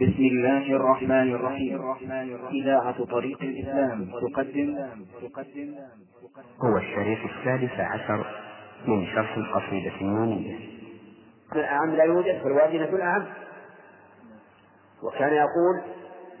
بسم 0.00 0.22
الله 0.22 0.76
الرحمن 0.76 1.34
الرحيم. 1.34 1.80
إذاعة 2.52 3.04
طريق 3.04 3.42
الإسلام 3.42 4.04
تقدم. 4.04 4.88
تقدم 5.22 5.74
هو 6.62 6.76
الشريط 6.76 7.18
السادس 7.30 7.80
عشر 7.80 8.26
من 8.86 9.06
شرح 9.06 9.36
القصيدة 9.36 9.92
النونية. 10.00 10.56
الأعم 11.56 11.90
لا 11.90 12.04
يوجد 12.04 12.42
فالواجنة 12.42 12.84
الأعم. 12.84 13.26
وكان 15.02 15.32
يقول 15.32 15.82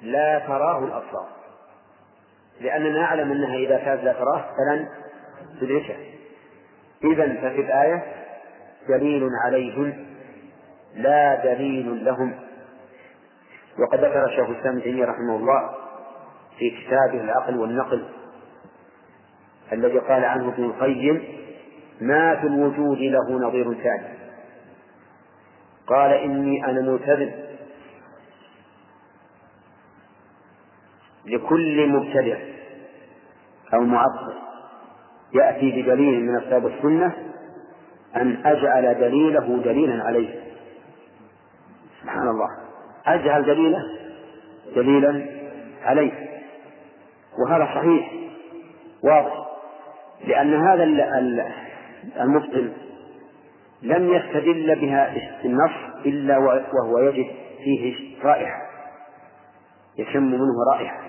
لا 0.02 0.38
تراه 0.38 0.84
الأبصار. 0.84 1.28
لأننا 2.60 3.00
نعلم 3.00 3.32
أنها 3.32 3.56
إذا 3.56 3.76
كانت 3.78 4.04
لا 4.04 4.12
تراه 4.12 4.44
فلن 4.58 4.88
تدركه 5.60 5.96
إذا 7.04 7.34
ففي 7.34 7.60
الآية 7.60 8.02
دليل 8.88 9.30
عليهم 9.44 10.06
لا 10.94 11.44
دليل 11.54 12.04
لهم. 12.04 12.47
وقد 13.78 13.98
ذكر 13.98 14.24
الشيخ 14.24 14.48
الإسلام 14.48 14.74
ابن 14.74 14.82
تيمية 14.82 15.04
رحمه 15.04 15.36
الله 15.36 15.74
في 16.58 16.70
كتابه 16.70 17.20
العقل 17.24 17.58
والنقل 17.58 18.04
الذي 19.72 19.98
قال 19.98 20.24
عنه 20.24 20.48
ابن 20.48 20.64
القيم 20.64 21.22
ما 22.00 22.36
في 22.40 22.46
الوجود 22.46 22.98
له 22.98 23.48
نظير 23.48 23.74
ثاني. 23.74 24.18
قال 25.86 26.10
إني 26.12 26.64
أنا 26.64 26.80
ملتزم 26.80 27.30
لكل 31.26 31.88
مبتدع 31.88 32.38
أو 33.74 33.80
معطل 33.80 34.34
يأتي 35.34 35.82
بدليل 35.82 36.24
من 36.24 36.40
كتاب 36.40 36.66
السنة 36.66 37.14
أن 38.16 38.46
أجعل 38.46 38.94
دليله 38.94 39.62
دليلا 39.64 40.04
عليه. 40.04 40.40
سبحان 42.02 42.28
الله. 42.28 42.67
أجعل 43.14 43.44
دليله؟ 43.44 43.82
دليلا 44.76 45.26
عليه. 45.82 46.12
وهذا 47.38 47.64
صحيح 47.64 48.12
واضح. 49.04 49.48
لأن 50.24 50.54
هذا 50.54 50.84
المبطل 52.20 52.72
لم 53.82 54.12
يستدل 54.12 54.80
بها 54.80 55.14
النص 55.44 56.04
إلا 56.06 56.38
وهو 56.38 56.98
يجد 56.98 57.26
فيه 57.64 57.94
رائحة 58.22 58.68
يشم 59.98 60.22
منه 60.22 60.54
رائحة 60.72 61.00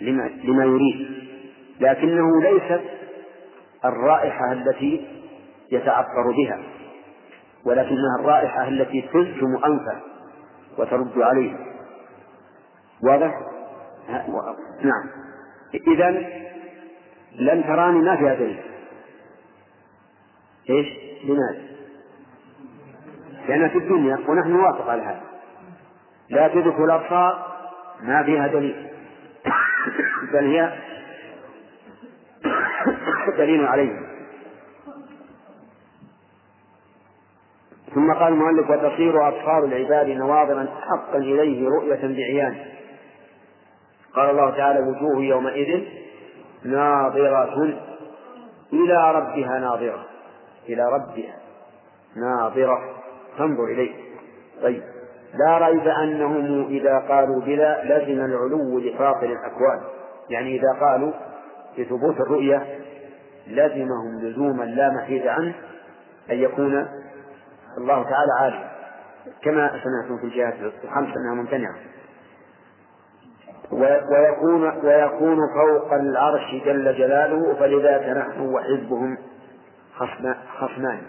لما, 0.00 0.30
لما 0.44 0.64
يريد. 0.64 1.06
لكنه 1.80 2.42
ليست 2.42 2.84
الرائحة 3.84 4.52
التي 4.52 5.06
يتعطر 5.72 6.32
بها 6.36 6.58
ولكنها 7.66 8.20
الرائحة 8.20 8.68
التي 8.68 9.02
تلزم 9.12 9.56
أنفه. 9.56 10.15
وترد 10.78 11.18
عليه 11.18 11.56
واضح؟ 13.02 13.40
نعم 14.82 15.10
إذا 15.74 16.10
لن 17.38 17.64
تراني 17.64 17.98
ما 17.98 18.16
فيها 18.16 18.34
دليل 18.34 18.60
إيش؟ 20.70 20.86
لماذا؟ 21.24 21.66
لأنها 23.48 23.68
في 23.68 23.78
الدنيا 23.78 24.18
ونحن 24.28 24.50
نوافق 24.50 24.90
على 24.90 25.02
هذا 25.02 25.20
لا 26.28 26.48
تدرك 26.48 26.80
الأبصار 26.80 27.56
ما 28.02 28.22
فيها 28.22 28.46
دليل 28.46 28.86
بل 30.32 30.44
هي 30.44 30.72
دليل 33.38 33.66
عليه 33.66 34.15
ثم 37.96 38.12
قال 38.12 38.32
المؤلف 38.32 38.70
وتصير 38.70 39.28
أبصار 39.28 39.64
العباد 39.64 40.08
نواظرا 40.08 40.68
حقا 40.80 41.18
إليه 41.18 41.68
رؤية 41.68 42.00
بعيان. 42.02 42.56
قال 44.14 44.30
الله 44.30 44.50
تعالى 44.50 44.80
وجوه 44.80 45.22
يومئذ 45.24 45.84
ناظرة 46.64 47.78
إلى 48.72 49.12
ربها 49.12 49.58
ناظرة. 49.58 50.04
إلى 50.68 50.82
ربها 50.92 51.36
ناظرة. 52.16 52.78
تنظر 53.38 53.64
إليه. 53.64 53.92
طيب. 54.62 54.82
لا 55.34 55.68
ريب 55.68 55.88
أنهم 55.88 56.66
إذا 56.68 56.98
قالوا 56.98 57.40
بلا 57.40 57.84
لزم 57.84 58.24
العلو 58.24 58.78
لفاطر 58.78 59.26
الأكوان. 59.26 59.80
يعني 60.30 60.56
إذا 60.56 60.80
قالوا 60.80 61.12
بثبوت 61.78 62.20
الرؤية 62.20 62.66
لزمهم 63.46 64.20
لزوما 64.22 64.64
لا 64.64 64.90
محيد 64.90 65.26
عنه 65.26 65.54
أن 66.30 66.38
يكون 66.38 66.86
الله 67.78 68.02
تعالى 68.02 68.32
عالم 68.40 68.68
كما 69.42 69.68
سمعتم 69.68 70.18
في 70.18 70.24
الجهات 70.24 70.54
الخمس 70.84 71.16
أنها 71.16 71.34
ممتنعة. 71.34 71.74
ويكون 73.72 74.62
ويكون 74.84 75.38
فوق 75.54 75.92
العرش 75.92 76.54
جل 76.64 76.98
جلاله 76.98 77.54
فلذاك 77.54 78.16
نحن 78.16 78.40
وحزبهم 78.40 79.18
خصمان. 80.58 81.02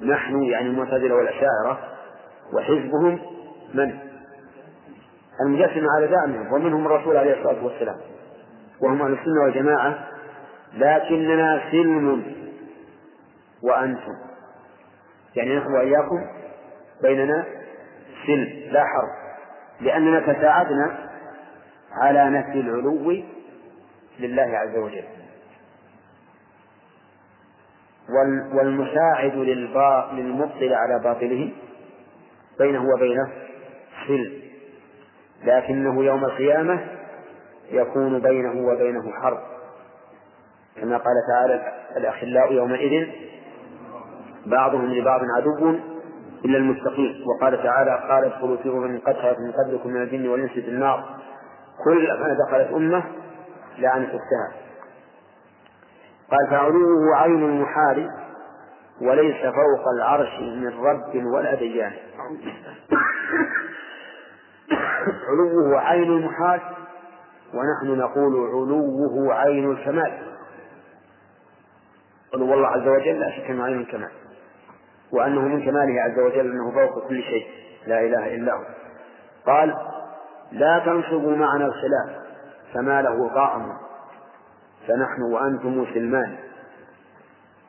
نحن 0.00 0.42
يعني 0.42 0.66
المعتزلة 0.66 1.14
والأشاعرة 1.14 1.78
وحزبهم 2.52 3.20
من؟ 3.74 3.98
المجسم 5.46 5.86
على 5.96 6.08
زعمهم 6.08 6.52
ومنهم 6.52 6.86
الرسول 6.86 7.16
عليه 7.16 7.38
الصلاة 7.38 7.64
والسلام. 7.64 7.96
وهم 8.82 9.02
أهل 9.02 9.12
السنة 9.12 9.42
والجماعة 9.44 9.98
لكننا 10.74 11.62
سلم. 11.70 12.34
وأنتم. 13.62 14.29
يعني 15.36 15.56
نحن 15.56 15.72
وإياكم 15.72 16.26
بيننا 17.02 17.46
سلم 18.26 18.72
لا 18.72 18.84
حرب 18.84 19.08
لأننا 19.80 20.20
تساعدنا 20.20 21.10
على 21.92 22.30
نفي 22.30 22.60
العلو 22.60 23.22
لله 24.18 24.58
عز 24.58 24.76
وجل. 24.76 25.04
والمساعد 28.54 29.36
للمبطل 30.12 30.74
على 30.74 31.00
باطله 31.04 31.52
بينه 32.58 32.84
وبينه 32.94 33.32
سلم 34.06 34.32
لكنه 35.44 36.04
يوم 36.04 36.24
القيامة 36.24 36.86
يكون 37.70 38.18
بينه 38.18 38.66
وبينه 38.66 39.12
حرب. 39.22 39.40
كما 40.76 40.96
قال 40.96 41.14
تعالى 41.28 41.72
الأخلاء 41.96 42.52
يومئذ 42.52 43.08
بعضهم 44.46 44.86
لبعض 44.86 45.20
عدو 45.36 45.78
إلا 46.44 46.58
المتقين 46.58 47.24
وقال 47.26 47.62
تعالى 47.62 47.90
قال 48.10 48.24
ادخلوا 48.24 48.56
في 48.56 48.68
أمم 48.68 48.98
قد 48.98 49.14
خلت 49.14 49.36
من 49.38 49.52
قبلكم 49.52 49.90
من 49.90 50.02
الجن 50.02 50.28
والإنس 50.28 50.50
في 50.50 50.68
النار. 50.68 51.04
كلما 51.84 52.36
دخلت 52.46 52.72
أمة 52.72 53.04
لعنت 53.78 54.08
أختها 54.08 54.52
قال 56.30 56.50
فعلوه 56.50 57.16
عين 57.16 57.44
المحال 57.44 58.08
وليس 59.00 59.36
فوق 59.42 59.88
العرش 59.96 60.40
من 60.40 60.80
رب 60.80 61.26
ولا 61.34 61.54
ديان. 61.54 61.92
علوه 65.28 65.80
عين 65.80 66.12
المحال 66.12 66.60
ونحن 67.54 67.98
نقول 67.98 68.48
علوه 68.48 69.34
عين 69.34 69.70
الكمال. 69.70 70.12
علو 72.34 72.54
الله 72.54 72.66
عز 72.66 72.88
وجل 72.88 73.20
لا 73.20 73.30
شك 73.30 73.50
إنه 73.50 73.64
عين 73.64 73.80
الكمال. 73.80 74.10
وأنه 75.12 75.40
من 75.40 75.64
كماله 75.64 76.00
عز 76.02 76.18
وجل 76.18 76.50
أنه 76.50 76.70
فوق 76.70 77.08
كل 77.08 77.22
شيء. 77.22 77.46
لا 77.86 78.00
إله 78.00 78.34
إلا 78.34 78.52
هو. 78.52 78.64
قال 79.46 79.76
لا 80.52 80.78
تنصبوا 80.78 81.36
معنا 81.36 81.66
الخلاف 81.66 82.20
فما 82.74 83.02
له 83.02 83.34
طعم 83.34 83.72
فنحن 84.88 85.22
وأنتم 85.22 85.86
سلمان 85.94 86.36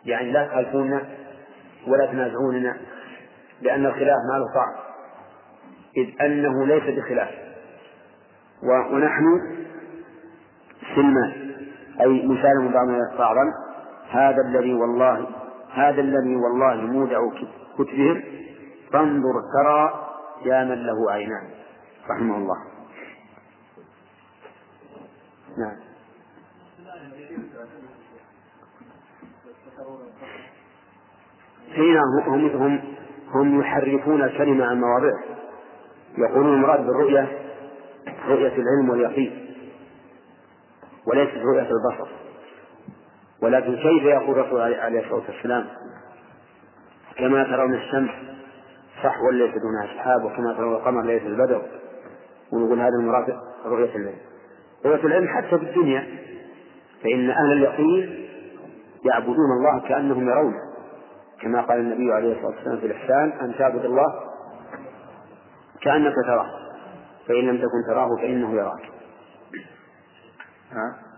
يعني 0.06 0.32
لا 0.32 0.48
تخالفونا 0.48 1.02
ولا 1.88 2.06
تنازعوننا 2.06 2.78
لأن 3.62 3.86
الخلاف 3.86 4.18
ما 4.34 4.38
له 4.38 4.54
طعم 4.54 4.74
إذ 5.98 6.22
أنه 6.22 6.66
ليس 6.66 6.84
بخلاف. 6.84 7.30
ونحن 8.64 9.26
سلمان 10.96 11.52
أي 12.02 12.26
نسالم 12.26 12.72
بعضنا 12.74 13.16
بعضا 13.20 13.44
هذا 14.10 14.42
الذي 14.42 14.74
والله 14.74 15.26
هذا 15.74 16.02
الذي 16.02 16.36
والله 16.36 16.76
مودع 16.76 17.20
كتبهم 17.78 18.24
فانظر 18.94 19.34
ترى 19.54 20.08
يا 20.46 20.64
من 20.64 20.86
له 20.86 21.12
عينان. 21.12 21.50
رحمه 22.10 22.38
الله. 22.38 22.58
نعم. 25.58 25.76
حين 31.76 31.98
هم 31.98 32.46
هم 32.46 32.82
هم 33.34 33.60
يحرفون 33.60 34.24
الكلمة 34.24 34.66
عن 34.66 34.82
مواضعه 34.82 35.20
يقولون 36.18 36.54
المراد 36.54 36.86
بالرؤية 36.86 37.40
رؤية 38.28 38.56
العلم 38.56 38.90
واليقين 38.90 39.56
وليست 41.06 41.38
رؤية 41.38 41.70
البصر. 41.72 42.12
ولكن 43.42 43.76
كيف 43.76 44.04
يقول 44.04 44.40
الرسول 44.40 44.62
عليه 44.62 45.00
الصلاة 45.00 45.24
والسلام؟ 45.30 45.66
كما 47.18 47.44
ترون 47.44 47.74
الشمس 47.74 48.12
صح 49.04 49.22
ولا 49.22 49.46
ليس 49.46 49.54
دونها 49.54 49.96
سحاب 49.96 50.24
وكما 50.24 50.54
ترى 50.54 50.70
القمر 50.70 51.02
ليس 51.02 51.22
البدر. 51.22 51.62
ونقول 52.54 52.80
هذا 52.80 52.96
المراد 53.00 53.38
رؤية 53.66 53.96
العلم. 53.96 54.18
رؤية 54.86 55.06
العلم 55.06 55.28
حتى 55.28 55.50
في 55.50 55.56
الدنيا. 55.56 56.08
فإن 57.04 57.30
أهل 57.30 57.52
اليقين 57.52 58.28
يعبدون 59.06 59.52
الله 59.58 59.88
كأنهم 59.88 60.30
يرونه. 60.30 60.60
كما 61.42 61.62
قال 61.62 61.80
النبي 61.80 62.14
عليه 62.14 62.34
الصلاة 62.34 62.56
والسلام 62.56 62.80
في 62.80 62.86
الإحسان 62.86 63.32
أن 63.32 63.56
تعبد 63.58 63.86
الله 63.86 64.24
كأنك 65.82 66.14
تراه. 66.28 66.50
فإن 67.28 67.48
لم 67.48 67.58
تكن 67.58 67.94
تراه 67.94 68.08
فإنه 68.22 68.54
يراك. 68.54 68.92
ها؟ 70.72 71.11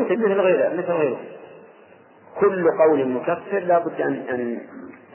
مثل 0.00 0.18
مثل 0.18 0.40
غيره 0.40 0.68
مثل 0.68 0.92
غيره. 0.92 1.20
كل 2.40 2.68
قول 2.78 3.08
مكفر 3.08 3.58
لا 3.58 3.78
بد 3.78 4.00
أن 4.00 4.14
أن 4.14 4.60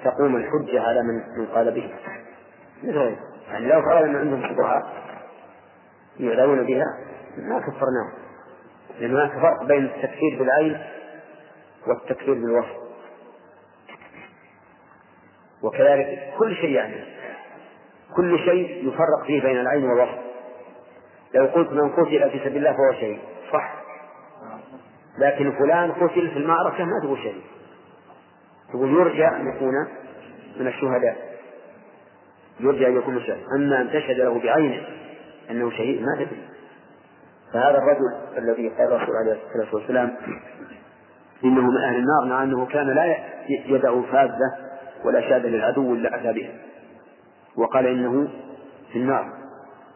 تقوم 0.03 0.35
الحجة 0.35 0.81
على 0.81 1.03
من 1.03 1.15
من 1.37 1.45
قال 1.45 1.71
به. 1.71 1.93
مثل 2.83 2.97
غيره. 2.97 3.19
يعني 3.51 3.67
لو 3.67 3.81
فرض 3.81 4.03
أن 4.03 4.15
عندهم 4.15 4.49
شبهات 4.49 4.83
يعلمون 6.19 6.63
بها 6.63 6.85
ما 7.37 7.59
كفرناهم 7.59 8.13
لأن 8.99 9.11
هناك 9.11 9.31
فرق 9.31 9.63
بين 9.63 9.85
التكفير 9.85 10.39
بالعين 10.39 10.77
والتكفير 11.87 12.33
بالوصف. 12.33 12.79
وكذلك 15.63 16.33
كل 16.39 16.55
شيء 16.55 16.69
يعني. 16.69 16.95
كل 18.15 18.39
شيء 18.39 18.87
يفرق 18.87 19.25
فيه 19.27 19.41
بين 19.41 19.59
العين 19.59 19.89
والوصف. 19.89 20.19
لو 21.33 21.45
قلت 21.45 21.71
من 21.71 21.89
قتل 21.89 22.31
في 22.31 22.39
سبيل 22.39 22.57
الله 22.57 22.71
فهو 22.71 22.99
شيء 22.99 23.19
صح. 23.53 23.88
لكن 25.19 25.51
فلان 25.51 25.91
قتل 25.91 26.31
في 26.31 26.37
المعركة 26.37 26.85
ما 26.85 26.99
تقول 27.03 27.17
شيء. 27.19 27.41
تقول 28.73 28.89
يرجى 28.89 29.27
أن 29.27 29.47
يكون 29.55 29.73
من 30.59 30.67
الشهداء. 30.67 31.17
يرجى 32.59 32.87
أن 32.87 32.97
يكون 32.97 33.17
الشهداء. 33.17 33.45
أما 33.55 33.81
أن 33.81 33.89
تشهد 33.89 34.17
له 34.17 34.39
بعينه 34.39 34.81
أنه 35.51 35.69
شهيد 35.71 36.01
ما 36.01 36.15
تدري. 36.15 36.49
فهذا 37.53 37.77
الرجل 37.77 38.37
الذي 38.37 38.69
قال 38.69 38.87
الرسول 38.87 39.15
عليه 39.15 39.31
الصلاة 39.31 39.75
والسلام 39.75 40.15
إنه 41.43 41.61
من 41.61 41.77
أهل 41.77 41.95
النار 41.95 42.25
مع 42.25 42.43
أنه 42.43 42.65
كان 42.65 42.87
لا 42.87 43.15
يدع 43.49 44.01
فاذة 44.01 44.55
ولا 45.05 45.21
شاد 45.21 45.45
للعدو 45.45 45.93
إلا 45.93 46.15
أتى 46.15 46.39
بها 46.39 46.51
وقال 47.57 47.87
إنه 47.87 48.27
في 48.93 48.99
النار. 48.99 49.29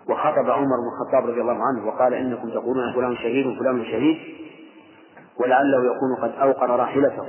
وخطب 0.10 0.50
عمر 0.50 0.66
بن 0.66 0.88
الخطاب 0.94 1.30
رضي 1.30 1.42
الله 1.42 1.58
عنه 1.64 1.88
وقال 1.88 2.14
إنكم 2.14 2.50
تقولون 2.50 2.94
فلان 2.94 3.16
شهيد 3.16 3.46
وفلان 3.46 3.86
شهيد. 3.86 4.18
ولعله 5.40 5.96
يكون 5.96 6.16
قد 6.22 6.40
أوقر 6.42 6.70
راحلته. 6.70 7.28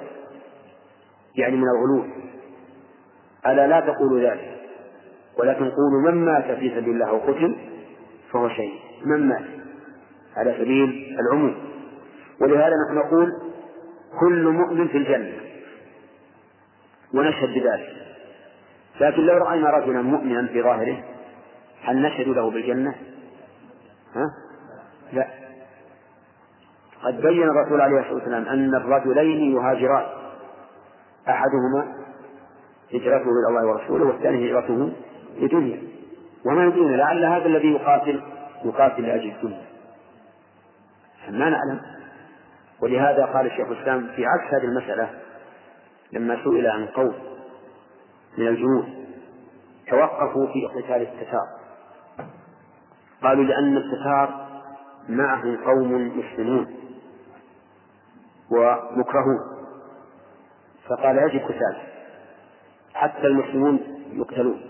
يعني 1.36 1.56
من 1.56 1.64
الغلو. 1.68 2.04
ألا 3.46 3.66
لا 3.66 3.80
تقولوا 3.80 4.30
ذلك. 4.30 4.60
ولكن 5.38 5.70
قولوا 5.70 6.10
من 6.10 6.24
مات 6.24 6.44
في 6.44 6.70
سبيل 6.70 6.88
الله 6.88 7.08
أو 7.08 7.18
قتل 7.18 7.56
فهو 8.32 8.48
شيء 8.48 8.80
من 9.04 9.28
مات؟ 9.28 9.44
على 10.36 10.54
سبيل 10.58 11.16
العموم. 11.20 11.56
ولهذا 12.40 12.72
نحن 12.86 12.98
نقول 12.98 13.32
كل 14.20 14.48
مؤمن 14.48 14.88
في 14.88 14.98
الجنة. 14.98 15.32
ونشهد 17.14 17.48
بذلك. 17.48 18.04
لكن 19.00 19.22
لو 19.22 19.36
رأينا 19.36 19.70
رجلا 19.70 20.02
مؤمنا 20.02 20.46
في 20.46 20.62
ظاهره 20.62 21.04
هل 21.82 22.02
نشهد 22.02 22.28
له 22.28 22.50
بالجنة؟ 22.50 22.94
ها؟ 24.14 24.26
لا. 25.12 25.43
قد 27.04 27.20
بين 27.20 27.42
الرسول 27.42 27.80
عليه 27.80 27.98
الصلاة 28.00 28.14
والسلام 28.14 28.48
أن 28.48 28.74
الرجلين 28.74 29.56
يهاجران. 29.56 30.06
أحدهما 31.28 31.94
هجرته 32.94 33.30
إلى 33.30 33.48
الله 33.48 33.66
ورسوله 33.66 34.04
والثاني 34.04 34.50
هجرته 34.50 34.92
لدنيا. 35.40 35.82
وما 36.46 36.64
يدرينا 36.64 36.96
لعل 36.96 37.24
هذا 37.24 37.46
الذي 37.46 37.72
يقاتل 37.72 38.22
يقاتل 38.64 39.02
لأجل 39.02 39.30
الدنيا. 39.30 39.62
ما 41.30 41.50
نعلم. 41.50 41.80
ولهذا 42.82 43.24
قال 43.24 43.46
الشيخ 43.46 43.68
الإسلام 43.68 44.08
في 44.16 44.26
عكس 44.26 44.54
هذه 44.54 44.64
المسألة 44.64 45.10
لما 46.12 46.44
سئل 46.44 46.66
عن 46.66 46.86
قوم 46.86 47.14
من 48.38 48.48
الجنود 48.48 48.84
توقفوا 49.88 50.46
في 50.46 50.66
قتال 50.66 51.02
التتار. 51.02 51.46
قالوا 53.22 53.44
لأن 53.44 53.76
التتار 53.76 54.46
معهم 55.08 55.56
قوم 55.56 56.18
مسلمون. 56.18 56.83
ومكرهون. 58.50 59.38
فقال 60.88 61.18
يجب 61.18 61.44
قتال. 61.44 61.76
حتى 62.94 63.26
المسلمون 63.26 63.80
يقتلون. 64.12 64.60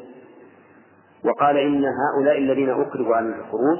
وقال 1.25 1.56
إن 1.56 1.85
هؤلاء 1.85 2.38
الذين 2.38 2.71
أكرهوا 2.71 3.17
عن 3.17 3.35
الخروج 3.35 3.79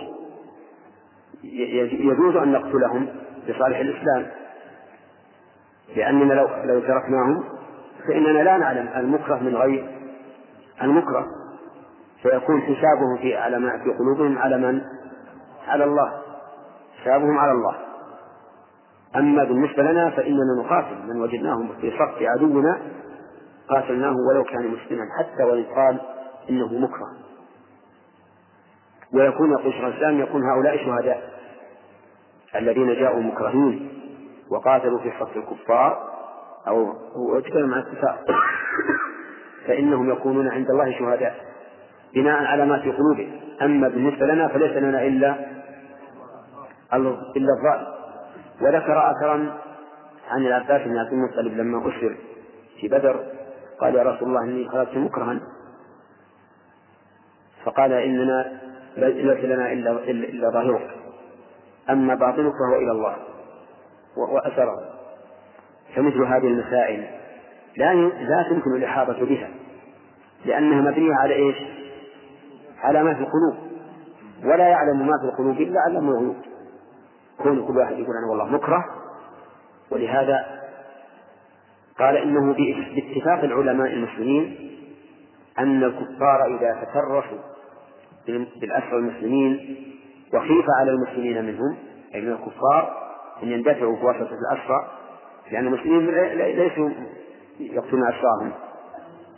يجوز 1.93 2.37
أن 2.37 2.53
نقتلهم 2.53 3.09
لصالح 3.47 3.79
الإسلام. 3.79 4.31
لأننا 5.97 6.35
لو 6.35 6.49
لو 6.65 6.81
تركناهم 6.81 7.45
فإننا 8.09 8.43
لا 8.43 8.57
نعلم 8.57 8.89
المكره 8.97 9.37
من 9.37 9.57
غير 9.57 9.89
المكره. 10.83 11.27
فيكون 12.23 12.61
حسابهم 12.61 13.17
في 13.21 13.37
على 13.37 13.59
ما 13.59 13.79
في 13.79 13.91
قلوبهم 13.91 14.39
على 14.39 14.59
من؟ 14.59 14.83
على 15.69 15.85
الله. 15.85 16.23
حسابهم 17.03 17.39
على 17.39 17.53
الله. 17.53 17.94
أما 19.17 19.45
بالنسبة 19.45 19.83
لنا 19.83 20.11
فإننا 20.11 20.63
نقاتل 20.65 20.97
من 21.09 21.21
وجدناهم 21.21 21.69
في 21.81 21.91
صف 21.91 22.23
عدونا 22.23 22.81
قاتلناه 23.69 24.17
ولو 24.29 24.45
كان 24.45 24.67
مسلما 24.67 25.05
حتى 25.19 25.43
وإن 25.43 25.65
قال 25.65 26.01
إنه 26.51 26.79
مكره. 26.79 27.25
ويكون 29.13 29.53
يقول 29.53 29.73
شيخ 29.73 29.85
الإسلام 29.85 30.21
يكون 30.21 30.43
هؤلاء 30.45 30.77
شهداء 30.77 31.35
الذين 32.57 32.95
جاءوا 32.95 33.23
مكرهين 33.23 33.89
وقاتلوا 34.51 34.99
في 34.99 35.13
صف 35.21 35.37
الكفار 35.37 36.15
أو 36.69 36.93
هو 37.17 37.39
يتكلم 37.39 37.75
عن 37.75 37.81
الكفار 37.81 38.19
فإنهم 39.67 40.11
يكونون 40.11 40.49
عند 40.49 40.71
الله 40.71 40.99
شهداء 40.99 41.35
بناء 42.15 42.45
على 42.45 42.67
ما 42.67 42.79
في 42.79 42.93
قلوبهم. 42.93 43.41
أما 43.63 43.89
بالنسبة 43.89 44.27
لنا 44.27 44.49
فليس 44.49 44.77
لنا 44.77 45.03
إلا 45.03 45.35
إلا 47.37 47.53
الظالم. 47.59 47.94
وذكر 48.61 49.11
أثرا 49.11 49.61
عن 50.29 50.47
العباس 50.47 50.83
بن 50.83 50.99
عبد 50.99 51.13
المطلب 51.13 51.57
لما 51.57 51.79
أسر 51.89 52.17
في 52.81 52.89
بدر 52.89 53.27
قال 53.81 53.95
يا 53.95 54.03
رسول 54.03 54.29
الله 54.29 54.45
إني 54.45 54.69
خرجت 54.69 54.97
مكرها. 54.97 55.41
فقال 57.65 57.93
إننا 57.93 58.61
ليس 58.97 59.45
لنا 59.45 59.73
إلا 59.73 59.91
إلا 60.11 60.51
ظاهرك 60.51 60.91
أما 61.91 62.15
باطنك 62.15 62.53
فهو 62.53 62.79
إلى 62.79 62.91
الله 62.91 63.17
وأثره. 64.17 64.91
فمثل 65.97 66.23
هذه 66.23 66.47
المسائل 66.47 67.05
لا 67.77 67.95
لا 67.95 68.47
تمكن 68.51 68.77
الإحاطة 68.77 69.25
بها 69.25 69.51
لأنها 70.45 70.91
مبنية 70.91 71.15
على 71.15 71.35
إيش؟ 71.35 71.57
على 72.83 73.03
ما 73.03 73.15
في 73.15 73.21
القلوب. 73.21 73.55
ولا 74.45 74.69
يعلم 74.69 75.07
ما 75.07 75.19
في 75.21 75.27
القلوب 75.27 75.57
إلا 75.57 75.81
علم 75.81 76.09
الغيوب. 76.09 76.37
كون 77.39 77.67
كل 77.67 77.77
واحد 77.77 77.93
يقول 77.93 78.17
أنا 78.17 78.31
والله 78.31 78.45
مكره. 78.45 78.85
ولهذا 79.91 80.65
قال 81.99 82.17
إنه 82.17 82.55
باتفاق 82.95 83.45
العلماء 83.45 83.93
المسلمين 83.93 84.71
أن 85.59 85.85
الكفار 85.85 86.47
إذا 86.47 86.85
تكرسوا 86.85 87.39
بالأسرى 88.61 88.97
المسلمين 88.99 89.77
وخيف 90.35 90.65
على 90.81 90.91
المسلمين 90.91 91.45
منهم 91.45 91.77
أي 92.15 92.21
من 92.21 92.33
الكفار 92.33 93.05
أن 93.43 93.49
يندفعوا 93.53 93.97
بواسطة 93.97 94.39
الأسرى 94.53 94.91
لأن 95.53 95.67
المسلمين 95.67 96.11
ليسوا 96.37 96.91
يقتلون 97.61 98.03
أسراهم 98.09 98.53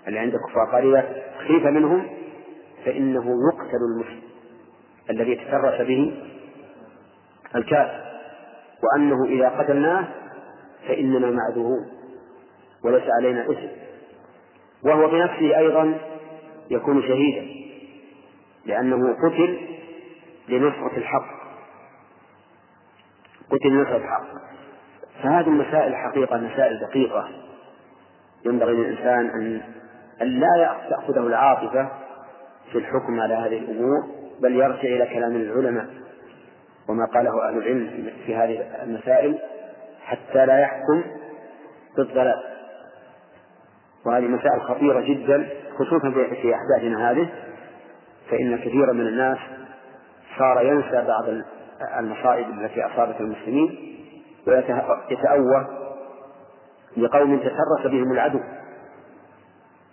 اللي 0.08 0.18
عند 0.18 0.34
الكفار 0.34 0.64
قال 0.72 0.94
إذا 0.94 1.22
خيف 1.48 1.66
منهم 1.66 2.06
فإنه 2.84 3.36
يقتل 3.52 3.78
المسلم 3.94 4.22
الذي 5.10 5.34
تكرس 5.34 5.80
به 5.80 6.25
الكافر 7.54 8.06
وأنه 8.82 9.24
إذا 9.24 9.48
قتلناه 9.48 10.04
فإننا 10.88 11.30
معذورون 11.30 11.86
وليس 12.84 13.04
علينا 13.20 13.42
إثم. 13.50 13.68
وهو 14.84 15.08
بنفسه 15.08 15.58
أيضا 15.58 15.98
يكون 16.70 17.02
شهيدا 17.02 17.46
لأنه 18.66 19.12
قتل 19.12 19.58
لنصرة 20.48 20.96
الحق. 20.96 21.36
قتل 23.50 23.68
لنصرة 23.68 23.96
الحق. 23.96 24.26
فهذه 25.22 25.46
المسائل 25.46 25.96
حقيقة 25.96 26.36
مسائل 26.36 26.80
دقيقة. 26.80 27.28
ينبغي 28.46 28.72
للإنسان 28.72 29.30
أن 29.30 29.60
أن 30.22 30.26
لا 30.26 30.76
تأخذه 30.90 31.26
العاطفة 31.26 31.88
في 32.72 32.78
الحكم 32.78 33.20
على 33.20 33.34
هذه 33.34 33.58
الأمور 33.58 34.06
بل 34.40 34.56
يرجع 34.56 34.82
إلى 34.82 35.06
كلام 35.06 35.36
العلماء. 35.36 36.05
وما 36.88 37.06
قاله 37.14 37.48
أهل 37.48 37.58
العلم 37.58 38.10
في 38.26 38.36
هذه 38.36 38.82
المسائل 38.82 39.38
حتى 40.00 40.46
لا 40.46 40.58
يحكم 40.58 41.04
بالضلال. 41.96 42.42
وهذه 44.06 44.24
مسائل 44.24 44.60
خطيرة 44.60 45.00
جدا 45.00 45.48
خصوصا 45.78 46.10
في 46.10 46.54
أحداثنا 46.54 47.10
هذه 47.10 47.28
فإن 48.30 48.58
كثيرا 48.58 48.92
من 48.92 49.06
الناس 49.06 49.38
صار 50.38 50.66
ينسى 50.66 51.04
بعض 51.08 51.24
المصائب 51.98 52.46
التي 52.50 52.86
أصابت 52.86 53.20
المسلمين 53.20 53.96
ويتأوه 54.46 55.86
لقوم 56.96 57.38
تسرس 57.38 57.86
بهم 57.92 58.12
العدو. 58.12 58.40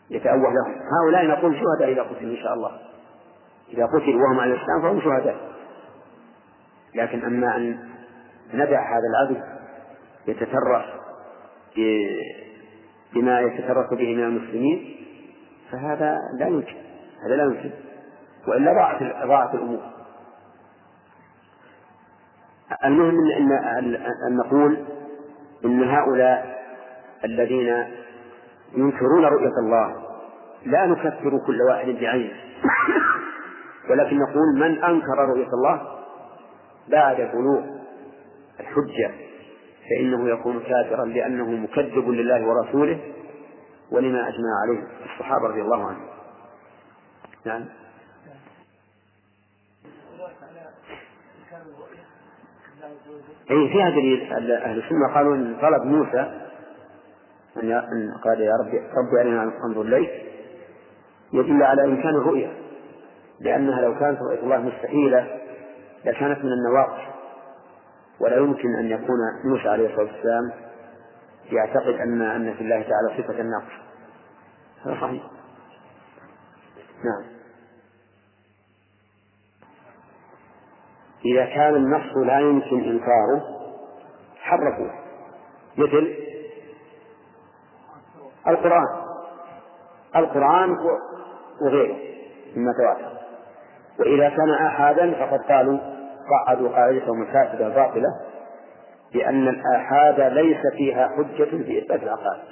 يتأوه 0.09 0.53
لهم. 0.53 0.75
هؤلاء 1.01 1.25
نقول 1.25 1.55
شهداء 1.55 1.91
إذا 1.91 2.01
قتلوا 2.01 2.31
إن 2.31 2.38
شاء 2.43 2.53
الله. 2.53 2.71
إذا 3.73 3.85
قتلوا 3.85 4.21
وهم 4.21 4.39
على 4.39 4.53
الإسلام 4.53 4.81
فهم 4.81 5.01
شهداء. 5.01 5.52
لكن 6.95 7.25
أما 7.25 7.55
أن 7.57 7.77
ندع 8.53 8.81
هذا 8.97 9.03
العدو 9.09 9.41
يتترس 10.27 10.85
بما 13.13 13.39
يتترس 13.41 13.89
به 13.93 14.15
من 14.15 14.23
المسلمين 14.23 14.95
فهذا 15.71 16.17
لا 16.39 16.47
يمكن 16.47 16.75
هذا 17.25 17.35
لا 17.35 17.43
يمكن 17.43 17.71
وإلا 18.47 18.73
ضاعت 18.73 19.27
ضاعت 19.27 19.55
الأمور. 19.55 19.81
المهم 22.85 23.15
أن 23.38 23.95
أن 24.27 24.38
نقول 24.38 24.85
إن 25.65 25.83
هؤلاء 25.83 26.63
الذين 27.25 27.85
ينكرون 28.75 29.25
رؤية 29.25 29.59
الله 29.59 30.03
لا 30.65 30.85
نكفر 30.85 31.39
كل 31.47 31.62
واحد 31.69 31.88
بعينه 31.88 32.33
ولكن 33.89 34.19
نقول 34.19 34.55
من 34.55 34.83
أنكر 34.83 35.17
رؤية 35.17 35.47
الله 35.53 36.02
بعد 36.88 37.16
بلوغ 37.16 37.63
الحجة 38.60 39.12
فإنه 39.90 40.30
يكون 40.30 40.60
كافرا 40.60 41.06
لأنه 41.06 41.52
مكذب 41.52 42.10
لله 42.10 42.48
ورسوله 42.48 43.00
ولما 43.92 44.28
أجمع 44.28 44.62
عليه 44.63 44.88
الصحابة 45.06 45.48
رضي 45.48 45.62
الله 45.62 45.88
عنهم. 45.88 46.08
نعم. 47.46 47.66
أي 53.52 53.70
فيها 53.70 53.90
دليل 53.90 54.34
أهل 54.34 54.78
السنة 54.78 55.13
قالوا 55.13 55.36
إن 55.36 55.58
طلب 55.62 55.84
موسى 55.84 56.40
أن 57.58 58.12
قال 58.24 58.42
يا 58.42 58.54
ربي 58.62 58.78
ربي 58.78 59.22
أرنا 59.22 59.52
أنظر 59.66 59.82
إليك 59.82 60.10
يدل 61.34 61.63
على 61.63 61.86
إمكان 61.86 62.16
الرؤية 62.16 62.54
لأنها 63.40 63.82
لو 63.82 64.00
كانت 64.00 64.20
رؤية 64.22 64.40
الله 64.40 64.58
مستحيلة 64.58 65.28
لكانت 66.05 66.39
من 66.39 66.51
النواقص 66.51 67.13
ولا 68.19 68.38
يمكن 68.38 68.75
أن 68.79 68.86
يكون 68.86 69.17
موسى 69.45 69.69
عليه 69.69 69.89
الصلاة 69.89 70.13
والسلام 70.13 70.51
يعتقد 71.51 71.93
أن 71.93 72.22
أن 72.22 72.53
في 72.53 72.62
الله 72.62 72.81
تعالى 72.81 73.24
صفة 73.24 73.39
النقص 73.39 73.74
هذا 74.86 75.01
صحيح. 75.01 75.24
نعم. 77.03 77.33
إذا 81.25 81.45
كان 81.45 81.75
النص 81.75 82.17
لا 82.17 82.39
يمكن 82.39 82.83
إنكاره 82.83 83.41
حرفوه. 84.38 84.91
مثل 85.77 86.15
القرآن. 88.48 89.03
القرآن 90.15 90.77
وغيره 91.62 91.98
مما 92.55 92.74
تواتر. 92.74 93.13
وإذا 94.00 94.29
كان 94.29 94.50
آحادا 94.50 95.13
فقد 95.13 95.39
قالوا 95.39 95.92
قعدوا 96.30 96.70
قاعدتهم 96.70 97.22
الفاسدة 97.22 97.68
الباطلة 97.68 98.08
بأن 99.13 99.48
الآحاد 99.48 100.20
ليس 100.20 100.62
فيها 100.77 101.08
حجة 101.08 101.63
في 101.63 101.80
إثبات 101.80 102.03
العقائد. 102.03 102.44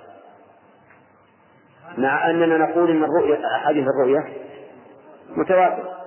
مع 1.98 2.30
أننا 2.30 2.58
نقول 2.58 2.92
إن 2.92 3.04
الرؤية 3.04 3.56
أحاديث 3.56 3.88
الرؤية 3.88 4.28
متواترة. 5.30 5.98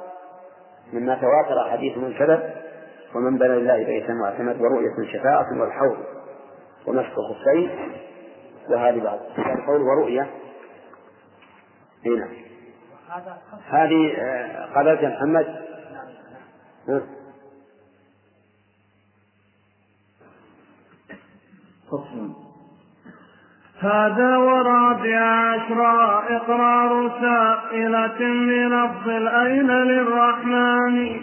مما 0.93 1.15
تواتر 1.15 1.71
حديث 1.71 1.99
من 1.99 2.15
كذب 2.19 2.51
ومن 3.15 3.39
بنى 3.39 3.49
لله 3.49 3.85
بيتا 3.85 4.13
واعتمد 4.23 4.61
ورؤية 4.61 5.13
شفاعة 5.13 5.61
والحوض 5.61 5.97
ومسك 6.87 7.13
الخفين 7.19 7.71
وهذه 8.71 9.03
بعض. 9.05 9.19
القول 9.39 9.83
ورؤية. 9.83 10.31
هنا. 12.07 12.29
هذه 13.69 14.15
آه، 14.19 14.65
قبلت 14.75 15.03
يا 15.03 15.09
فصل 21.91 22.31
هذا 23.81 24.37
ورابع 24.37 25.21
عشر 25.21 25.81
إقرار 26.37 27.11
سائلة 27.21 28.19
بلفظ 28.19 29.09
الأين 29.09 29.71
للرحمن. 29.71 31.21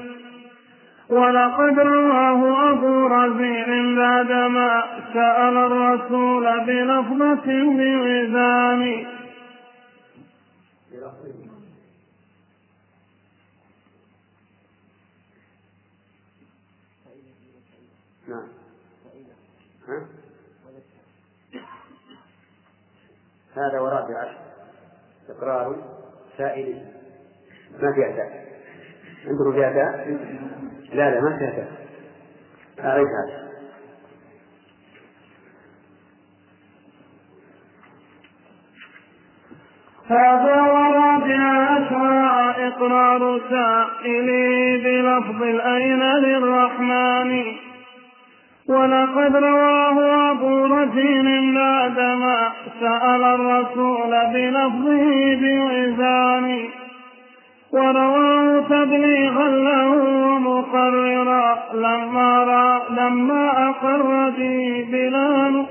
ولقد 1.10 1.80
رواه 1.80 2.72
أبو 2.72 3.08
رزين 3.08 3.96
بعدما 3.96 4.84
سأل 5.14 5.58
الرسول 5.58 6.46
بلفظة 6.66 7.48
بوزان. 7.78 9.06
نعم 10.92 11.41
هذا 23.58 23.80
ورابع 23.80 24.20
عشر 24.20 24.38
إقرار 25.30 25.76
سائل. 26.38 26.86
ما 27.80 27.94
في 27.94 28.14
أداء 28.14 28.52
عندكم 29.28 29.52
في 29.54 29.68
أداء؟ 29.68 30.08
لا 30.94 31.10
لا 31.10 31.22
ما 31.22 31.38
في 31.38 31.48
أداء 31.48 31.72
أعيد 32.80 33.08
هذا. 33.08 33.52
هذا 40.08 40.62
ورابع 40.62 41.42
عشر 41.72 42.68
إقرار 42.68 43.42
سائلي 43.50 44.78
بلفظ 44.78 45.44
الأين 45.44 46.00
للرحمن. 46.00 47.71
ولقد 48.72 49.36
رواه 49.36 50.32
أبو 50.32 50.66
رزين 50.66 51.56
بعدما 51.56 52.54
سأل 52.80 53.24
الرسول 53.24 54.12
بلفظه 54.34 55.36
بوزان 55.36 56.70
ورواه 57.72 58.62
تبليغا 58.70 59.48
له 59.48 59.92
ومقررا 60.26 61.74
لما 61.74 62.44
را 62.44 62.90
لما 62.90 63.70
أقر 63.70 64.30
به 64.30 64.88
بلا 64.92 65.66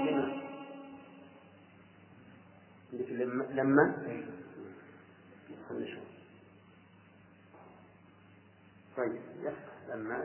لما؟ 3.55 3.95
طيب 8.97 9.21
لما؟ 9.95 10.17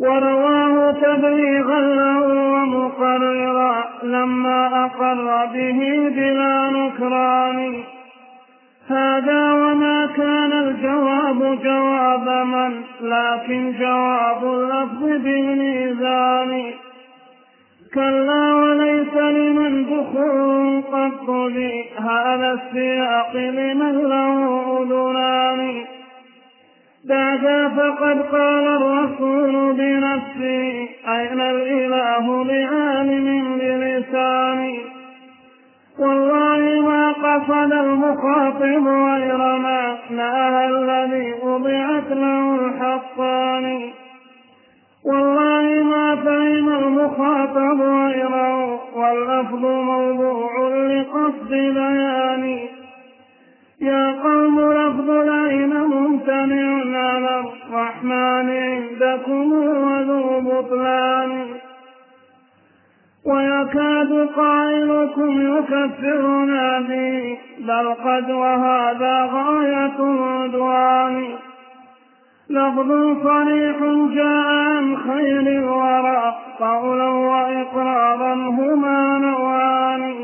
ورواه 0.00 0.92
تبليغا 0.92 1.80
له 1.80 2.22
ومقررا 2.54 3.84
لما 4.02 4.84
أقر 4.84 5.46
به 5.46 6.08
بلا 6.16 6.70
نكران. 6.70 7.84
هذا 8.88 9.52
وما 9.52 10.06
كان 10.16 10.52
الجواب 10.52 11.58
جواب 11.64 12.46
من 12.46 12.82
لكن 13.00 13.72
جواب 13.80 14.44
اللفظ 14.44 15.02
بالميزان. 15.02 16.72
كلا 17.94 18.54
وليس 18.54 19.14
لمن 19.14 19.86
دخول 19.86 20.82
قط 20.92 21.30
هذا 22.00 22.52
السياق 22.52 23.36
لمن 23.36 23.94
له 24.08 24.38
أذنان. 24.82 25.95
بعد 27.08 27.70
فقد 27.76 28.22
قال 28.32 28.66
الرسول 28.66 29.72
بنفسه 29.72 30.88
أين 31.08 31.40
الإله 31.40 32.44
بعالم 32.44 33.58
بلساني 33.58 34.78
والله 35.98 36.80
ما 36.80 37.12
قصد 37.12 37.72
المخاطب 37.72 38.86
غير 38.86 39.36
ما 39.36 39.98
نهى 40.10 40.68
الذي 40.68 41.34
وضعت 41.42 42.10
له 42.10 42.54
الحقان 42.54 43.90
والله 45.04 45.82
ما 45.82 46.16
فهم 46.16 46.68
المخاطب 46.68 47.80
غيره 47.80 48.80
واللفظ 48.96 49.64
موضوع 49.64 50.68
لقصد 50.68 51.50
بياني 51.50 52.68
يا 53.80 54.22
قوم 54.22 54.72
لفظ 54.72 55.10
الرحمن 57.96 58.50
عندكم 58.50 59.52
وذو 59.52 60.40
بطلان. 60.40 61.46
ويكاد 63.24 64.28
قائلكم 64.36 65.56
يكفرنا 65.56 66.80
به 66.80 67.38
بل 67.58 67.94
قد 67.94 68.30
وهذا 68.30 69.30
غاية 69.32 69.98
العدوان. 69.98 71.24
لفظ 72.50 72.90
صريح 73.22 73.76
جاء 74.14 74.46
عن 74.46 74.96
خير 74.96 75.40
الورى 75.40 76.34
قولا 76.60 77.08
وإقرارا 77.08 78.34
هما 78.34 79.18
نوعان. 79.18 80.14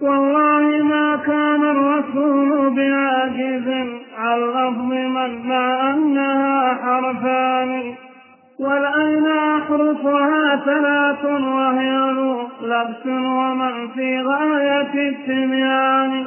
والله 0.00 0.82
ما 0.82 1.16
كان 1.16 1.62
الرسول 1.64 2.74
بعاجز 2.76 3.73
من 4.78 5.48
مع 5.48 5.90
أنها 5.90 6.74
حرفان 6.74 7.94
والأين 8.60 9.26
أحرفها 9.26 10.56
ثلاث 10.64 11.24
وهي 11.24 12.12
لبس 12.62 13.06
ومن 13.06 13.88
في 13.88 14.20
غاية 14.20 15.08
التبيان. 15.08 16.24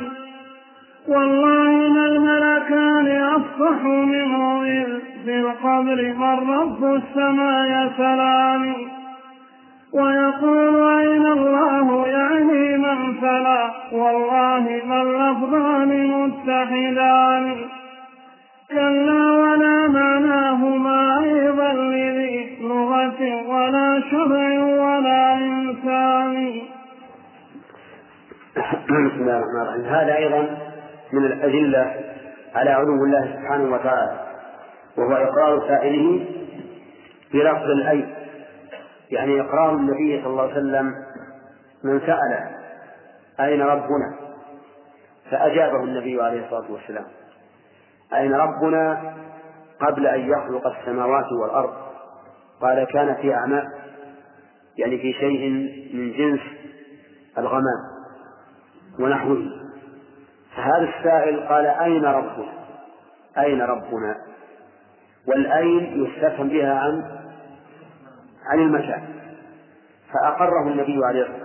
والله 1.07 1.71
ما 1.93 2.05
الملكان 2.05 3.21
أفصح 3.21 3.83
منه 3.83 4.63
إذ 4.63 4.99
في 5.25 5.39
القبر 5.39 6.13
من 6.17 6.49
رب 6.49 6.83
السماء 6.83 7.65
يسلان 7.65 8.73
ويقول 9.93 10.99
أين 10.99 11.25
الله 11.25 12.07
يعني 12.07 12.77
من 12.77 13.13
فلا؟ 13.21 13.71
والله 13.91 14.81
ما 14.85 15.01
اللفظان 15.01 16.07
متحدان. 16.07 17.55
كلا 18.69 19.31
ولا 19.31 19.87
معناهما 19.87 21.19
أيضا 21.23 21.73
لذي 21.73 22.57
لغة 22.61 23.47
ولا 23.49 24.01
شبع 24.11 24.63
ولا 24.63 25.33
إنسان. 25.33 26.61
بسم 28.85 29.21
الله 29.21 29.37
الرحمن 29.37 29.61
الرحيم 29.61 29.85
هذا 29.85 30.15
أيضا 30.17 30.57
من 31.13 31.25
الأدلة 31.25 31.95
على 32.55 32.69
علو 32.69 33.03
الله 33.05 33.35
سبحانه 33.35 33.73
وتعالى 33.73 34.19
وهو 34.97 35.13
إقرار 35.13 35.67
سائله 35.67 36.25
بلفظ 37.33 37.69
الأي 37.69 38.05
يعني 39.11 39.41
إقرار 39.41 39.75
النبي 39.75 40.21
صلى 40.21 40.27
الله 40.31 40.41
عليه 40.43 40.51
وسلم 40.53 40.93
من 41.83 41.99
سأل 41.99 42.49
أين 43.39 43.61
ربنا؟ 43.61 44.15
فأجابه 45.31 45.83
النبي 45.83 46.21
عليه 46.21 46.45
الصلاة 46.45 46.71
والسلام. 46.71 47.05
أين 48.13 48.33
ربنا 48.33 49.13
قبل 49.81 50.07
أن 50.07 50.19
يخلق 50.19 50.67
السماوات 50.67 51.31
والأرض؟ 51.31 51.73
قال 52.61 52.83
كان 52.83 53.15
في 53.15 53.33
أعماء 53.33 53.65
يعني 54.77 54.97
في 54.97 55.13
شيء 55.13 55.49
من 55.93 56.11
جنس 56.11 56.41
الغمام 57.37 57.97
ونحوه. 58.99 59.51
فهذا 60.55 60.89
السائل 60.97 61.47
قال 61.47 61.65
أين 61.65 62.05
ربنا؟ 62.05 62.53
أين 63.37 63.61
ربنا؟ 63.61 64.15
والأين 65.27 66.05
يستفهم 66.05 66.49
بها 66.49 66.79
عن 66.79 67.17
عن 68.45 68.59
المكان 68.59 69.03
فأقره 70.13 70.67
النبي 70.67 70.99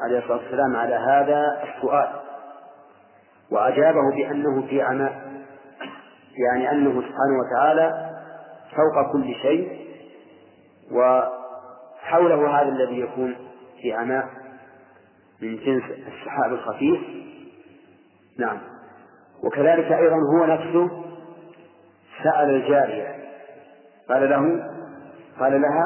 عليه 0.04 0.18
الصلاة 0.18 0.36
والسلام 0.36 0.76
على 0.76 0.94
هذا 0.94 1.62
السؤال 1.64 2.08
وأجابه 3.50 4.10
بأنه 4.16 4.66
في 4.66 4.82
عماء 4.82 5.31
يعني 6.36 6.70
أنه 6.70 6.90
سبحانه 6.90 7.38
وتعالى 7.40 8.10
فوق 8.76 9.12
كل 9.12 9.34
شيء 9.34 9.82
وحوله 10.92 12.60
هذا 12.60 12.68
الذي 12.68 13.00
يكون 13.00 13.36
في 13.82 13.92
عماء 13.92 14.28
من 15.42 15.56
جنس 15.56 15.82
السحاب 15.84 16.52
الخفيف. 16.52 17.00
نعم. 18.38 18.58
وكذلك 19.44 19.92
أيضا 19.92 20.16
هو 20.16 20.44
نفسه 20.46 21.04
سأل 22.22 22.50
الجارية 22.50 23.16
قال 24.08 24.30
له 24.30 24.70
قال 25.40 25.62
لها 25.62 25.84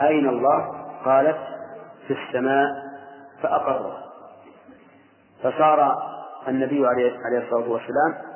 أين 0.00 0.28
الله؟ 0.28 0.84
قالت 1.04 1.38
في 2.06 2.14
السماء 2.14 2.66
فأقره. 3.42 3.98
فصار 5.42 5.96
النبي 6.48 6.86
عليه 6.86 7.44
الصلاة 7.44 7.68
والسلام 7.68 8.33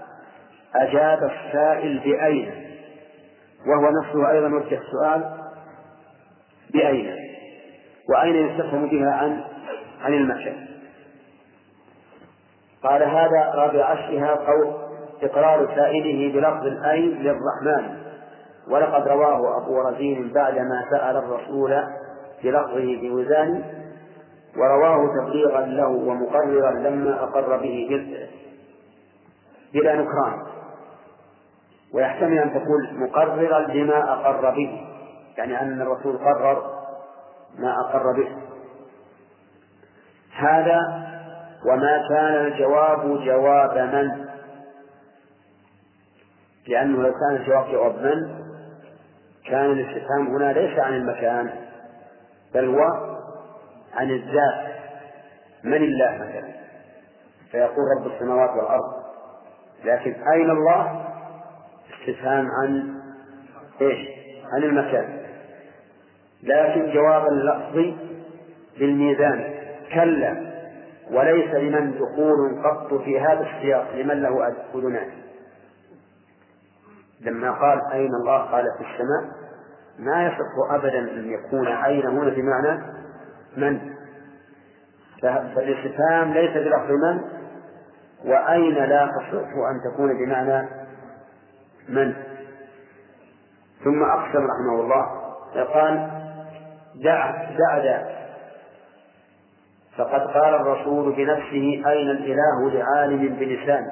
أجاب 0.74 1.18
السائل 1.30 1.98
بأين؟ 1.98 2.50
وهو 3.66 3.90
نفسه 4.02 4.30
أيضا 4.30 4.48
وجه 4.48 4.80
السؤال 4.80 5.30
بأين؟ 6.70 7.16
وأين 8.10 8.34
يستفهم 8.34 8.88
بها 8.88 9.10
عن 9.10 9.44
عن 10.00 10.14
المكان 10.14 10.66
قال 12.82 13.02
هذا 13.02 13.52
رابع 13.54 13.84
عشرها 13.84 14.34
قول 14.34 14.74
إقرار 15.22 15.74
سائله 15.76 16.32
بلفظ 16.32 16.66
الأين 16.66 17.10
للرحمن 17.10 17.98
ولقد 18.68 19.08
رواه 19.08 19.62
أبو 19.62 19.80
رزين 19.80 20.32
بعدما 20.32 20.84
سأل 20.90 21.16
الرسول 21.16 21.82
بلفظه 22.44 23.00
بوزان 23.00 23.64
ورواه 24.56 25.14
تبليغا 25.20 25.60
له 25.60 25.88
ومقررا 25.88 26.70
لما 26.70 27.22
أقر 27.22 27.56
به 27.56 28.06
بلا 29.74 29.94
نكران. 29.94 30.57
ويحتمل 31.94 32.38
أن 32.38 32.50
تقول 32.50 32.88
مقررا 32.92 33.60
لما 33.60 34.12
أقر 34.12 34.50
به 34.50 34.88
يعني 35.38 35.60
أن 35.60 35.82
الرسول 35.82 36.18
قرر 36.18 36.78
ما 37.58 37.74
أقر 37.80 38.12
به. 38.12 38.28
هذا 40.36 40.78
وما 41.66 42.08
كان 42.08 42.46
الجواب 42.46 43.24
جواب 43.24 43.78
من؟ 43.78 44.28
لأنه 46.68 47.02
لو 47.02 47.12
كان 47.12 47.36
الجواب 47.36 47.72
جواب 47.72 47.94
من؟ 47.94 48.38
كان 49.46 49.70
الاستفهام 49.70 50.26
هنا 50.26 50.52
ليس 50.52 50.78
عن 50.78 50.94
المكان 50.94 51.50
بل 52.54 52.68
هو 52.68 52.82
عن 53.94 54.10
الذات. 54.10 54.78
من 55.64 55.76
الله 55.76 56.14
مثلا؟ 56.14 56.52
فيقول 57.50 57.84
رب 57.98 58.12
السماوات 58.12 58.50
والأرض. 58.50 58.94
لكن 59.84 60.16
أين 60.32 60.50
الله؟ 60.50 61.07
استفهام 62.00 62.46
عن 62.46 62.94
إيش؟ 63.80 64.08
عن 64.52 64.62
المكان. 64.62 65.18
لكن 66.42 66.92
جواب 66.92 67.26
اللفظ 67.26 67.94
بالميزان. 68.78 69.54
كلا 69.94 70.48
وليس 71.10 71.54
لمن 71.54 71.94
دخول 71.94 72.62
قط 72.64 72.94
في 72.94 73.20
هذا 73.20 73.40
السياق 73.40 73.94
لمن 73.96 74.22
له 74.22 74.54
أذنان 74.74 75.10
لما 77.20 77.50
قال 77.50 77.80
أين 77.92 78.10
الله؟ 78.14 78.38
قال 78.38 78.64
في 78.78 78.84
السماء. 78.84 79.38
ما 79.98 80.26
يصح 80.26 80.74
أبدا 80.74 80.98
أن 80.98 81.30
يكون 81.30 81.68
أين 81.68 82.06
هنا 82.06 82.30
بمعنى 82.30 82.82
من. 83.56 83.80
فالاستفهام 85.22 86.32
ليس 86.32 86.50
بلفظ 86.50 86.90
من. 86.90 87.20
وأين 88.24 88.74
لا 88.74 89.06
تصح 89.06 89.48
أن 89.70 89.92
تكون 89.92 90.18
بمعنى 90.18 90.68
من؟ 91.88 92.14
ثم 93.84 94.02
أقسم 94.02 94.46
رحمه 94.46 94.80
الله 94.80 95.18
قال 95.74 96.10
دع 96.94 97.30
دع 97.58 97.78
دع. 97.78 98.18
فقد 99.98 100.20
قال 100.20 100.54
الرسول 100.54 101.12
بنفسه 101.12 101.82
أين 101.86 102.10
الإله 102.10 102.70
لعالم 102.70 103.36
بلسان؟ 103.36 103.90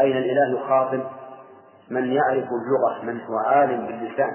أين 0.00 0.16
الإله 0.16 0.60
يخاطب 0.60 1.02
من 1.90 2.12
يعرف 2.12 2.44
اللغة 2.44 3.02
من 3.02 3.20
هو 3.20 3.36
عالم 3.38 3.86
باللسان؟ 3.86 4.30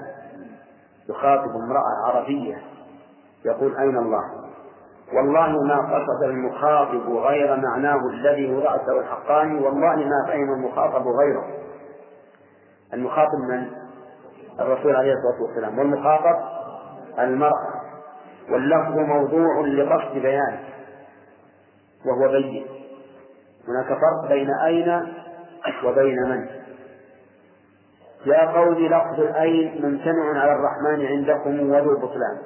يخاطب 1.08 1.50
امرأة 1.64 2.06
عربية. 2.06 2.58
يقول 3.44 3.76
أين 3.76 3.98
الله؟ 3.98 4.22
والله 5.12 5.62
ما 5.62 5.76
قصد 5.76 6.22
المخاطب 6.22 7.10
غير 7.10 7.56
معناه 7.56 7.98
الذي 8.12 8.52
رأسه 8.52 9.00
الحقاني 9.00 9.60
والله 9.60 9.96
ما 9.96 10.26
فهم 10.26 10.52
المخاطب 10.52 11.04
غيره. 11.06 11.65
المخاطب 12.94 13.38
من 13.50 13.66
الرسول 14.60 14.96
عليه 14.96 15.12
الصلاة 15.12 15.42
والسلام 15.48 15.78
والمخاطب 15.78 16.36
المرأة. 17.18 17.76
واللفظ 18.50 18.98
موضوع 18.98 19.60
لقصد 19.60 20.12
بيانه 20.12 20.60
وهو 22.06 22.32
بين. 22.32 22.66
هناك 23.68 23.86
فرق 23.86 24.28
بين 24.28 24.50
أين 24.50 25.14
وبين 25.84 26.16
من؟ 26.22 26.46
يا 28.26 28.50
قوم 28.50 28.74
لفظ 28.74 29.20
الأين 29.20 29.86
ممتنع 29.86 30.40
على 30.40 30.52
الرحمن 30.52 31.06
عندكم 31.06 31.70
وذو 31.70 31.98
بطلان 31.98 32.38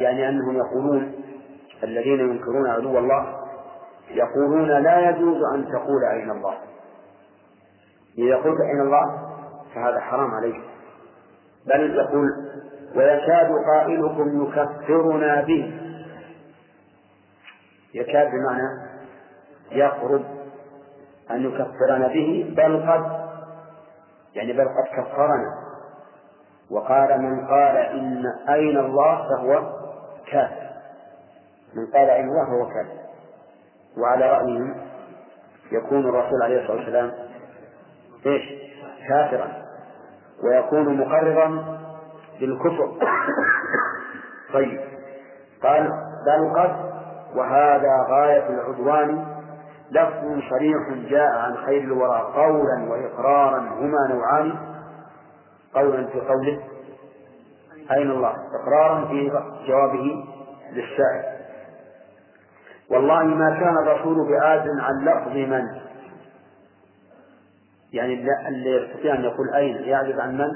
يعني 0.00 0.28
أنهم 0.28 0.56
يقولون 0.56 1.12
الذين 1.82 2.20
ينكرون 2.20 2.70
علو 2.70 2.98
الله 2.98 3.38
يقولون 4.10 4.68
لا 4.68 5.10
يجوز 5.10 5.42
أن 5.54 5.68
تقول 5.68 6.04
أين 6.12 6.30
الله. 6.30 6.54
إذا 8.18 8.36
قلت 8.36 8.60
أين 8.60 8.80
الله 8.80 9.32
فهذا 9.74 10.00
حرام 10.00 10.30
عليك. 10.30 10.60
بل 11.66 11.94
يقول 11.94 12.28
ويكاد 12.96 13.50
قائلكم 13.74 14.42
يكفرنا 14.42 15.40
به. 15.40 15.80
يكاد 17.94 18.28
بمعنى 18.30 18.92
يقرب 19.70 20.24
أن 21.30 21.42
يكفرنا 21.42 22.08
به 22.08 22.54
بل 22.56 22.90
قد 22.90 23.22
يعني 24.34 24.52
بل 24.52 24.64
قد 24.64 24.96
كفرنا. 24.96 25.62
وقال 26.70 27.22
من 27.22 27.46
قال 27.46 27.76
إن 27.76 28.24
أين 28.48 28.78
الله 28.78 29.28
فهو 29.28 29.72
كافر. 30.26 30.72
من 31.74 31.86
قال 31.86 32.10
أين 32.10 32.28
الله 32.28 32.44
فهو 32.44 32.66
كافر. 32.66 33.02
وعلى 33.98 34.30
رأيهم 34.30 34.76
يكون 35.72 36.08
الرسول 36.08 36.42
عليه 36.42 36.62
الصلاة 36.62 36.76
والسلام 36.76 37.12
إيش؟ 38.26 38.42
كافرا. 39.08 39.48
ويكون 40.44 40.96
مقررا 40.96 41.78
بالكفر. 42.40 42.92
طيب. 44.54 44.80
قال 45.62 45.90
بل 46.26 46.60
قد 46.60 46.92
وهذا 47.34 48.06
غاية 48.10 48.48
العدوان 48.48 49.26
لفظ 49.90 50.40
صريح 50.50 50.88
جاء 51.10 51.38
عن 51.38 51.56
خير 51.56 51.82
الورى 51.82 52.32
قولا 52.34 52.90
وإقرارا 52.90 53.58
هما 53.58 54.08
نوعان. 54.08 54.54
قولا 55.74 56.06
في 56.06 56.20
قوله 56.20 56.58
أين 57.90 58.10
الله؟ 58.10 58.34
إقرارا 58.62 59.04
في 59.04 59.30
جوابه 59.66 60.24
للسائل 60.72 61.32
والله 62.90 63.24
ما 63.24 63.50
كان 63.60 63.78
الرسول 63.78 64.28
بعاز 64.30 64.60
عن 64.80 65.04
لفظ 65.04 65.36
من 65.36 65.68
يعني 67.92 68.14
اللي 68.48 68.76
يستطيع 68.76 69.14
أن 69.14 69.24
يقول 69.24 69.54
أين 69.54 69.76
يعجز 69.76 70.18
عن 70.18 70.38
من؟ 70.38 70.48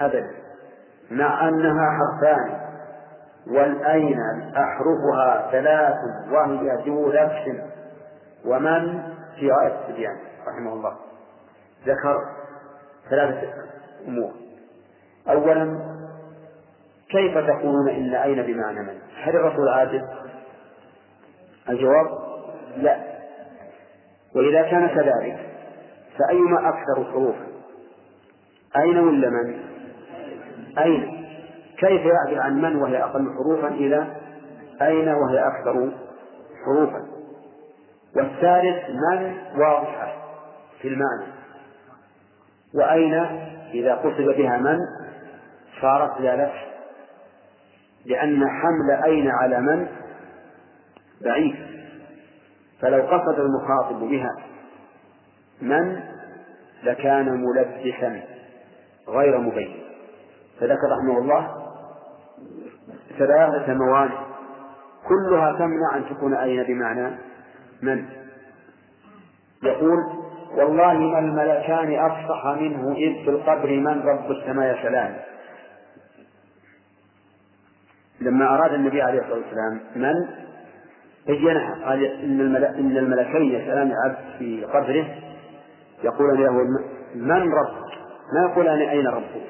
أبدا. 0.00 0.30
مع 1.10 1.48
أنها 1.48 1.90
حرفان. 1.98 2.68
والأين 3.46 4.20
أحرفها 4.56 5.50
ثلاث 5.52 5.96
وهي 6.30 6.84
ذو 6.86 7.12
لبس 7.12 7.62
ومن؟ 8.44 9.02
في 9.40 9.50
غاية 9.52 9.80
التبيان 9.80 10.16
رحمه 10.48 10.72
الله. 10.72 10.96
ذكر 11.86 12.18
ثلاثة 13.10 13.52
أمور. 14.08 14.32
أولا 15.28 15.78
كيف 17.10 17.38
تقولون 17.38 17.88
إن 17.88 18.14
أين 18.14 18.42
بمعنى 18.42 18.80
من؟ 18.80 18.98
هل 19.22 19.36
الرسول 19.36 19.68
عاجز؟ 19.68 20.02
الجواب 21.68 22.06
لا. 22.76 22.96
وإذا 24.36 24.62
كان 24.62 24.88
كذلك 24.88 25.47
فأيما 26.18 26.68
أكثر 26.68 27.12
حروفا 27.12 27.46
أين 28.76 28.98
ولا 28.98 29.30
من؟ 29.30 29.58
أين؟ 30.78 31.24
كيف 31.78 32.02
يعدل 32.02 32.40
عن 32.40 32.60
من 32.60 32.76
وهي 32.76 33.02
أقل 33.02 33.34
حروفا 33.34 33.68
إلى 33.68 34.06
أين 34.82 35.08
وهي 35.08 35.46
أكثر 35.46 35.92
حروفا؟ 36.64 37.06
والثالث 38.16 38.90
من 38.90 39.36
واضحة 39.56 40.14
في 40.82 40.88
المعنى. 40.88 41.32
وأين 42.74 43.14
إذا 43.74 43.94
قصد 43.94 44.36
بها 44.36 44.56
من؟ 44.56 44.78
صارت 45.80 46.20
لا 46.20 46.50
لأن 48.06 48.44
حمل 48.48 48.90
أين 49.04 49.30
على 49.30 49.60
من 49.60 49.88
بعيد. 51.24 51.56
فلو 52.80 53.02
قصد 53.02 53.40
المخاطب 53.40 54.00
بها 54.00 54.36
من 55.62 56.00
لكان 56.82 57.26
ملبسا 57.26 58.22
غير 59.08 59.38
مبين. 59.38 59.82
فذكر 60.60 60.88
رحمه 60.90 61.18
الله 61.18 61.68
ثلاثة 63.18 63.74
موانع 63.74 64.28
كلها 65.08 65.52
تمنع 65.52 65.96
أن 65.96 66.04
تكون 66.10 66.34
أين 66.34 66.62
بمعنى 66.62 67.10
من؟ 67.82 68.04
يقول 69.62 69.98
والله 70.56 70.92
ما 70.92 71.18
الملكان 71.18 71.94
أفصح 71.94 72.46
منه 72.46 72.92
إذ 72.92 73.24
في 73.24 73.30
القبر 73.30 73.70
من 73.70 74.02
رب 74.02 74.30
السماء 74.30 74.82
سلام 74.82 75.16
لما 78.20 78.54
أراد 78.54 78.72
النبي 78.72 79.02
عليه 79.02 79.18
الصلاة 79.18 79.38
والسلام 79.38 79.80
من؟ 79.96 80.14
بينها 81.26 81.74
قال 81.84 82.04
إن, 82.04 82.56
إن 82.64 82.96
الملكين 82.96 83.54
يسألان 83.54 83.92
عبد 84.04 84.38
في 84.38 84.64
قبره 84.64 85.27
يقولان 86.04 86.42
له 86.42 86.52
من 87.14 87.52
ربك 87.52 87.88
ما 88.34 88.50
يقولان 88.50 88.78
أين 88.78 89.06
ربك؟ 89.06 89.48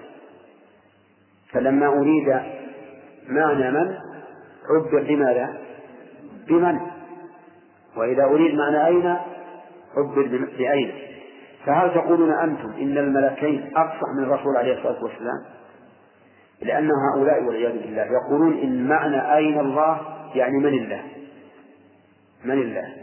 فلما 1.52 1.86
أريد 1.86 2.28
معنى 3.28 3.70
من 3.70 3.94
عبر 4.70 5.02
بماذا؟ 5.02 5.58
بمن. 6.48 6.80
وإذا 7.96 8.24
أريد 8.24 8.54
معنى 8.54 8.86
أين 8.86 9.16
عبر 9.96 10.46
بأين. 10.58 10.92
فهل 11.66 11.94
تقولون 11.94 12.32
أنتم 12.32 12.70
إن 12.70 12.98
الملكين 12.98 13.70
أفصح 13.76 14.08
من 14.18 14.24
الرسول 14.24 14.56
عليه 14.56 14.78
الصلاة 14.78 15.04
والسلام؟ 15.04 15.44
لأن 16.62 16.90
هؤلاء 16.90 17.42
والعياذ 17.42 17.72
بالله 17.72 18.02
يقولون 18.02 18.58
إن 18.58 18.88
معنى 18.88 19.36
أين 19.36 19.60
الله 19.60 20.00
يعني 20.34 20.58
من 20.58 20.74
الله؟ 20.74 21.02
من 22.44 22.62
الله. 22.62 22.94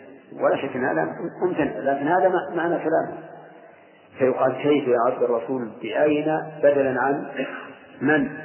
ولا 0.42 0.58
شك 0.58 0.76
أن 0.76 0.86
هذا 0.86 1.08
ممتنع 1.46 1.80
لكن 1.80 2.08
هذا 2.08 2.32
معنى 2.56 2.78
كلامه. 2.78 3.35
فيقال 4.18 4.54
كيف 4.54 4.88
يعد 4.88 5.24
الرسول 5.24 5.72
بأين؟ 5.82 6.26
بدلا 6.64 7.02
عن 7.02 7.28
من؟ 8.02 8.38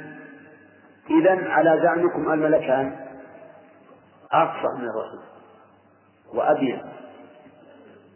إذا 1.09 1.49
على 1.49 1.79
زعمكم 1.83 2.33
الملكان 2.33 2.95
أقصى 4.31 4.67
من 4.77 4.87
الرسول 4.89 5.23
وأبين 6.33 6.81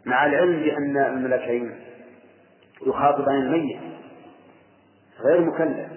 مع 0.06 0.26
العلم 0.26 0.62
بأن 0.62 0.96
الملكين 0.96 1.74
يخاطبان 2.86 3.36
الميت 3.36 3.80
غير 5.20 5.40
مكلف 5.40 5.88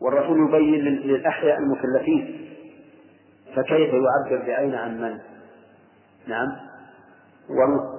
والرسول 0.00 0.48
يبين 0.48 0.84
للأحياء 0.84 1.58
المكلفين. 1.58 2.48
فكيف 3.56 3.90
يعبر 3.94 4.44
بأين 4.46 4.74
عن 4.74 5.00
من؟ 5.00 5.18
نعم. 6.26 6.48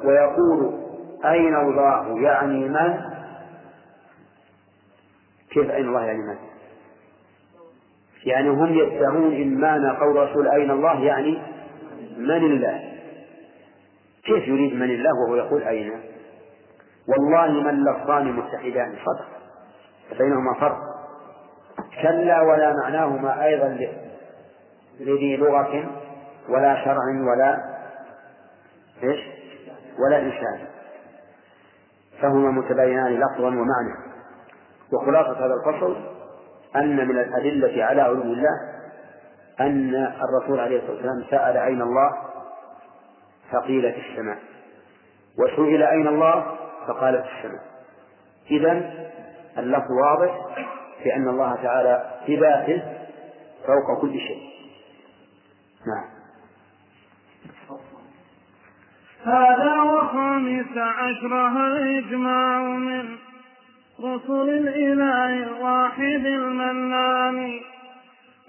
ويقول 0.05 0.83
أين 1.25 1.55
الله 1.55 2.21
يعني 2.21 2.69
من؟ 2.69 2.99
كيف 5.51 5.71
أين 5.71 5.88
الله 5.88 6.05
يعني 6.05 6.19
من؟ 6.19 6.36
يعني 8.25 8.49
هم 8.49 8.73
يدعون 8.73 9.33
إن 9.33 9.62
معنى 9.62 9.97
قول 9.97 10.15
رسول 10.15 10.47
أين 10.47 10.71
الله 10.71 10.99
يعني 10.99 11.41
من 12.17 12.31
الله. 12.31 12.93
كيف 14.25 14.47
يريد 14.47 14.73
من 14.73 14.89
الله 14.91 15.09
وهو 15.25 15.36
يقول 15.36 15.63
أين؟ 15.63 15.91
والله 17.07 17.63
ما 17.63 17.69
اللفظان 17.69 18.31
متحدان 18.31 18.95
صدق 19.05 19.27
بينهما 20.19 20.53
فرق. 20.59 20.77
كلا 22.01 22.41
ولا 22.41 22.73
معناهما 22.83 23.45
أيضا 23.45 23.77
لذي 24.99 25.38
لغة 25.38 25.91
ولا 26.49 26.86
شرع 26.86 27.03
ولا 27.31 27.57
إيش؟ 29.03 29.19
ولا 29.99 30.19
إنسان 30.19 30.67
فهما 32.23 32.51
متباينان 32.51 33.19
لفظا 33.19 33.47
ومعنى. 33.47 34.13
وخلاصة 34.93 35.45
هذا 35.45 35.53
الفصل 35.53 35.97
أن 36.75 37.07
من 37.07 37.19
الأدلة 37.19 37.83
على 37.83 38.01
علو 38.01 38.21
الله 38.21 38.73
أن 39.62 39.95
الرسول 39.95 40.59
عليه 40.59 40.77
الصلاة 40.77 40.95
والسلام 40.95 41.23
سأل 41.29 41.57
أين 41.57 41.81
الله؟ 41.81 42.12
فقيل 43.51 43.93
في 43.93 43.99
السماء. 43.99 44.38
وسئل 45.39 45.83
أين 45.83 46.07
الله؟ 46.07 46.57
فقال 46.88 47.23
في 47.23 47.29
السماء. 47.38 47.63
إذا 48.51 48.91
اللفظ 49.57 49.91
واضح 49.91 50.55
في 51.03 51.15
أن 51.15 51.27
الله 51.27 51.55
تعالى 51.55 52.12
في 52.25 52.39
ذاته 52.39 52.83
فوق 53.67 54.01
كل 54.01 54.19
شيء. 54.19 54.53
نعم. 55.88 56.12
هذا 59.25 59.81
وخامس 59.81 60.77
عشر 60.77 61.47
الإجماع 61.67 62.59
من 62.62 63.05
رسل 64.03 64.49
الإله 64.49 65.43
الواحد 65.43 66.25
المنان. 66.25 67.59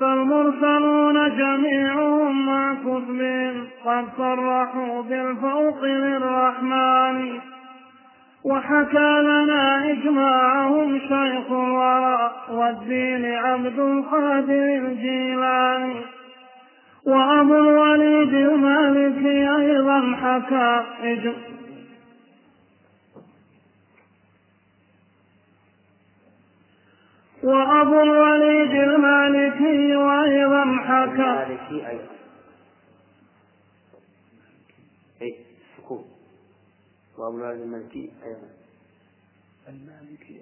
فالمرسلون 0.01 1.37
جميعهم 1.37 2.47
مع 2.47 2.75
كتبهم 2.75 3.67
قد 3.85 4.05
صرحوا 4.19 5.03
بالفوق 5.03 5.85
للرحمن. 5.85 7.41
وحكى 8.45 9.21
لنا 9.23 9.91
إجماعهم 9.91 10.99
شيخ 10.99 11.53
الورى 11.53 12.33
والدين 12.51 13.35
عبد 13.35 13.79
القادر 13.79 14.77
الجيلاني. 14.77 16.14
وأبو 17.07 17.55
الوليد 17.55 18.35
المالكي 18.35 19.57
أيضا 19.57 20.17
حكى 20.17 20.85
وأبو 27.43 28.03
الوليد 28.03 28.71
المالكي 28.71 29.95
أيضا 30.25 30.65
حكى 30.85 31.53
المالكي 31.53 31.89
أيضا. 31.89 32.15
أي 35.23 35.37
سكون 35.77 36.05
وأبو 37.19 37.37
الوليد 37.37 37.61
المالكي 37.61 38.13
أيضا. 38.25 38.49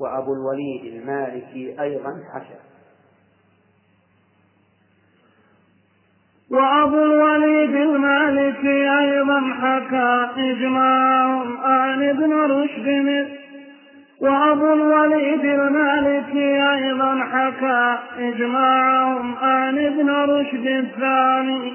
وأبو 0.01 0.33
الوليد 0.33 0.95
المالكي 0.95 1.81
أيضا 1.83 2.25
حكى. 2.35 2.72
وأبو 6.53 7.05
الوليد 7.05 7.75
المالكي 7.75 8.99
أيضا 9.01 9.41
حكى 9.61 10.29
إجماعهم 10.37 11.57
عن 11.57 12.09
ابن 12.09 12.33
رشد. 12.33 13.29
وأبو 14.21 14.73
الوليد 14.73 15.45
المالكي 15.45 16.71
أيضا 16.73 17.25
حكى 17.33 17.99
إجماعهم 18.19 19.35
عن 19.37 19.79
ابن 19.79 20.11
رشد 20.11 20.67
الثاني. 20.67 21.73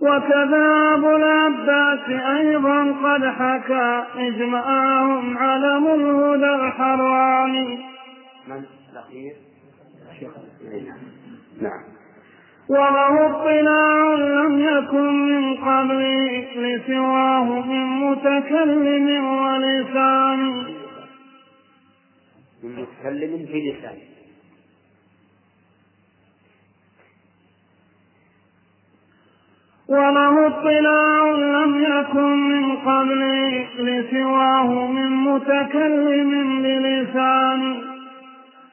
وكذا 0.00 0.94
أبو 0.94 1.16
العباس 1.16 2.08
أيضا 2.08 2.94
قد 3.02 3.24
حكى 3.24 4.04
إجماعهم 4.16 5.38
علم 5.38 5.86
الهدى 5.86 6.54
الحراني 6.54 7.78
من 8.48 8.64
الأخير؟ 8.92 9.34
نعم. 11.60 11.99
وله 12.70 13.26
اطلاع 13.26 14.14
لم 14.14 14.60
يكن 14.60 15.12
من 15.26 15.56
قبلي 15.56 16.46
لسواه 16.56 17.66
من 17.66 17.84
متكلم 17.86 19.24
ولسان. 19.26 20.40
من 22.62 22.70
متكلم 22.76 23.46
في 23.46 23.58
لسانه 23.70 24.10
وله 29.88 30.46
اطلاع 30.46 31.30
لم 31.32 31.82
يكن 31.82 32.36
من 32.50 32.76
قبلي 32.76 33.66
لسواه 33.78 34.86
من 34.86 35.10
متكلم 35.10 36.62
بلسان 36.62 37.89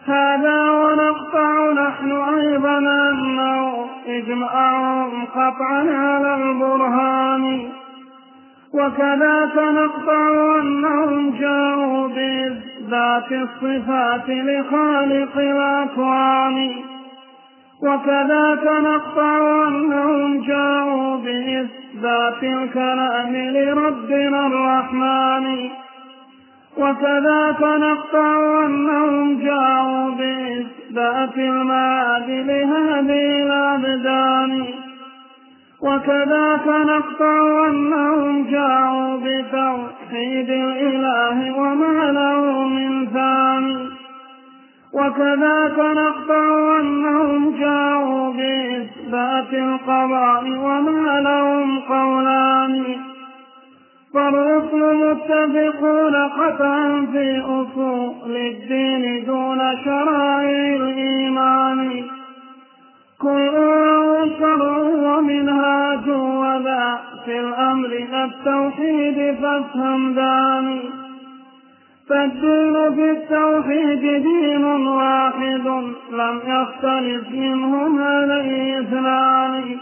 هذا 0.09 0.69
ونقطع 0.69 1.71
نحن 1.71 2.11
أيضا 2.11 2.77
أنه 2.77 3.85
إجماعهم 4.07 5.25
قطعا 5.25 5.85
على 5.89 6.35
البرهان. 6.35 7.69
وكذاك 8.73 9.57
نقطع 9.57 10.55
أنهم 10.61 11.29
جاءوا 11.39 12.07
بإثبات 12.07 13.31
الصفات 13.31 14.29
لخالق 14.29 15.37
الأكوان. 15.37 16.71
وكذاك 17.81 18.65
نقطع 18.65 19.67
أنهم 19.67 20.41
جاءوا 20.41 21.17
بإثبات 21.17 22.43
الكلام 22.43 23.35
لربنا 23.35 24.47
الرحمن. 24.47 25.69
وكذاك 26.77 27.61
نقطع 27.61 28.65
أنهم 28.65 29.26
بإثبات 31.25 31.37
المعاد 31.37 32.29
لهذه 32.29 33.43
الأبدان. 33.43 34.65
وكذاك 35.81 36.67
نقطع 36.67 37.67
أنهم 37.69 38.43
جاءوا 38.51 39.17
بتوحيد 39.17 40.49
الإله 40.49 41.57
وما 41.57 42.11
له 42.11 42.67
من 42.67 43.07
ثاني. 43.13 43.89
وكذاك 44.93 45.79
نقطع 45.79 46.79
أنهم 46.79 47.55
جاءوا 47.59 48.33
بإثبات 48.33 49.53
القضاء 49.53 50.43
وما 50.47 51.19
لهم 51.19 51.79
قولان. 51.79 53.16
فالرسل 54.17 54.95
متفقون 54.95 56.15
قطعا 56.15 57.07
في 57.11 57.39
أصول 57.39 58.35
الدين 58.35 59.25
دون 59.25 59.59
شرائع 59.85 60.75
الإيمان. 60.75 62.03
كل 63.21 63.51
شرع 64.39 64.77
ومنهاج 64.77 66.09
وذا 66.09 66.99
في 67.25 67.39
الأمر 67.39 67.89
التوحيد 68.23 69.35
فافهم 69.41 70.13
داني. 70.13 70.79
فالدين 72.09 72.95
في 72.95 73.11
التوحيد 73.11 74.23
دين 74.23 74.63
واحد 74.87 75.67
لم 76.11 76.39
يختلف 76.47 77.31
منهم 77.31 78.01
عليه 78.01 78.79
اثنان 78.79 79.77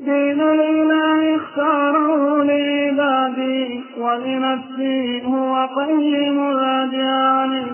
دين 0.00 0.40
الإله 0.40 1.36
اختاره 1.36 2.42
لعبادي 2.42 3.80
ولنفسي 3.98 5.22
هو 5.26 5.68
قيم 5.76 6.50
الأديان. 6.50 7.66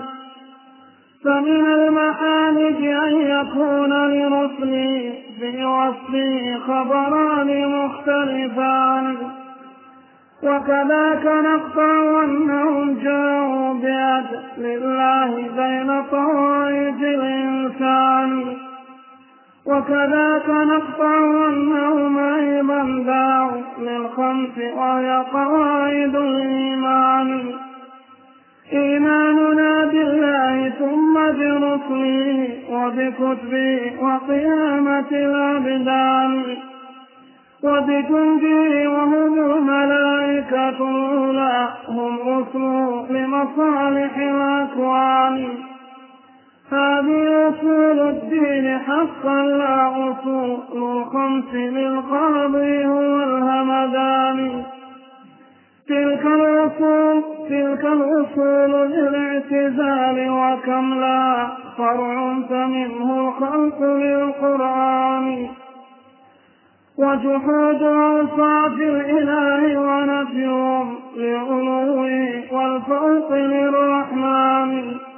فمن 1.23 1.65
المحامد 1.65 2.81
أن 2.81 3.13
يكون 3.21 3.93
لرسلي 4.07 5.13
في 5.39 5.65
وصفه 5.65 6.59
خبران 6.67 7.67
مختلفان. 7.67 9.15
وكذاك 10.43 11.25
نقطع 11.25 12.23
أنهم 12.23 12.99
جاءوا 13.03 13.73
بعدل 13.73 14.65
الله 14.65 15.35
بين 15.57 16.03
طوائف 16.11 17.01
الإنسان. 17.01 18.43
وكذاك 19.65 20.49
نقطع 20.49 21.47
أنهم 21.47 22.17
أيضا 22.17 23.03
داعوا 23.05 23.61
للخمس 23.79 24.57
وهي 24.77 25.25
قواعد 25.33 26.15
الإيمان. 26.15 27.51
إيماننا 28.73 29.85
بالله 29.85 30.69
ثم 30.69 31.13
برسله 31.13 32.49
وبكتبه 32.71 33.93
وقيامة 34.01 35.11
الأبدان. 35.11 36.43
وبجنده 37.63 38.89
وهم 38.89 39.51
الملائكة 39.51 40.69
الأولى 40.69 41.69
هم 41.87 42.19
رسله 42.27 43.07
لمصالح 43.09 44.17
الأكوان. 44.17 45.72
هذه 46.75 47.49
أصول 47.49 47.99
الدين 48.09 48.79
حقا 48.79 49.41
لا 49.41 49.87
أصول 50.11 50.57
الخمس 50.75 51.53
للقاضي 51.53 52.85
هو 52.85 53.23
الهمدان. 53.23 54.63
تلك 55.87 56.25
الأصول 56.25 57.23
تلك 57.49 57.85
الأصول 57.85 58.91
للاعتزال 58.91 60.29
وكم 60.29 60.93
لا 60.93 61.47
فرع 61.77 62.39
فمنه 62.49 63.27
الخلق 63.27 63.81
للقرآن 63.81 65.47
وجحود 66.97 67.81
أوصاف 67.83 68.73
الإله 68.73 69.79
ونفيهم 69.79 70.95
لعلوه 71.17 72.43
والفوق 72.51 73.33
للرحمن. 73.33 75.12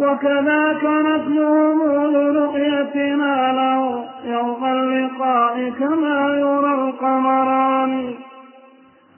وكذاك 0.00 0.84
نفيهم 0.84 1.78
لرؤيتنا 2.12 3.52
له 3.52 3.82
يوم 4.24 4.64
اللقاء 4.64 5.70
كما 5.70 6.18
يرى 6.34 6.74
القمران. 6.74 8.14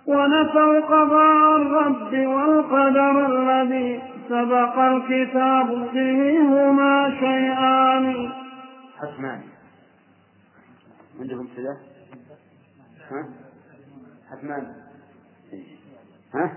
ونفوا 0.06 0.80
قضاء 0.80 1.56
الرب 1.56 2.12
والقدر 2.12 3.26
الذي 3.26 4.02
سبق 4.28 4.78
الكتاب 4.78 5.68
به 5.94 6.38
هما 6.40 7.10
شيئان. 7.20 8.32
حتمان. 8.98 9.40
عندكم 11.20 11.46
كذا؟ 11.56 11.76
ها؟ 13.10 13.28
حتمان. 14.30 14.66
ها؟ 16.34 16.52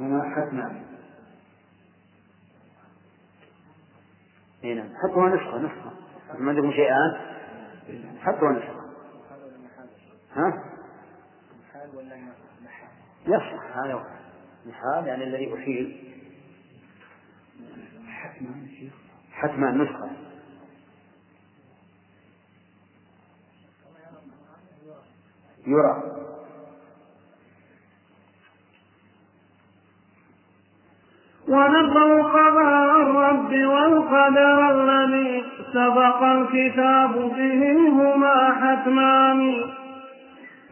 هما 0.00 0.22
حتمان. 0.36 0.87
اي 4.64 4.74
نعم. 4.74 4.88
حطوا 4.96 5.28
نسخة 5.28 5.58
نسخة. 5.58 5.92
ما 6.38 6.50
عندكم 6.50 6.72
شيئان 6.72 7.16
حطوا 8.20 8.52
نسخة. 8.52 8.78
ها؟ 10.32 10.64
يصح 13.26 13.76
هذا 13.76 14.04
محال 14.66 15.06
يعني 15.06 15.24
الذي 15.24 15.54
أحيل 15.54 16.14
حتما 19.32 19.70
نسخة. 19.70 20.10
يرى. 25.66 26.02
ونفوا 31.48 32.22
قضاء 32.22 33.02
الرب 33.02 33.52
والقدر 33.52 34.70
الذي 34.70 35.44
سبق 35.72 36.22
الكتاب 36.22 37.12
به 37.36 37.72
هما 37.88 38.52
حتمان. 38.60 39.54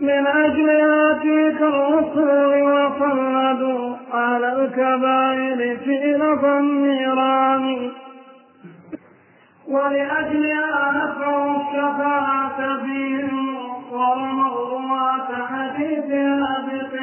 من 0.01 0.27
أجل 0.27 0.71
آتيك 1.11 1.61
الرسول 1.63 2.63
وصلدوا 2.63 3.97
على 4.13 4.53
الكبائر 4.53 5.77
في 5.85 6.15
لظى 6.15 6.59
النيران. 6.59 7.91
ولأجلها 9.69 10.93
نفعوا 10.93 11.57
الشفاعة 11.57 12.83
فيهم 12.85 13.57
ورموا 13.93 14.55
رواة 14.55 15.47
حديثها 15.47 16.65
بقيام 16.67 16.96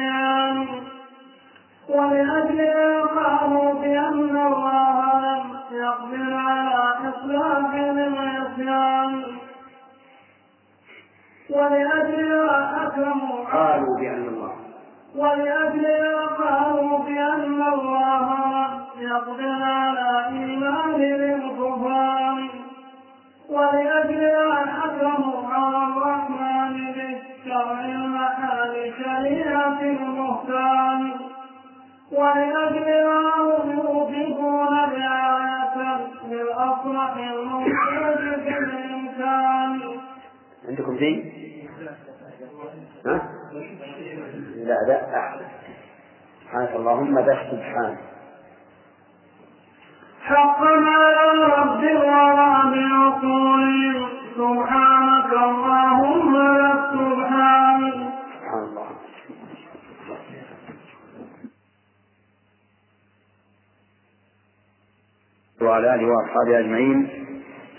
ولأجلها 1.88 3.02
قالوا 3.04 3.72
بأن 3.74 4.36
الله 4.36 5.20
لم 5.20 5.44
يقدر 5.72 6.34
على 6.34 7.08
إصلاح 7.08 7.74
العصيان 7.74 9.22
ولأجلها 11.50 12.86
أكرموا 12.86 13.44
قالوا 13.52 13.98
بأن 14.00 14.28
الله. 14.28 14.52
ولأجلها 15.16 16.26
قالوا 16.26 16.98
بأن 16.98 17.62
الله 17.62 18.34
لم 18.50 18.80
يقدر 18.98 19.62
على 19.62 20.26
إيمان 20.28 21.00
للكفار 21.00 22.48
ولأجلها 23.50 24.66
حكموا 24.66 25.48
على 25.54 25.76
الرحمن 25.92 26.92
بالشرع 26.92 27.80
المحال 27.84 28.92
شريعة 29.04 29.80
المختار 29.80 31.23
ولأجلها 32.18 33.40
هم 33.40 33.70
يوقفون 33.72 34.74
رعاية 34.78 36.06
للأصلح 36.28 37.16
الموجود 37.16 38.40
في 38.44 38.58
الإمكان 38.58 39.80
عندكم 40.68 40.98
شيء؟ 40.98 41.34
ها؟ 43.06 43.28
لا 44.56 44.74
لا 44.88 45.18
أحسن 45.18 45.44
سبحانك 46.44 46.70
اللهم 46.76 47.14
بس 47.14 47.38
سبحانك 47.50 47.98
حقا 50.22 50.70
على 50.70 51.54
رب 51.58 51.84
الورى 51.84 52.54
بعقول 52.74 54.06
سبحانك 54.36 55.32
اللهم 55.32 56.36
لك 56.36 56.80
سبحان 56.92 58.10
سبحان 58.40 58.62
الله 58.64 58.88
وعلى 65.62 65.94
آله 65.94 66.06
وأصحابه 66.06 66.58
أجمعين 66.58 67.08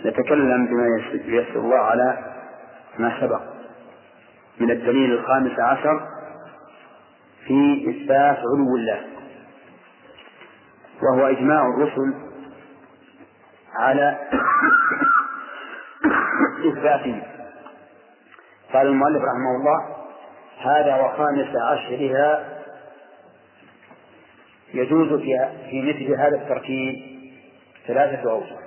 نتكلم 0.06 0.66
بما 0.66 0.86
يسر 1.26 1.60
الله 1.60 1.78
على 1.78 2.18
ما 3.00 3.22
سبق. 3.22 3.42
من 4.60 4.72
الدليل 4.72 5.14
الخامس 5.14 5.60
عشر 5.60 6.08
في 7.48 7.90
إثبات 7.90 8.38
علو 8.38 8.76
الله 8.76 9.02
وهو 11.02 11.28
إجماع 11.28 11.70
الرسل 11.70 12.14
على 13.76 14.18
إثباته 16.72 17.24
قال 18.74 18.88
المؤلف 18.88 19.22
رحمه 19.22 19.56
الله 19.56 19.96
هذا 20.62 20.96
وخامس 20.96 21.56
عشرها 21.56 22.46
يجوز 24.74 25.22
في 25.22 25.50
في 25.70 25.82
مثل 25.82 26.22
هذا 26.22 26.36
التركيب. 26.36 27.15
ثلاثة 27.88 28.32
أوجه 28.32 28.58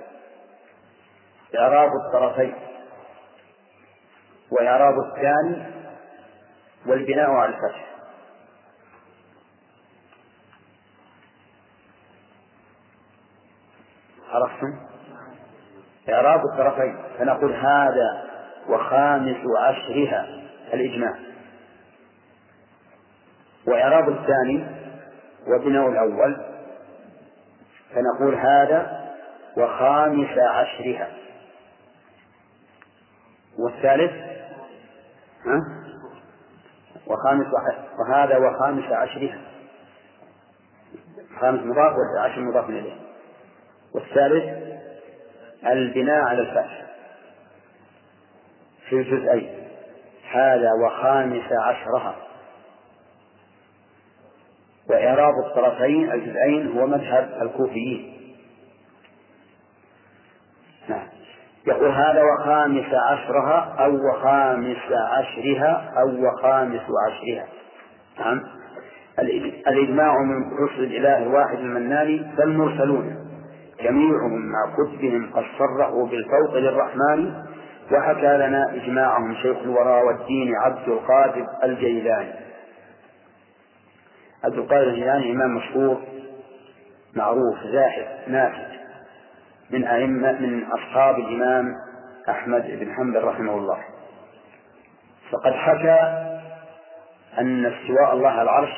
إعراب 1.57 1.91
الطرفين 2.05 2.53
وإعراب 4.51 4.93
الثاني 4.99 5.63
والبناء 6.85 7.29
على 7.29 7.55
الفتح. 7.55 7.85
عرفتم؟ 14.29 14.79
إعراب 16.09 16.41
الطرفين. 16.53 16.97
فنقول 17.17 17.53
هذا 17.53 18.29
وخامس 18.69 19.37
عشرها 19.59 20.25
الإجماع. 20.73 21.15
وإعراب 23.67 24.09
الثاني 24.09 24.67
وبناء 25.47 25.89
الأول. 25.89 26.45
فنقول 27.93 28.35
هذا 28.35 28.98
وخامس 29.57 30.37
عشرها. 30.37 31.07
والثالث؟ 33.59 34.11
ها؟ 35.45 35.61
وخامس 37.07 37.47
وهذا 37.99 38.37
وخامس 38.37 38.91
عشرها. 38.91 39.41
خامس 41.39 41.61
مضاف 41.61 41.93
والعشر 41.97 42.41
مضاف 42.41 42.69
إليه؟ 42.69 42.95
والثالث؟ 43.95 44.69
البناء 45.65 46.21
على 46.21 46.41
الفتح 46.41 46.85
في 48.89 48.95
الجزئين. 48.95 49.67
هذا 50.31 50.69
وخامس 50.85 51.51
عشرها. 51.51 52.15
وإعراب 54.89 55.33
الطرفين 55.45 56.11
الجزئين 56.11 56.77
هو 56.77 56.87
مذهب 56.87 57.41
الكوفيين. 57.41 58.18
يقول 61.69 61.91
هذا 61.91 62.23
وخامس 62.23 62.85
عشرها 63.09 63.75
أو 63.79 63.91
وخامس 64.09 64.77
عشرها 64.91 65.93
أو 65.97 66.27
وخامس 66.27 66.81
عشرها. 67.07 67.45
نعم. 68.19 68.43
الإجماع 69.67 70.13
من 70.17 70.57
رسل 70.63 70.83
الإله 70.83 71.17
الواحد 71.17 71.59
المنان 71.59 72.31
بل 72.37 72.57
مرسلون. 72.57 73.15
جميعهم 73.83 74.51
مع 74.51 74.73
كتبهم 74.77 75.31
قد 75.33 75.43
صرحوا 75.59 76.07
بالفوق 76.07 76.57
للرحمن 76.57 77.33
وحكى 77.91 78.37
لنا 78.37 78.73
إجماعهم 78.73 79.35
شيخ 79.35 79.57
الورى 79.57 80.01
والدين 80.01 80.55
عبد 80.55 80.87
القادر 80.87 81.45
الجيلاني. 81.63 82.33
عبد 84.43 84.57
القادر 84.57 84.87
الجيلاني 84.87 85.31
إمام 85.31 85.55
مشهور 85.55 85.97
معروف 87.15 87.57
زاهد 87.71 88.07
نافذ. 88.27 88.78
من 89.71 89.87
أئمة 89.87 90.31
من 90.31 90.63
أصحاب 90.63 91.19
الإمام 91.19 91.73
أحمد 92.29 92.61
بن 92.79 92.93
حنبل 92.93 93.23
رحمه 93.23 93.55
الله. 93.57 93.77
فقد 95.31 95.53
حكى 95.53 95.99
أن 97.39 97.65
استواء 97.65 98.13
الله 98.13 98.29
على 98.29 98.41
العرش 98.41 98.73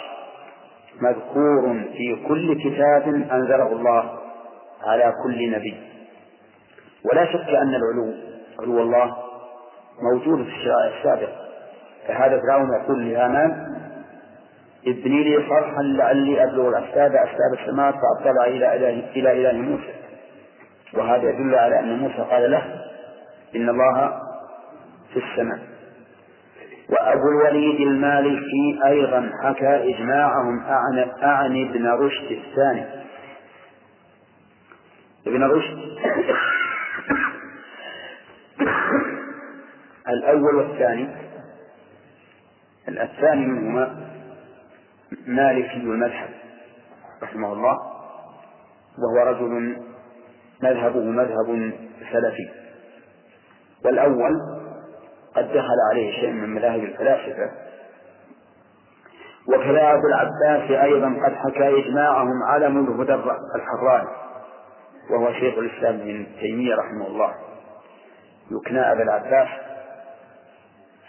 مذكور 1.01 1.83
في 1.97 2.25
كل 2.27 2.59
كتاب 2.63 3.07
أنزله 3.31 3.67
الله 3.71 4.19
على 4.87 5.13
كل 5.23 5.51
نبي. 5.51 5.77
ولا 7.11 7.25
شك 7.25 7.49
أن 7.49 7.75
العلو 7.75 8.13
علو 8.59 8.81
الله 8.81 9.17
موجود 10.01 10.43
في 10.43 10.49
الشرائع 10.49 10.97
السابقة. 10.97 11.35
فهذا 12.07 12.41
فرعون 12.41 12.69
يقول 12.83 13.09
لهامان 13.09 13.67
ابني 14.87 15.23
لي 15.23 15.49
صرحا 15.49 15.81
لعلي 15.81 16.43
أبلغ 16.43 16.69
الأسباب 16.69 17.11
أسباب 17.15 17.59
السماء 17.59 17.91
فأطلع 17.91 18.45
إلى 18.45 18.75
إله 18.75 18.89
إلى 19.15 19.31
إله 19.31 19.61
موسى. 19.61 20.00
وهذا 20.93 21.29
يدل 21.29 21.55
على 21.55 21.79
أن 21.79 21.99
موسى 21.99 22.17
قال 22.31 22.51
له 22.51 22.81
إن 23.55 23.69
الله 23.69 24.21
في 25.13 25.19
السماء. 25.19 25.59
وأبو 26.89 27.29
الوليد 27.29 27.81
المالكي 27.81 28.79
أيضا 28.85 29.31
حكى 29.43 29.95
إجماعهم 29.95 30.59
أعن, 30.59 31.09
أعن 31.23 31.67
ابن 31.67 31.87
رشد 31.87 32.31
الثاني. 32.31 32.85
ابن 35.27 35.43
رشد 35.43 35.77
الأول 40.13 40.55
والثاني. 40.55 41.31
الثاني 42.87 43.45
منهما 43.45 44.11
مالكي 45.27 45.73
المذهب 45.73 46.29
رحمه 47.23 47.53
الله 47.53 47.77
وهو 48.97 49.27
رجل 49.27 49.77
مذهبه 50.63 50.99
مذهب 50.99 51.73
سلفي. 52.11 52.49
والأول 53.85 54.31
قد 55.35 55.47
دخل 55.47 55.77
عليه 55.91 56.11
شيء 56.11 56.31
من 56.31 56.49
مذاهب 56.49 56.83
الفلاسفة. 56.83 57.51
وكذا 59.47 59.93
أبو 59.93 60.07
العباس 60.07 60.71
أيضا 60.71 61.07
قد 61.25 61.33
حكى 61.33 61.79
إجماعهم 61.79 62.43
علم 62.43 62.85
الهدى 62.85 63.13
الحراني 63.55 64.09
وهو 65.09 65.33
شيخ 65.33 65.57
الإسلام 65.57 65.95
ابن 65.95 66.27
تيمية 66.39 66.75
رحمه 66.75 67.07
الله. 67.07 67.33
يكنى 68.51 68.91
أبا 68.91 69.03
العباس 69.03 69.47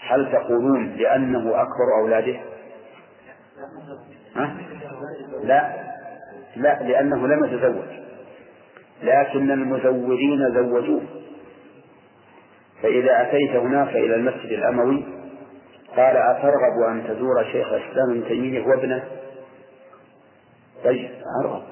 هل 0.09 0.33
تقولون 0.33 0.89
لأنه 0.89 1.63
أكبر 1.63 2.01
أولاده؟ 2.01 2.41
ها؟ 4.37 4.57
لا. 5.43 5.93
لا 6.57 6.83
لأنه 6.83 7.27
لم 7.27 7.45
يتزوج. 7.45 8.02
لكن 9.03 9.51
المزورين 9.51 10.55
زوجوه. 10.55 11.03
فإذا 12.83 13.23
أتيت 13.23 13.51
هناك 13.51 13.89
إلى 13.89 14.15
المسجد 14.15 14.53
الأموي 14.53 15.05
قال 15.97 16.17
أترغب 16.17 16.91
أن 16.91 17.05
تزور 17.09 17.45
شيخ 17.45 17.73
الإسلام 17.73 18.11
ابن 18.11 18.29
تيمية 18.29 18.67
وابنه؟ 18.67 19.05
طيب 20.85 21.11
أرغب. 21.45 21.63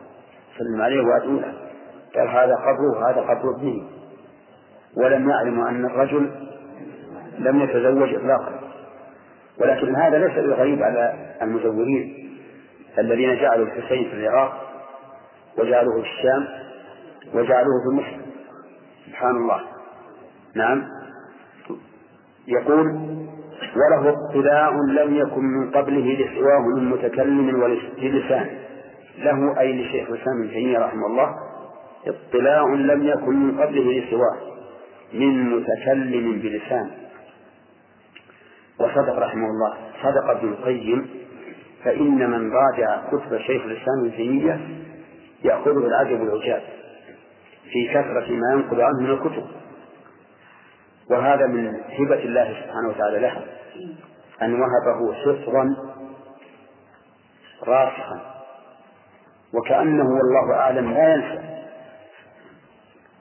سلم 0.59 0.83
عليه 0.83 1.01
وأدعو 1.01 1.41
قال 2.15 2.29
هذا 2.29 2.55
قبره 2.55 3.11
هذا 3.11 3.21
قبر 3.21 3.57
ابنه. 3.57 3.83
ولم 4.97 5.31
يعلم 5.31 5.61
أن 5.61 5.85
الرجل 5.85 6.31
لم 7.39 7.61
يتزوج 7.61 8.15
إطلاقا. 8.15 8.61
ولكن 9.61 9.97
هذا 9.97 10.19
ليس 10.19 10.39
بغريب 10.39 10.83
على 10.83 11.35
المزورين 11.43 12.31
الذين 12.99 13.37
جعلوا 13.37 13.67
الحسين 13.67 14.11
في 14.11 14.15
العراق 14.15 14.53
وجعلوه 15.59 16.03
في 16.03 16.09
الشام 16.09 16.70
وجعلوه 17.35 17.75
في 17.83 17.97
مصر 17.97 18.21
سبحان 19.07 19.37
الله. 19.37 19.61
نعم. 20.57 20.85
يقول 22.49 22.87
وله 23.77 24.15
اطلاع 24.31 24.71
لم 24.71 25.17
يكن 25.17 25.45
من 25.45 25.71
قبله 25.71 26.13
لسواه 26.13 26.61
من 26.77 26.89
متكلم 26.89 27.63
ولسان 27.63 28.47
له 29.19 29.61
أي 29.61 29.83
لشيخ 29.83 30.09
الإسلام 30.09 30.43
ابن 30.43 30.51
تيمية 30.51 30.79
رحمه 30.79 31.07
الله 31.07 31.35
اطلاع 32.07 32.65
لم 32.65 33.03
يكن 33.03 33.37
من 33.37 33.61
قبله 33.61 34.01
لسواه 34.01 34.37
من 35.15 35.51
متكلم 35.51 36.41
بلسان. 36.43 36.91
وصدق 38.81 39.19
رحمه 39.19 39.47
الله. 39.47 39.75
صدق 40.03 40.31
ابن 40.31 40.49
القيم 40.49 41.09
فإن 41.85 42.31
من 42.31 42.53
راجع 42.53 43.03
كتب 43.09 43.39
شيخ 43.39 43.63
الإسلام 43.65 44.01
ابن 44.01 44.13
تيمية 44.17 44.61
يأخذه 45.45 45.87
العجب 45.87 46.21
والعجاب. 46.21 46.63
في 47.73 47.89
كثرة 47.89 48.31
ما 48.31 48.53
ينقل 48.53 48.81
عنه 48.81 49.01
من 49.01 49.11
الكتب. 49.11 49.47
وهذا 51.11 51.47
من 51.47 51.67
هبة 51.99 52.25
الله 52.25 52.45
سبحانه 52.45 52.89
وتعالى 52.89 53.19
له 53.19 53.45
أن 54.43 54.55
وهبه 54.55 55.15
حفظا 55.15 55.77
راسخا. 57.67 58.21
وكأنه 59.55 60.05
والله 60.05 60.55
أعلم 60.55 60.93
لا 60.93 61.15
ينسى 61.15 61.51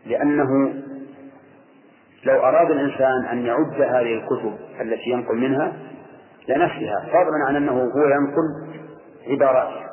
لأنه 0.05 0.73
لو 2.23 2.39
أراد 2.39 2.71
الإنسان 2.71 3.25
أن 3.31 3.45
يعد 3.45 3.81
هذه 3.81 4.13
الكتب 4.13 4.57
التي 4.81 5.09
ينقل 5.09 5.35
منها 5.37 5.73
لنفسها 6.47 7.05
فضلا 7.07 7.45
عن 7.47 7.55
أنه 7.55 7.71
هو 7.71 8.07
ينقل 8.07 8.79
عبارات. 9.27 9.89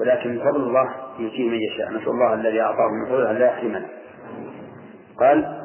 ولكن 0.00 0.38
بفضل 0.38 0.60
الله 0.60 0.94
يؤتيه 1.18 1.50
من 1.50 1.58
يشاء. 1.58 1.90
نسأل 1.90 2.08
الله 2.08 2.34
الذي 2.34 2.60
أعطاه 2.60 2.88
من 2.88 3.06
فضله 3.08 3.32
لا 3.32 3.46
يحرمنا. 3.46 3.86
قال 5.20 5.58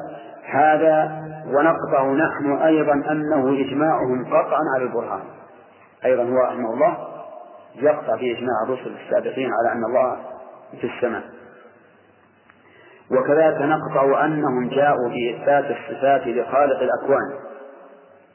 هذا 0.44 1.24
ونقطع 1.46 2.12
نحن 2.12 2.62
أيضا 2.62 2.92
أنه 2.92 3.60
إجماعهم 3.60 4.24
قطعا 4.26 4.60
على 4.74 4.84
البرهان. 4.84 5.22
أيضا 6.04 6.22
هو 6.22 6.38
رحمه 6.38 6.74
الله 6.74 6.96
يقطع 7.74 8.16
في 8.16 8.38
إجماع 8.38 8.62
الرسل 8.66 8.94
السابقين 9.04 9.50
على 9.52 9.72
أن 9.72 9.84
الله 9.84 10.16
في 10.80 10.86
السماء. 10.86 11.22
وكذلك 13.10 13.62
نقطع 13.62 14.24
أنهم 14.24 14.68
جاءوا 14.68 15.08
بإثبات 15.08 15.64
الصفات 15.64 16.26
لخالق 16.26 16.78
الأكوان 16.82 17.32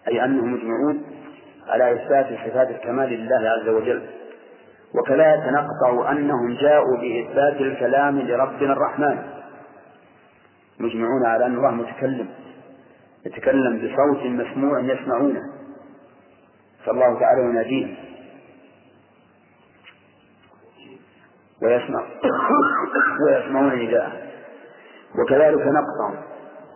أي 0.07 0.25
أنهم 0.25 0.53
مجمعون 0.53 1.03
على 1.67 1.93
إثبات 1.93 2.25
صفات 2.25 2.69
الكمال 2.69 3.09
لله 3.09 3.49
عز 3.49 3.69
وجل. 3.69 4.18
وكذلك 4.95 5.43
نقطع 5.47 6.11
أنهم 6.11 6.53
جاءوا 6.61 6.97
بإثبات 6.97 7.61
الكلام 7.61 8.19
لربنا 8.19 8.73
الرحمن. 8.73 9.23
مجمعون 10.79 11.25
على 11.25 11.45
أن 11.45 11.55
الله 11.55 11.71
متكلم 11.71 12.27
يتكلم 13.25 13.77
بصوت 13.77 14.25
مسموع 14.25 14.79
يسمعونه. 14.79 15.41
فالله 16.85 17.19
تعالى 17.19 17.41
يناديه. 17.41 17.95
ويسمع. 21.63 22.03
ويسمعون 23.27 23.75
نداءه 23.75 24.11
وكذلك 25.19 25.61
نقطع 25.67 26.23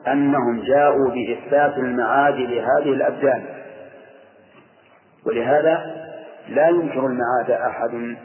أنهم 0.08 0.62
جاءوا 0.62 1.10
بإثبات 1.10 1.78
المعاد 1.78 2.36
لهذه 2.36 2.94
الأبدان. 2.94 3.46
ولهذا 5.26 6.04
لا 6.48 6.70
ينكر 6.70 7.06
المعاد 7.06 7.52
أحد 7.52 8.16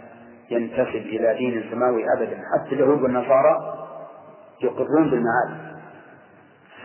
ينتسب 0.50 1.06
إلى 1.06 1.34
دين 1.38 1.70
سماوي 1.70 2.04
أبدا. 2.16 2.38
حتى 2.54 2.74
اليهود 2.74 3.02
والنصارى 3.02 3.56
يقرون 4.62 5.10
بالمعاد 5.10 5.78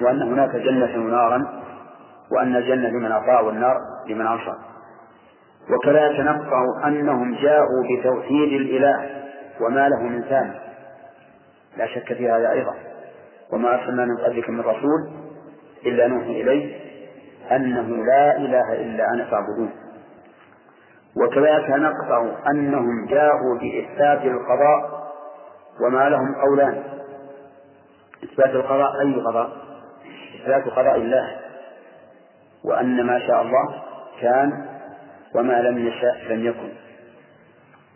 وأن 0.02 0.22
هناك 0.22 0.56
جنة 0.56 1.06
ونارا 1.06 1.64
وأن 2.32 2.56
الجنة 2.56 2.90
لمن 2.90 3.12
أطاع 3.12 3.42
والنار 3.42 3.78
لمن 4.10 4.28
عصى. 4.28 4.54
وكذلك 5.70 6.20
نقطع 6.20 6.88
أنهم 6.88 7.36
جاءوا 7.36 7.84
بتوحيد 8.00 8.62
الإله 8.62 9.10
وما 9.62 9.90
له 9.90 10.04
من 10.04 10.22
ثاني. 10.22 10.54
لا 11.78 11.88
شك 11.88 12.14
في 12.14 12.30
هذا 12.30 12.52
أيضا. 12.52 12.74
وما 13.54 13.74
أرسلنا 13.74 14.06
من 14.06 14.18
قبلك 14.18 14.50
من 14.50 14.60
رسول 14.60 15.12
إلا 15.86 16.08
نوحي 16.08 16.42
إليه 16.42 16.80
أنه 17.52 18.06
لا 18.06 18.38
إله 18.38 18.74
إلا 18.74 19.04
أنا 19.14 19.26
فاعبدون. 19.26 19.70
وكذلك 21.18 21.70
نقطع 21.70 22.36
أنهم 22.52 23.06
جاءوا 23.06 23.58
بإثبات 23.58 24.22
القضاء 24.22 25.04
وما 25.82 26.10
لهم 26.10 26.36
قولان. 26.36 26.84
إثبات 28.24 28.50
القضاء 28.50 29.02
أي 29.02 29.22
قضاء؟ 29.22 29.50
إثبات 30.42 30.68
قضاء 30.68 30.96
الله. 30.96 31.40
وأن 32.64 33.06
ما 33.06 33.20
شاء 33.20 33.42
الله 33.42 33.84
كان 34.22 34.66
وما 35.36 35.62
لم 35.62 35.88
يشاء 35.88 36.18
لم 36.30 36.46
يكن. 36.46 36.70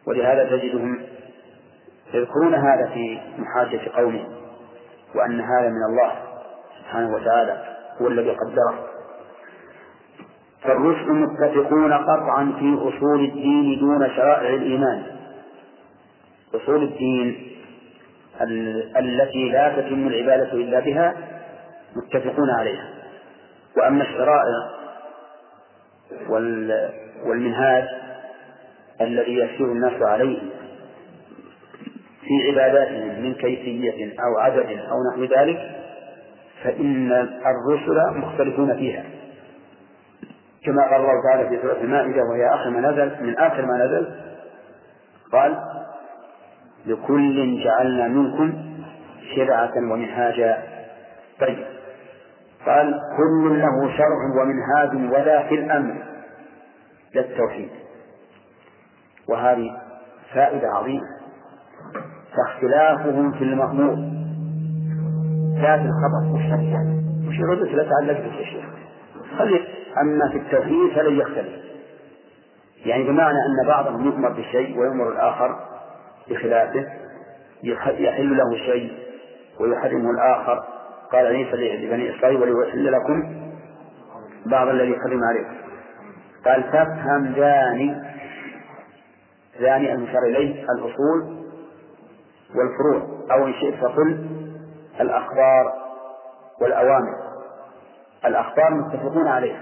ولهذا 0.07 0.49
تجدهم 0.49 1.01
يذكرون 2.13 2.55
هذا 2.55 2.89
في 2.93 3.20
محاجة 3.38 3.82
قومه 3.95 4.26
وأن 5.15 5.41
هذا 5.41 5.70
من 5.70 5.84
الله 5.89 6.11
سبحانه 6.80 7.15
وتعالى 7.15 7.78
هو 8.01 8.07
الذي 8.07 8.32
قدره. 8.32 8.97
فالرسل 10.68 11.11
متفقون 11.11 11.93
قطعا 11.93 12.53
في 12.59 12.78
أصول 12.78 13.24
الدين 13.24 13.80
دون 13.80 14.09
شرائع 14.15 14.49
الإيمان. 14.49 15.03
أصول 16.55 16.84
الدين 16.84 17.47
التي 18.97 19.49
لا 19.49 19.82
تتم 19.82 20.07
العبادة 20.07 20.53
إلا 20.53 20.80
بها 20.80 21.13
متفقون 21.95 22.49
عليها. 22.59 22.89
وأما 23.78 24.03
الشرائع 24.03 24.70
والمنهاج 27.26 27.84
الذي 29.01 29.36
يسير 29.38 29.65
الناس 29.65 30.01
عليه 30.01 30.39
في 32.22 32.51
عباداتهم 32.51 33.22
من 33.24 33.34
كيفية 33.34 34.13
أو 34.20 34.38
عدد 34.39 34.65
أو 34.65 34.97
نحو 35.11 35.24
ذلك 35.24 35.76
فإن 36.63 37.11
الرسل 37.45 38.20
مختلفون 38.20 38.76
فيها. 38.78 39.03
كما 40.68 40.84
قال 40.84 41.01
الله 41.01 41.22
تعالى 41.24 41.49
في 41.49 41.61
سورة 41.61 41.82
المائدة 41.82 42.24
وهي 42.24 42.55
آخر 42.55 42.70
ما 42.70 42.80
نزل 42.80 43.24
من 43.26 43.38
آخر 43.38 43.65
ما 43.65 43.86
نزل 43.86 44.07
قال 45.32 45.57
لكل 46.86 47.63
جعلنا 47.63 48.07
منكم 48.07 48.53
شرعة 49.36 49.72
ومنهاجا. 49.78 50.63
طيب. 51.39 51.65
قال 52.65 53.01
كل 53.18 53.59
له 53.59 53.97
شرع 53.97 54.41
ومنهاج 54.41 55.11
ولا 55.11 55.47
في 55.47 55.55
الأمر 55.55 55.95
للتوحيد. 57.15 57.70
وهذه 59.30 59.78
فائدة 60.34 60.68
عظيمة. 60.68 61.07
فاختلافهم 62.38 63.32
في 63.32 63.43
المأمور. 63.43 63.95
لا 65.61 65.78
في 65.78 65.86
الخبر 65.86 66.39
يعني 66.61 66.97
وش 67.28 67.38
به 67.38 68.36
يا 68.38 68.45
شيخ 68.45 68.87
خلي 69.38 69.67
أما 70.01 70.30
في 70.32 70.38
التوحيد 70.38 70.93
فلن 70.95 71.19
يختلف. 71.19 71.63
يعني 72.86 73.03
بمعنى 73.03 73.38
أن 73.38 73.67
بعضهم 73.67 74.05
يؤمر 74.05 74.30
بشيء 74.30 74.80
ويؤمر 74.80 75.09
الآخر 75.09 75.59
بخلافه 76.30 76.86
يحل 77.63 78.38
له 78.38 78.57
شيء 78.57 78.97
ويحرمه 79.59 80.11
الآخر. 80.11 80.63
قال 81.11 81.25
عيسى 81.25 81.51
لبني 81.86 82.15
إسرائيل 82.15 82.41
وليحل 82.41 82.91
لكم 82.91 83.41
بعض 84.45 84.67
الذي 84.67 84.95
حرم 84.95 85.19
عليكم. 85.23 85.55
قال 86.45 86.71
تفهم 86.71 87.34
ذاني 87.34 88.03
ذاني 89.61 89.93
المشار 89.93 90.23
إليه 90.23 90.63
الأصول 90.63 91.38
والفروع 92.55 93.25
أو 93.32 93.47
إن 93.47 93.53
شئت 93.53 93.75
فقل 93.75 94.28
الأخبار 95.01 95.73
والأوامر. 96.61 97.26
الأخبار 98.26 98.74
متفقون 98.74 99.28
عليها. 99.28 99.59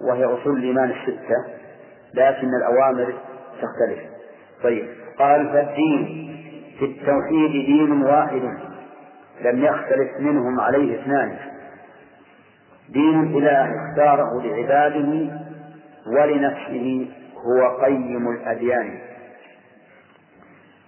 وهي 0.00 0.24
أصول 0.24 0.56
الإيمان 0.58 0.90
الستة 0.90 1.44
لكن 2.14 2.48
الأوامر 2.54 3.14
تختلف. 3.62 4.00
طيب 4.62 4.88
قال 5.18 5.48
فالدين 5.52 6.32
في 6.78 6.84
التوحيد 6.84 7.50
دين 7.50 8.02
واحد 8.02 8.42
لم 9.40 9.64
يختلف 9.64 10.20
منهم 10.20 10.60
عليه 10.60 11.00
اثنان. 11.00 11.36
دين 12.88 13.36
إله 13.36 13.70
اختاره 13.76 14.42
لعباده 14.42 15.28
ولنفسه 16.06 17.10
هو 17.36 17.84
قيم 17.84 18.28
الأديان. 18.30 18.98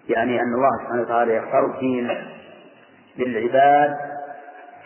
يعني 0.09 0.41
أن 0.41 0.55
الله 0.55 0.71
سبحانه 0.83 1.03
وتعالى 1.03 1.35
يختار 1.35 1.67
الدين 1.67 2.11
للعباد 3.19 3.97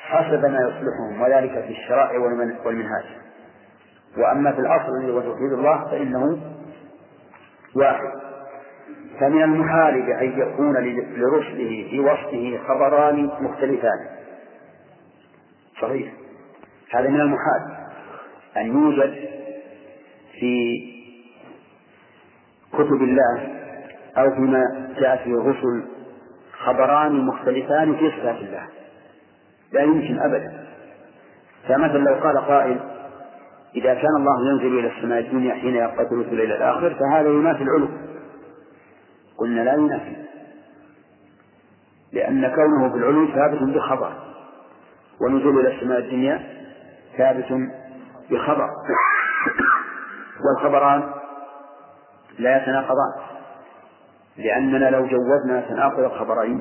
حسب 0.08 0.46
ما 0.46 0.58
يصلحهم 0.58 1.20
وذلك 1.20 1.64
في 1.64 1.70
الشرائع 1.70 2.18
والمنهاج. 2.64 3.04
وأما 4.16 4.52
في 4.52 4.58
الأصل 4.58 4.88
الذي 5.00 5.12
هو 5.12 5.20
توحيد 5.20 5.52
الله 5.52 5.84
فإنه 5.90 6.38
واحد. 7.76 8.12
فمن 9.20 9.42
المحال 9.42 10.02
بأن 10.02 10.40
يكون 10.40 10.76
لرسله 11.16 11.86
في 11.90 12.00
وصفه 12.00 12.58
خبران 12.68 13.30
مختلفان. 13.40 14.06
صحيح. 15.80 16.12
هذا 16.94 17.08
من 17.08 17.20
المحال 17.20 17.76
أن 18.56 18.66
يوجد 18.66 19.14
في 20.40 20.80
كتب 22.72 23.02
الله 23.02 23.48
أو 24.18 24.30
فيما 24.34 24.94
جاء 25.00 25.16
في 25.16 25.30
الرسل 25.30 25.84
خبران 26.52 27.26
مختلفان 27.26 27.96
في 27.96 28.10
صفات 28.10 28.36
الله. 28.36 28.77
لا 29.72 29.82
يمكن 29.82 30.18
أبدا. 30.20 30.66
فمثلا 31.68 31.98
لو 31.98 32.14
قال 32.14 32.38
قائل 32.38 32.80
إذا 33.76 33.94
كان 33.94 34.16
الله 34.16 34.50
ينزل 34.50 34.78
إلى 34.78 34.96
السماء 34.96 35.18
الدنيا 35.18 35.54
حين 35.54 35.74
يبقى 35.74 36.08
ثلث 36.10 36.28
الليل 36.28 36.52
الآخر 36.52 36.94
فهذا 36.94 37.28
ينافي 37.28 37.62
العلو. 37.62 37.88
قلنا 39.38 39.60
لا 39.60 39.74
ينافي 39.74 40.16
لأن 42.12 42.54
كونه 42.54 42.90
في 42.90 42.96
العلو 42.96 43.26
ثابت 43.26 43.62
بخبر 43.62 44.12
ونزول 45.20 45.60
إلى 45.60 45.76
السماء 45.76 45.98
الدنيا 45.98 46.42
ثابت 47.18 47.46
بخبر. 48.30 48.68
والخبران 50.44 51.10
لا 52.38 52.62
يتناقضان 52.62 53.12
لأننا 54.36 54.90
لو 54.90 55.06
جوزنا 55.06 55.60
تناقض 55.68 56.00
الخبرين 56.00 56.60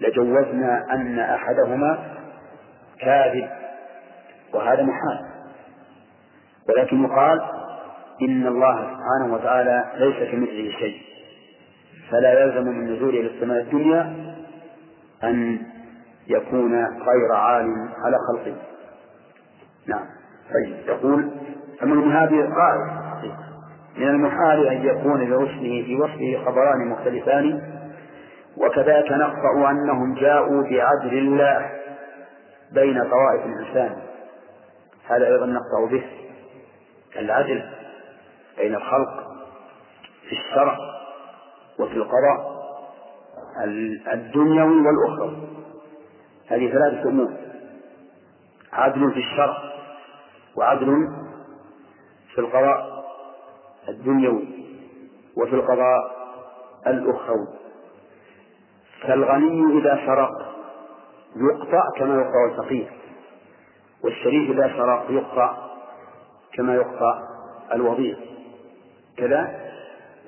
لجوزنا 0.00 0.84
أن 0.92 1.18
أحدهما 1.18 1.98
كاذب 3.00 3.48
وهذا 4.54 4.82
محال. 4.82 5.18
ولكن 6.68 7.04
يقال 7.04 7.40
إن 8.22 8.46
الله 8.46 8.74
سبحانه 8.76 9.34
وتعالى 9.34 9.84
ليس 9.96 10.30
كمثله 10.30 10.70
شيء. 10.78 11.00
فلا 12.10 12.42
يلزم 12.42 12.68
من 12.68 12.94
نزوله 12.94 13.20
إلى 13.20 13.36
السماء 13.36 13.60
الدنيا 13.60 14.16
أن 15.24 15.58
يكون 16.28 16.74
غير 16.84 17.32
عالم 17.32 17.88
على 18.04 18.16
خلقه. 18.28 18.56
نعم. 19.86 20.06
طيب 20.54 20.76
يقول 20.86 21.30
فمن 21.80 22.12
هذه 22.12 22.40
قال 22.40 22.98
من 23.96 24.08
المحال 24.08 24.66
أن 24.66 24.86
يكون 24.86 25.20
لرسله 25.30 25.82
في 25.86 25.96
وصفه 25.96 26.44
خبران 26.46 26.88
مختلفان 26.88 27.62
وكذلك 28.60 29.12
نقطع 29.12 29.70
أنهم 29.70 30.14
جاءوا 30.14 30.62
بعدل 30.62 31.18
الله 31.18 31.70
بين 32.72 33.10
طوائف 33.10 33.46
الإنسان. 33.46 34.02
هذا 35.06 35.26
أيضا 35.26 35.46
نقطع 35.46 35.90
به. 35.90 36.04
العدل 37.16 37.62
بين 38.58 38.74
الخلق 38.74 39.28
في 40.28 40.32
الشرع 40.32 40.76
وفي 41.78 41.94
القضاء. 41.94 42.58
الدنيوي 44.12 44.86
والأخروي 44.86 45.36
هذه 46.48 46.72
ثلاثة 46.72 47.08
أمور. 47.08 47.32
عدل 48.72 49.12
في 49.12 49.18
الشرع 49.18 49.56
وعدل 50.56 51.08
في 52.34 52.40
القضاء 52.40 53.04
الدنيوي 53.88 54.48
وفي 55.36 55.54
القضاء 55.54 56.18
الأخروي. 56.86 57.57
فالغني 59.02 59.80
إذا 59.80 60.00
سرق 60.06 60.30
يقطع 61.36 61.82
كما 61.98 62.14
يقطع 62.14 62.44
الفقير 62.50 62.92
والشريف 64.04 64.50
إذا 64.50 64.72
سرق 64.76 65.06
يقطع 65.10 65.68
كما 66.54 66.74
يقطع 66.74 67.22
الوضيع. 67.72 68.16
كذا؟ 69.16 69.70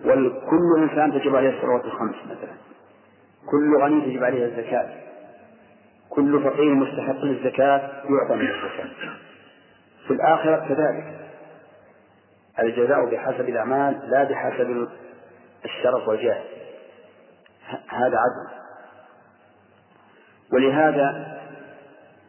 وكل 0.04 0.82
إنسان 0.82 1.12
تجب 1.12 1.36
عليه 1.36 1.56
الصلوات 1.56 1.84
الخمس 1.84 2.14
مثلا. 2.24 2.54
كل 3.50 3.82
غني 3.82 4.00
تجب 4.00 4.24
عليه 4.24 4.44
الزكاة. 4.44 4.88
كل 6.10 6.42
فقير 6.44 6.74
مستحق 6.74 7.24
للزكاة 7.24 7.78
يعطى 8.04 8.34
من 8.34 8.50
الزكاة. 8.50 9.10
في 10.06 10.12
الآخرة 10.12 10.56
كذلك. 10.68 11.20
الجزاء 12.58 13.10
بحسب 13.10 13.48
الأعمال 13.48 14.10
لا 14.10 14.24
بحسب 14.24 14.88
الشرف 15.64 16.08
والجاه. 16.08 16.42
هذا 17.88 18.18
عدل. 18.18 18.59
ولهذا 20.52 21.36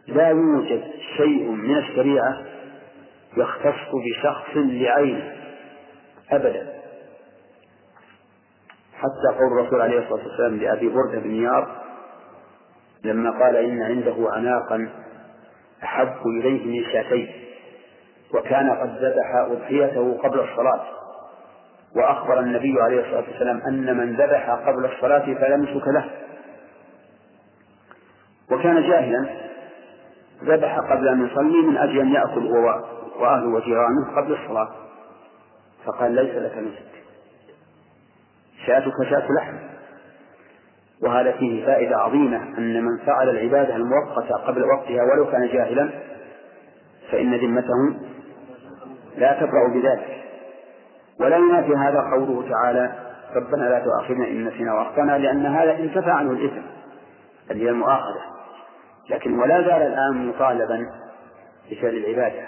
لا 0.07 0.29
يوجد 0.29 0.83
شيء 1.17 1.51
من 1.51 1.77
الشريعة 1.77 2.37
يختص 3.37 3.89
بشخص 4.05 4.49
لعينه 4.55 5.33
أبدا. 6.31 6.73
حتى 8.93 9.37
قول 9.39 9.59
الرسول 9.59 9.81
عليه 9.81 9.99
الصلاة 9.99 10.27
والسلام 10.27 10.57
لأبي 10.57 10.89
بردة 10.89 11.19
بن 11.19 11.35
يار 11.35 11.81
لما 13.03 13.31
قال 13.31 13.55
إن 13.55 13.81
عنده 13.81 14.15
عناقا 14.31 14.89
أحب 15.83 16.27
إليه 16.39 16.65
من 16.65 16.91
شاتين 16.91 17.31
وكان 18.33 18.69
قد 18.69 18.89
ذبح 18.89 19.35
أضحيته 19.35 20.17
قبل 20.23 20.39
الصلاة 20.39 20.85
وأخبر 21.95 22.39
النبي 22.39 22.81
عليه 22.81 22.99
الصلاة 22.99 23.23
والسلام 23.31 23.61
أن 23.67 23.97
من 23.97 24.15
ذبح 24.15 24.49
قبل 24.49 24.85
الصلاة 24.85 25.33
فلا 25.33 25.57
نسك 25.57 25.87
له. 25.87 26.09
وكان 28.51 28.81
جاهلا 28.81 29.25
ذبح 30.43 30.79
قبل 30.79 31.07
أن 31.07 31.25
يصلي 31.25 31.61
من 31.67 31.77
أجل 31.77 31.99
أن 31.99 32.13
يأكل 32.13 32.47
هو 32.47 32.83
وأهله 33.19 33.47
وجيرانه 33.47 34.15
قبل 34.15 34.33
الصلاة. 34.33 34.69
فقال 35.85 36.11
ليس 36.11 36.35
لك 36.35 36.57
نسك 36.57 36.91
شاتك 38.65 39.09
شاة 39.09 39.27
لحم. 39.37 39.55
وهذا 41.03 41.31
فيه 41.31 41.65
فائدة 41.65 41.97
عظيمة 41.97 42.57
أن 42.57 42.83
من 42.83 42.97
فعل 43.05 43.29
العبادة 43.29 43.75
المؤقتة 43.75 44.35
قبل 44.35 44.63
وقتها 44.63 45.03
ولو 45.03 45.31
كان 45.31 45.47
جاهلا 45.47 45.89
فإن 47.11 47.35
ذمته 47.35 47.99
لا 49.17 49.33
تبرأ 49.33 49.69
بذلك. 49.73 50.23
ولا 51.19 51.37
ينافي 51.37 51.75
هذا 51.75 51.99
قوله 52.13 52.49
تعالى 52.49 52.91
ربنا 53.35 53.63
لا 53.63 53.79
تؤاخذنا 53.79 54.27
إن 54.27 54.45
نسينا 54.45 54.73
وأخطأنا 54.73 55.17
لأن 55.17 55.45
هذا 55.45 55.79
انتفى 55.79 56.11
عنه 56.11 56.31
الإثم 56.31 56.61
اللي 57.51 57.65
هي 57.65 57.69
المؤاخذة. 57.69 58.21
لكن 59.09 59.39
ولا 59.39 59.61
زال 59.61 59.81
الآن 59.81 60.27
مطالبا 60.27 60.89
بفعل 61.71 61.95
العبادة 61.95 62.47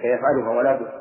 فيفعلها 0.00 0.50
ولا 0.56 0.76
بد. 0.76 0.92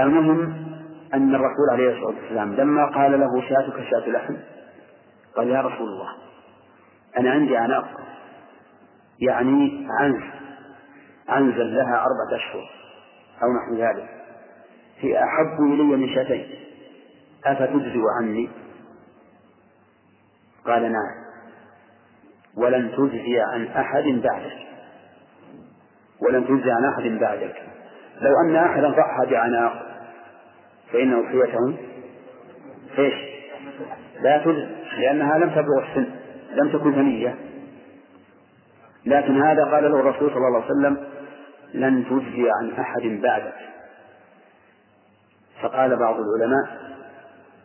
المهم 0.00 0.66
أن 1.14 1.34
الرسول 1.34 1.70
عليه 1.72 1.88
الصلاة 1.88 2.22
والسلام 2.22 2.54
لما 2.54 2.86
قال 2.86 3.20
له 3.20 3.40
شاتك 3.48 3.90
شاة 3.90 4.08
لحم 4.10 4.36
قال 5.36 5.48
يا 5.48 5.60
رسول 5.60 5.88
الله 5.88 6.08
أنا 7.18 7.30
عندي 7.30 7.56
عناق 7.56 7.88
يعني 9.18 9.86
عنز 10.00 10.22
عنزل 11.28 11.74
لها 11.74 12.04
أربعة 12.04 12.36
أشهر 12.36 12.70
أو 13.42 13.52
نحو 13.52 13.74
ذلك 13.74 14.08
هي 14.98 15.24
أحب 15.24 15.72
إلي 15.72 15.82
من 15.82 16.14
شاتين 16.14 16.46
أفتجزئ 17.44 18.00
عني؟ 18.20 18.50
قال 20.66 20.82
نعم. 20.82 21.25
ولن 22.56 22.92
تجزي 22.96 23.40
عن 23.40 23.66
أحد 23.66 24.04
بعدك. 24.04 24.56
ولن 26.20 26.46
تجزي 26.46 26.70
عن 26.70 26.84
أحد 26.84 27.02
بعدك. 27.02 27.62
لو 28.20 28.32
أن 28.44 28.56
أحدا 28.56 28.88
ضحى 28.88 29.30
بعناق 29.30 29.86
فإن 30.92 31.12
أضحيته 31.12 31.76
إيش؟ 32.98 33.14
لا 34.20 34.38
تجزي 34.38 34.66
لأنها 34.98 35.38
لم 35.38 35.50
تبلغ 35.50 35.84
السن 35.88 36.06
لم 36.52 36.68
تكن 36.68 36.92
ثنية. 36.92 37.34
لكن 39.06 39.42
هذا 39.42 39.64
قال 39.64 39.84
له 39.84 40.00
الرسول 40.00 40.30
صلى 40.30 40.46
الله 40.46 40.62
عليه 40.62 40.66
وسلم 40.66 41.06
لن 41.74 42.04
تجزي 42.04 42.50
عن 42.60 42.70
أحد 42.80 43.02
بعدك. 43.22 43.56
فقال 45.62 45.96
بعض 45.96 46.16
العلماء 46.20 46.86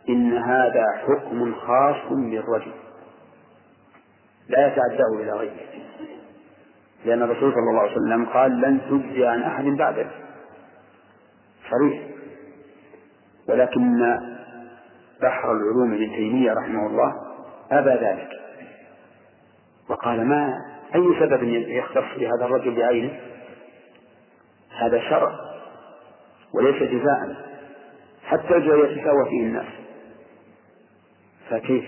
إن 0.08 0.32
هذا 0.32 0.84
حكم 1.06 1.54
خاص 1.54 1.96
بالرجل. 2.10 2.72
لا 4.52 4.66
يتعداه 4.66 5.22
إلى 5.22 5.32
غيره. 5.32 5.66
لأن 7.04 7.22
الرسول 7.22 7.52
صلى 7.52 7.70
الله 7.70 7.80
عليه 7.80 7.92
وسلم 7.92 8.26
قال 8.26 8.60
لن 8.60 8.80
تجزي 8.90 9.26
عن 9.26 9.42
أحد 9.42 9.64
بعدك 9.64 10.10
صريح. 11.70 12.02
ولكن 13.48 13.98
بحر 15.22 15.52
العلوم 15.52 15.94
ابن 15.94 16.16
تيمية 16.16 16.52
رحمه 16.52 16.86
الله 16.86 17.12
أبى 17.70 17.90
ذلك. 17.90 18.28
وقال 19.88 20.26
ما 20.26 20.54
أي 20.94 21.20
سبب 21.20 21.42
يختص 21.68 22.18
بهذا 22.18 22.44
الرجل 22.44 22.74
بعينه؟ 22.74 23.20
هذا 24.78 25.00
شرع 25.00 25.32
وليس 26.54 26.82
جزاء. 26.82 27.52
حتى 28.24 28.56
الجوع 28.56 28.90
يتساوى 28.90 29.28
فيه 29.30 29.42
الناس. 29.42 29.66
فكيف؟ 31.50 31.84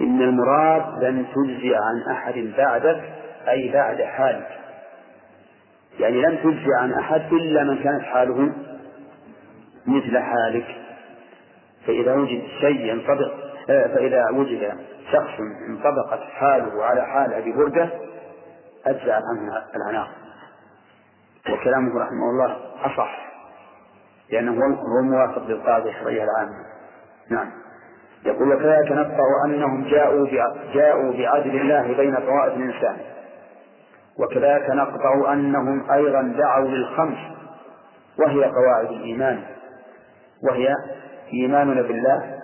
إن 0.00 0.22
المراد 0.22 1.04
لن 1.04 1.26
تجزي 1.34 1.74
عن 1.74 2.12
أحد 2.12 2.34
بعدك 2.56 3.02
أي 3.48 3.72
بعد 3.72 4.02
حالك. 4.02 4.48
يعني 5.98 6.22
لن 6.22 6.38
تجزي 6.42 6.74
عن 6.80 6.92
أحد 6.92 7.32
إلا 7.32 7.64
من 7.64 7.82
كانت 7.82 8.02
حاله 8.02 8.52
مثل 9.86 10.18
حالك. 10.18 10.66
فإذا 11.86 12.14
وجد 12.14 12.42
شيء 12.60 12.80
ينطبق 12.80 13.34
فإذا 13.66 14.30
وجد 14.30 14.78
شخص 15.12 15.40
انطبقت 15.68 16.20
حاله 16.20 16.84
على 16.84 17.02
حال 17.06 17.34
أبي 17.34 17.52
بردة 17.52 17.88
أجزأ 18.86 19.14
عنه 19.14 19.62
العناق. 19.76 20.08
وكلامه 21.50 22.00
رحمه 22.00 22.30
الله 22.30 22.56
أصح 22.84 23.26
لأنه 24.30 24.52
هو 24.52 25.02
موافق 25.02 25.46
للقاعدة 25.46 25.90
الشرعية 25.90 26.24
العامة. 26.24 26.64
نعم. 27.30 27.65
يقول 28.26 28.52
وكذلك 28.52 28.92
نقطع 28.92 29.44
أنهم 29.44 29.84
جاءوا 29.84 30.26
جاءوا 30.74 31.12
بعدل 31.12 31.60
الله 31.60 31.96
بين 31.96 32.14
طوائف 32.16 32.56
الإنسان 32.56 32.96
وكذلك 34.18 34.70
نقطع 34.70 35.32
أنهم 35.32 35.90
أيضا 35.90 36.22
دعوا 36.22 36.68
للخمس 36.68 37.18
وهي 38.18 38.44
قواعد 38.44 38.90
الإيمان 38.90 39.42
وهي 40.50 40.74
إيماننا 41.32 41.82
بالله 41.82 42.38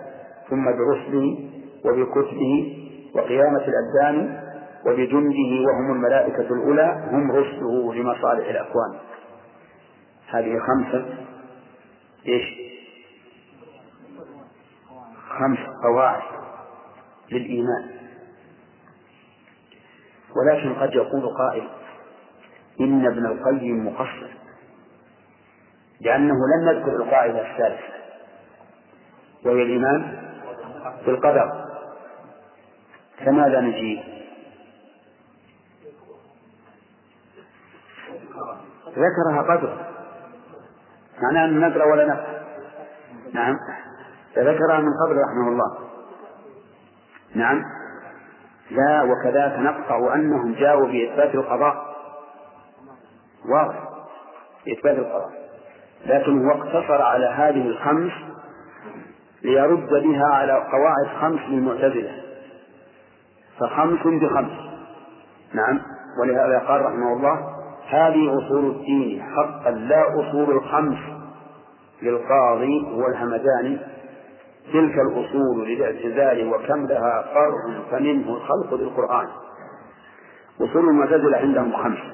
ثم 0.49 0.65
برسله 0.65 1.49
وبكتبه 1.85 2.77
وقيامة 3.15 3.61
الأبدان 3.67 4.39
وبجنده 4.85 5.65
وهم 5.67 5.91
الملائكة 5.91 6.53
الأولى 6.53 7.03
هم 7.11 7.31
رسله 7.31 7.93
لمصالح 7.93 8.49
الأكوان 8.49 8.93
هذه 10.29 10.59
خمسة. 10.59 11.05
إيش؟ 12.27 12.62
خمس 15.39 15.59
قواعد 15.83 16.21
للإيمان. 17.31 17.89
ولكن 20.35 20.73
قد 20.73 20.93
يقول 20.93 21.37
قائل 21.37 21.69
إن 22.79 23.05
ابن 23.05 23.25
القيم 23.25 23.87
مقصر 23.87 24.29
لأنه 26.01 26.33
لم 26.33 26.67
يذكر 26.67 26.95
القاعدة 26.95 27.51
الثالثة 27.51 27.93
وهي 29.45 29.63
الإيمان 29.63 30.23
بالقدر. 31.05 31.63
فماذا 33.25 33.61
نجيب؟ 33.61 34.13
ذكرها 38.97 39.41
قدر 39.41 39.85
معناه 41.21 41.45
أن 41.45 41.59
نقرأ 41.59 41.85
ولا 41.85 42.05
نفهم 42.05 42.43
نعم. 43.33 43.55
فذكرها 44.35 44.79
من 44.79 44.89
قبل 45.05 45.17
رحمه 45.17 45.47
الله. 45.47 45.77
نعم. 47.35 47.63
لا 48.71 49.03
وكذلك 49.03 49.59
نقطع 49.59 50.15
أنهم 50.15 50.53
جاءوا 50.53 50.87
بإثبات 50.87 51.35
القضاء. 51.35 51.95
واضح. 53.49 53.89
بإثبات 54.65 54.97
القضاء. 54.97 55.31
لكن 56.05 56.45
هو 56.45 56.51
اقتصر 56.51 57.01
على 57.01 57.25
هذه 57.25 57.67
الخمس 57.67 58.11
ليرد 59.43 59.89
بها 59.89 60.25
على 60.33 60.53
قواعد 60.53 61.21
خمس 61.21 61.41
للمعتزلة. 61.49 62.23
فخمس 63.59 63.99
بخمس. 64.03 64.59
نعم. 65.53 65.81
ولهذا 66.21 66.59
قال 66.59 66.85
رحمه 66.85 67.13
الله 67.13 67.53
هذه 67.89 68.37
أصول 68.37 68.65
الدين 68.65 69.23
حقا 69.23 69.71
لا 69.71 70.03
أصول 70.07 70.51
الخمس 70.51 70.97
للقاضي 72.01 72.93
والهمداني 72.93 73.92
تلك 74.65 74.95
الأصول 74.95 75.67
للاعتزال 75.67 76.53
وكم 76.53 76.85
لها 76.87 77.21
فرع 77.33 77.83
فمنه 77.91 78.33
الخلق 78.35 78.73
للقرآن 78.73 79.27
أصول 80.61 80.89
المعتزلة 80.89 81.37
عندهم 81.37 81.73
خمس 81.83 82.13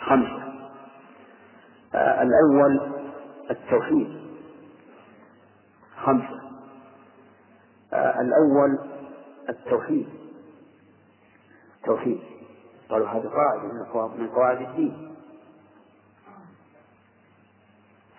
خمسة. 0.00 0.42
آه 1.94 2.22
الأول 2.22 2.92
التوحيد. 3.50 4.22
خمسة. 6.04 6.40
آه 7.92 8.20
الأول 8.20 8.78
التوحيد. 9.48 10.08
التوحيد. 11.80 12.20
قالوا 12.90 13.08
هذه 13.08 13.28
قاعدة 13.28 13.72
من 14.18 14.28
قواعد 14.28 14.60
الدين. 14.60 15.14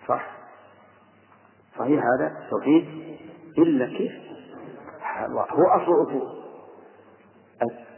صح؟ 0.08 0.33
صحيح 1.78 2.04
هذا؟ 2.04 2.44
التوحيد 2.44 2.84
إلا 3.58 3.86
كيف؟ 3.86 4.12
هو 5.28 5.68
أصل 5.68 5.92
الأصول. 5.92 6.44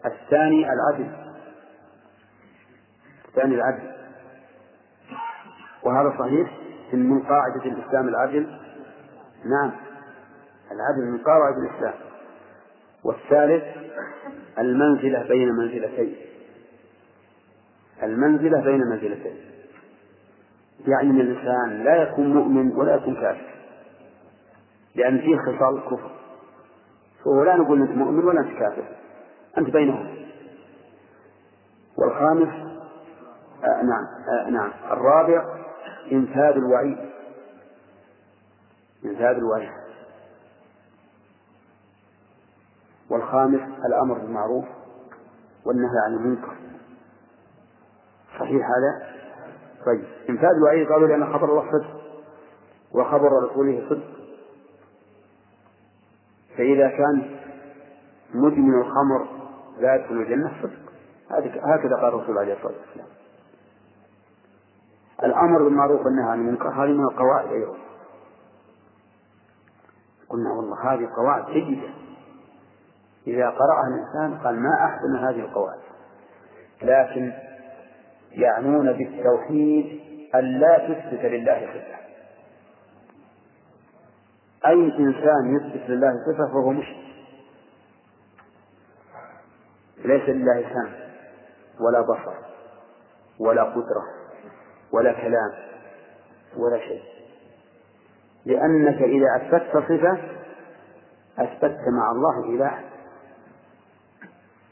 الثاني 0.07 0.67
العدل. 0.73 1.11
الثاني 3.29 3.55
العدل. 3.55 3.93
وهذا 5.83 6.15
صحيح؟ 6.19 6.51
من 6.93 7.23
قاعدة 7.23 7.65
الإسلام 7.65 8.09
العدل. 8.09 8.59
نعم. 9.45 9.73
العدل 10.73 11.13
من 11.13 11.19
قواعد 11.19 11.55
الإسلام. 11.59 11.95
والثالث 13.05 13.65
المنزلة 14.59 15.23
بين 15.29 15.49
منزلتين. 15.49 16.17
المنزلة 18.03 18.61
بين 18.61 18.81
منزلتين. 18.81 19.37
يعني 20.87 21.11
الإنسان 21.21 21.85
لا 21.85 22.03
يكون 22.03 22.35
مؤمن 22.35 22.73
ولا 22.73 22.97
يكون 22.97 23.15
كافر. 23.15 23.56
لأن 24.97 25.19
فيه 25.19 25.37
خصال 25.37 25.77
الكفر 25.77 26.11
فهو 27.25 27.43
لا 27.43 27.57
نقول 27.57 27.83
أنت 27.83 27.91
مؤمن 27.91 28.25
ولا 28.25 28.41
أنت 28.41 28.59
كافر. 28.59 28.85
أنت 29.59 29.71
بينهم. 29.71 30.17
والخامس 31.97 32.49
آه 33.65 33.83
نعم 33.83 34.07
آه 34.29 34.51
نعم. 34.51 34.71
الرابع 34.91 35.45
إنفاذ 36.13 36.57
الوعيد. 36.57 36.99
إنفاذ 39.05 39.37
الوعيد. 39.37 39.71
والخامس 43.11 43.61
الأمر 43.87 44.19
بالمعروف 44.19 44.65
والنهي 45.67 45.99
عن 46.07 46.15
المنكر. 46.15 46.57
صحيح 48.39 48.67
هذا؟ 48.67 49.17
طيب. 49.87 50.05
إنفاذ 50.31 50.51
الوعيد 50.57 50.89
قالوا 50.89 51.09
لأن 51.09 51.33
خبر 51.33 51.45
الله 51.45 51.73
صدق. 51.73 52.01
وخبر 52.93 53.29
رسوله 53.51 53.87
صدق. 53.91 54.16
فإذا 56.57 56.89
كان 56.89 57.39
مدمن 58.35 58.81
الخمر 58.81 59.29
لا 59.79 59.95
يدخل 59.95 60.15
الجنة 60.15 60.53
صدق. 60.63 60.87
هكذا 61.63 61.97
قال 61.97 62.09
الرسول 62.09 62.39
عليه 62.39 62.53
الصلاة 62.53 62.75
والسلام. 62.87 63.07
الأمر 65.25 65.63
بالمعروف 65.65 66.01
والنهي 66.07 66.31
عن 66.31 66.39
المنكر 66.39 66.69
هذه 66.69 66.93
من 66.93 67.05
القواعد 67.05 67.53
أيضا. 67.53 67.77
قلنا 70.29 70.53
والله 70.53 70.95
هذه 70.95 71.09
قواعد 71.17 71.47
جيدة. 71.47 71.89
إذا 73.27 73.51
قرأها 73.51 73.87
الإنسان 73.89 74.39
قال 74.45 74.61
ما 74.61 74.85
أحسن 74.85 75.17
هذه 75.17 75.41
القواعد. 75.41 75.81
لكن 76.83 77.33
يعنون 78.33 78.93
بالتوحيد 78.93 80.01
أن 80.35 80.45
لا 80.45 80.79
تثبت 80.79 81.25
لله 81.25 81.61
صفة 81.61 82.06
أي 84.67 84.99
إنسان 84.99 85.57
يثبت 85.57 85.91
لله 85.91 86.13
صفة 86.27 86.47
فهو 86.53 86.71
مشرك. 86.71 87.07
ليس 90.05 90.29
لله 90.29 90.63
سمع 90.73 90.91
ولا 91.81 92.01
بصر 92.01 92.35
ولا 93.39 93.63
قدرة 93.63 94.05
ولا 94.93 95.13
كلام 95.13 95.53
ولا 96.57 96.79
شيء. 96.79 97.03
لأنك 98.45 99.03
إذا 99.03 99.27
أثبتت 99.37 99.77
صفة 99.77 100.19
أثبتت 101.39 101.81
مع 101.89 102.11
الله 102.11 102.45
إله 102.45 102.81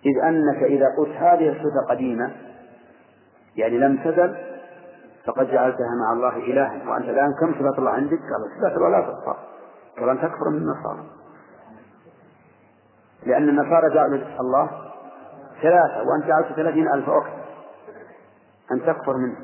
إذ 0.06 0.18
أنك 0.24 0.62
إذا 0.62 0.86
قلت 0.98 1.16
هذه 1.16 1.48
الصفة 1.48 1.86
قديمة 1.90 2.32
يعني 3.56 3.78
لم 3.78 3.96
تزل 3.96 4.36
فقد 5.24 5.46
جعلتها 5.46 5.94
مع 6.00 6.12
الله 6.12 6.36
إلها. 6.36 6.90
وأنت 6.90 7.04
الآن 7.04 7.34
كم 7.40 7.54
صفة 7.54 7.78
الله 7.78 7.90
عندك؟ 7.90 8.18
قال 8.18 8.60
صفات 8.60 8.76
الله 8.76 8.88
لا 8.88 9.53
قال 9.98 10.18
تكفر 10.18 10.50
من 10.50 10.56
النصارى. 10.56 11.04
لأن 13.26 13.48
النصارى 13.48 13.94
جعلوا 13.94 14.18
الله 14.40 14.70
ثلاثة 15.62 16.02
وأنت 16.02 16.26
جعلت 16.26 16.56
ثلاثين 16.56 16.88
ألف 16.88 17.08
أكثر 17.08 17.44
أن 18.72 18.80
تكفر 18.80 19.16
منه. 19.16 19.36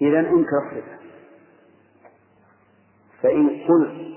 إذا 0.00 0.18
انكر 0.18 0.58
الصفة 0.66 1.02
فإن 3.22 3.48
قلت 3.68 4.12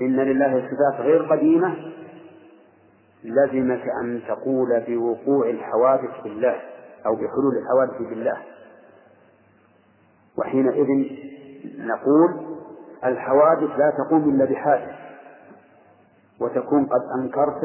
إن 0.00 0.16
لله 0.16 0.70
صفات 0.70 1.00
غير 1.00 1.22
قديمة 1.22 1.92
لزمك 3.24 3.82
أن 4.02 4.22
تقول 4.28 4.84
بوقوع 4.88 5.50
الحوادث 5.50 6.22
بالله 6.24 6.60
أو 7.06 7.14
بحلول 7.14 7.56
الحوادث 7.62 8.08
بالله 8.08 8.36
وحينئذ 10.38 10.86
نقول 11.78 12.51
الحوادث 13.04 13.70
لا 13.78 13.90
تقوم 13.98 14.28
إلا 14.34 14.44
بحادث 14.44 14.94
وتكون 16.40 16.86
قد 16.86 17.02
أنكرت 17.18 17.60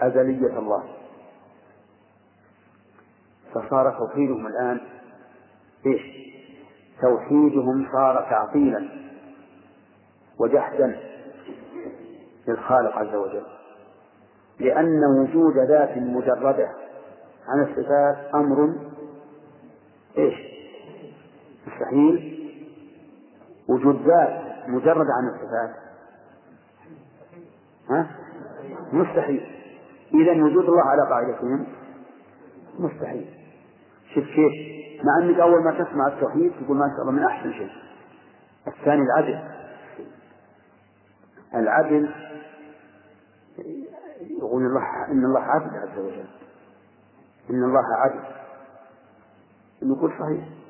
أزلية 0.00 0.58
الله 0.58 0.84
فصار 3.54 3.90
توحيدهم 3.98 4.46
الآن 4.46 4.80
إيش؟ 5.86 6.02
توحيدهم 7.02 7.88
صار 7.92 8.26
تعطيلا 8.30 8.88
وجحدا 10.38 11.00
للخالق 12.48 12.96
عز 12.96 13.14
وجل 13.14 13.42
لأن 14.60 15.04
وجود 15.04 15.58
ذات 15.58 15.98
مجردة 15.98 16.68
عن 17.48 17.62
الصفات 17.62 18.34
أمر 18.34 18.74
إيش؟ 20.18 20.34
مستحيل 21.66 22.31
وجود 23.72 24.06
ذات 24.06 24.68
مجرد 24.68 25.06
عن 25.06 25.28
الصفات. 25.34 25.74
ها؟ 27.90 28.10
مستحيل. 28.92 29.46
إذا 30.14 30.44
وجود 30.44 30.64
الله 30.64 30.82
على 30.82 31.02
قاعدتهم 31.10 31.66
مستحيل. 32.78 33.34
شوف 34.14 34.24
كيف؟ 34.24 34.52
مع 35.04 35.24
أنك 35.24 35.40
أول 35.40 35.64
ما 35.64 35.84
تسمع 35.84 36.06
التوحيد 36.06 36.52
تقول 36.64 36.76
ما 36.76 36.88
شاء 36.96 37.00
الله 37.00 37.12
من 37.12 37.24
أحسن 37.24 37.52
شيء. 37.52 37.70
الثاني 38.66 39.02
العدل. 39.02 39.40
العدل 41.54 42.14
يقول 44.20 44.66
الله 44.66 44.82
إن 45.10 45.24
الله 45.24 45.40
عدل 45.40 45.70
عز 45.76 45.98
وجل. 45.98 46.26
إن 47.50 47.64
الله 47.64 47.84
عدل. 47.96 48.20
نقول 49.82 50.10
صحيح. 50.10 50.61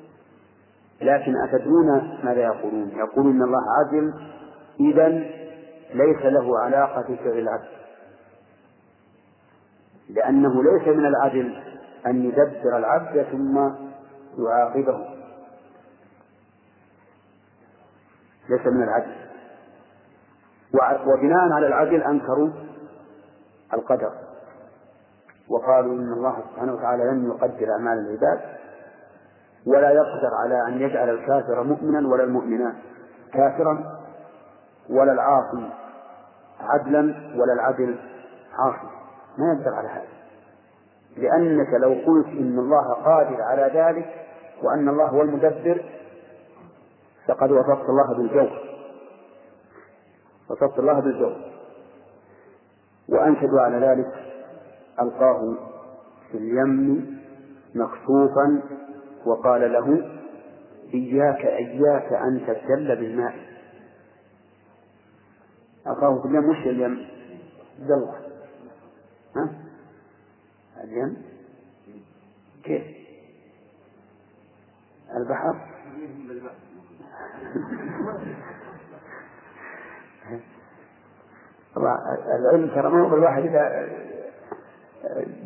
لكن 1.03 1.35
أتدرون 1.43 2.19
ماذا 2.23 2.41
يقولون؟ 2.41 2.89
يقولون 2.89 3.35
إن 3.35 3.41
الله 3.43 3.61
عدل 3.79 4.13
إذا 4.79 5.07
ليس 5.93 6.25
له 6.25 6.59
علاقة 6.59 7.01
بفعل 7.01 7.39
العدل. 7.39 7.67
لأنه 10.09 10.63
ليس 10.63 10.87
من 10.87 11.05
العدل 11.05 11.63
أن 12.07 12.25
يدبر 12.25 12.77
العبد 12.77 13.25
ثم 13.31 13.57
يعاقبه. 14.43 15.07
ليس 18.49 18.67
من 18.67 18.83
العدل. 18.83 19.15
وبناء 21.07 21.51
على 21.51 21.67
العدل 21.67 22.03
أنكروا 22.03 22.49
القدر. 23.73 24.11
وقالوا 25.49 25.93
إن 25.93 26.13
الله 26.13 26.43
سبحانه 26.51 26.73
وتعالى 26.73 27.03
لم 27.03 27.27
يقدر 27.27 27.71
أعمال 27.71 27.99
العباد. 27.99 28.62
ولا 29.67 29.89
يقدر 29.91 30.33
على 30.43 30.67
أن 30.67 30.81
يجعل 30.81 31.09
الكافر 31.09 31.63
مؤمنا 31.63 32.07
ولا 32.07 32.23
المؤمن 32.23 32.73
كافرا 33.33 33.99
ولا 34.89 35.11
العاصي 35.13 35.69
عدلا 36.59 37.01
ولا 37.35 37.53
العدل 37.53 37.95
عاصي. 38.53 38.87
ما 39.37 39.53
يقدر 39.53 39.73
على 39.73 39.87
هذا. 39.87 40.07
لأنك 41.17 41.73
لو 41.73 41.89
قلت 41.89 42.27
إن 42.27 42.59
الله 42.59 42.93
قادر 42.93 43.41
على 43.41 43.71
ذلك 43.73 44.25
وأن 44.63 44.89
الله 44.89 45.05
هو 45.05 45.21
المدبر 45.21 45.83
فقد 47.27 47.51
وصفت 47.51 47.89
الله 47.89 48.13
بالجور 48.17 48.49
وصفت 50.49 50.79
الله 50.79 50.99
بالجور 50.99 51.35
وأنشدوا 53.09 53.61
على 53.61 53.77
ذلك 53.77 54.13
ألقاه 55.01 55.53
في 56.31 56.37
اليم 56.37 57.07
مكشوفا 57.75 58.61
وقال 59.25 59.73
له 59.73 60.19
إياك 60.93 61.45
إياك 61.45 62.13
أن 62.13 62.45
تبتل 62.47 62.95
بالماء 62.95 63.35
ألقاه 65.87 66.21
في 66.21 66.27
اليم 66.27 66.49
وش 66.49 66.57
اليم؟ 66.57 67.07
الله 67.79 68.19
ها؟ 69.35 69.49
اليم 70.83 71.23
كيف؟ 72.63 72.83
البحر 75.17 75.55
العلم 81.77 82.67
ترى 82.67 82.89
ما 82.89 83.09
هو 83.09 83.15
الواحد 83.15 83.43
إذا 83.43 83.89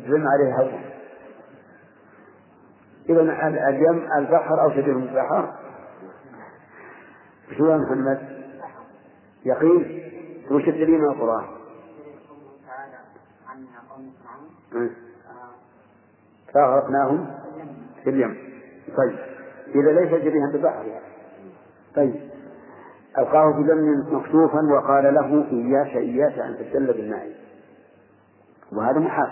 جزم 0.06 0.26
عليه 0.28 0.56
هوى 0.56 0.97
إذا 3.08 3.20
اليم 3.68 4.12
البحر 4.18 4.62
أو 4.62 4.70
شبيه 4.70 4.92
البحر. 4.92 5.54
شو 7.58 7.66
يا 7.66 7.76
محمد؟ 7.76 8.18
يقين؟ 9.44 10.02
وش 10.50 10.68
الدليل 10.68 10.98
من 10.98 11.10
القرآن؟ 11.10 11.44
فأغرقناهم 16.54 17.26
في 18.04 18.10
اليم. 18.10 18.36
طيب. 18.96 19.18
إذا 19.74 19.92
ليس 19.92 20.08
شبيها 20.08 20.52
بالبحر 20.52 20.86
يعني. 20.86 21.04
طيب. 21.94 22.30
ألقاه 23.18 23.52
دم 23.52 24.16
مكشوفا 24.16 24.60
وقال 24.72 25.14
له 25.14 25.46
إياك 25.52 25.96
إياك 25.96 26.38
أن 26.38 26.56
تبتل 26.58 26.86
بالماء. 26.86 27.32
وهذا 28.72 28.98
محال 28.98 29.30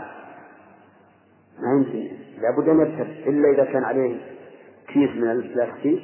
ما 1.58 1.72
يمكن. 1.72 2.25
لابد 2.40 2.68
أن 2.68 2.80
يبتل 2.80 3.28
إلا 3.28 3.50
إذا 3.50 3.72
كان 3.72 3.84
عليه 3.84 4.20
كيس 4.88 5.10
من 5.10 5.30
البلاستيك 5.30 6.02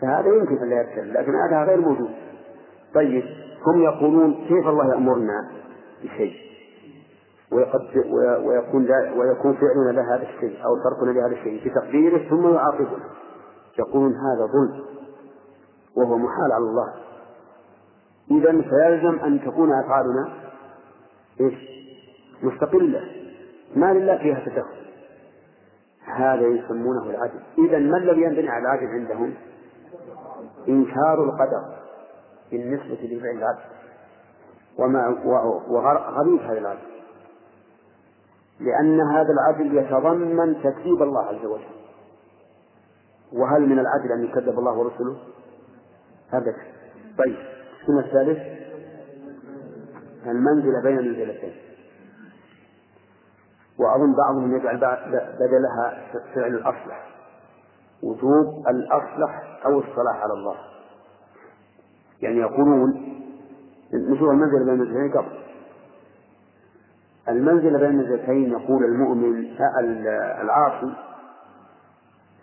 فهذا 0.00 0.28
يمكن 0.28 0.58
أن 0.62 0.70
لا 0.70 0.80
يبتل 0.80 1.14
لكن 1.14 1.34
هذا 1.34 1.64
غير 1.64 1.80
موجود. 1.80 2.10
طيب 2.94 3.24
هم 3.66 3.82
يقولون 3.82 4.34
كيف 4.34 4.68
الله 4.68 4.94
يأمرنا 4.94 5.50
بشيء؟ 6.04 6.32
ويكون 7.52 8.88
ويكون 9.16 9.54
فعلنا 9.54 9.92
لهذا 9.92 10.22
الشيء 10.22 10.64
أو 10.64 10.76
تركنا 10.84 11.10
لهذا 11.10 11.32
الشيء 11.32 11.70
بتقديره 11.70 12.28
ثم 12.28 12.54
يعاقبنا. 12.54 13.10
يقولون 13.78 14.12
هذا 14.12 14.46
ظلم 14.46 14.84
وهو 15.96 16.18
محال 16.18 16.52
على 16.52 16.64
الله. 16.64 16.92
إذا 18.30 18.50
فيلزم 18.50 19.18
أن 19.24 19.40
تكون 19.40 19.72
أفعالنا 19.72 20.28
إيش؟ 21.40 21.54
مستقلة. 22.42 23.00
ما 23.76 23.92
لله 23.92 24.18
فيها 24.18 24.40
تدخل. 24.46 24.85
هذا 26.06 26.46
يسمونه 26.46 27.10
العدل. 27.10 27.40
إذا 27.58 27.78
ما 27.78 27.96
الذي 27.96 28.22
ينبني 28.22 28.48
على 28.48 28.62
العدل 28.62 28.86
عندهم؟ 28.86 29.34
إنكار 30.68 31.24
القدر 31.24 31.76
بالنسبة 32.50 32.94
لفعل 32.94 33.38
العبد 33.38 33.58
وما 34.78 35.08
وغريب 35.68 36.40
هذا 36.40 36.58
العدل. 36.58 36.96
لأن 38.60 39.00
هذا 39.00 39.32
العدل 39.32 39.78
يتضمن 39.78 40.62
تكذيب 40.62 41.02
الله 41.02 41.26
عز 41.26 41.44
وجل. 41.44 41.76
وهل 43.32 43.66
من 43.66 43.78
العدل 43.78 44.12
أن 44.12 44.24
يكذب 44.24 44.58
الله 44.58 44.78
ورسله؟ 44.78 45.16
أبدا. 46.32 46.56
طيب 47.18 47.36
السنة 47.80 48.00
الثالث 48.00 48.38
المنزلة 50.26 50.82
بين 50.82 50.98
المنزلتين. 50.98 51.65
وأظن 53.78 54.14
بعضهم 54.14 54.56
يجعل 54.56 54.76
بدلها 55.40 56.02
فعل 56.34 56.54
الأصلح. 56.54 57.06
وجوب 58.02 58.68
الأصلح 58.68 59.60
أو 59.66 59.78
الصلاح 59.78 60.16
على 60.16 60.32
الله. 60.32 60.56
يعني 62.22 62.38
يقولون 62.38 63.12
نشوف 63.92 64.30
المنزلة 64.30 64.64
بين 64.64 64.68
المنزلتين 64.68 65.12
قبل. 65.12 65.38
المنزلة 67.28 67.78
بين 67.78 67.90
المنزلتين 67.90 68.50
يقول 68.50 68.84
المؤمن 68.84 69.56
العاصي 70.42 70.92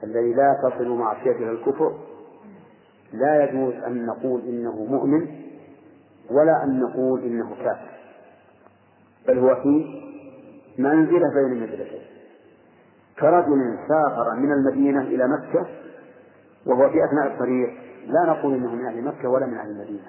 الذي 0.04 0.34
لا 0.34 0.54
تصل 0.64 0.90
معصيته 0.90 1.50
الكفر 1.52 1.94
لا 3.14 3.44
يجوز 3.44 3.74
أن 3.74 4.06
نقول 4.06 4.42
إنه 4.42 4.86
مؤمن 4.90 5.28
ولا 6.32 6.64
أن 6.64 6.80
نقول 6.80 7.24
إنه 7.24 7.56
كافر. 7.56 7.92
بل 9.28 9.40
هو 9.40 9.56
في 9.56 10.03
منزلة 10.78 11.34
بين 11.34 11.52
المنزلتين 11.52 12.02
كرجل 13.20 13.78
سافر 13.88 14.36
من 14.36 14.52
المدينة 14.52 15.02
إلى 15.02 15.28
مكة 15.28 15.68
وهو 16.66 16.90
في 16.90 17.06
أثناء 17.06 17.34
الطريق. 17.34 17.70
لا 18.08 18.26
نقول 18.26 18.54
إنه 18.54 18.76
من 18.76 18.86
أهل 18.86 19.04
مكة 19.04 19.30
ولا 19.30 19.46
من 19.46 19.58
أهل 19.58 19.70
المدينة. 19.70 20.08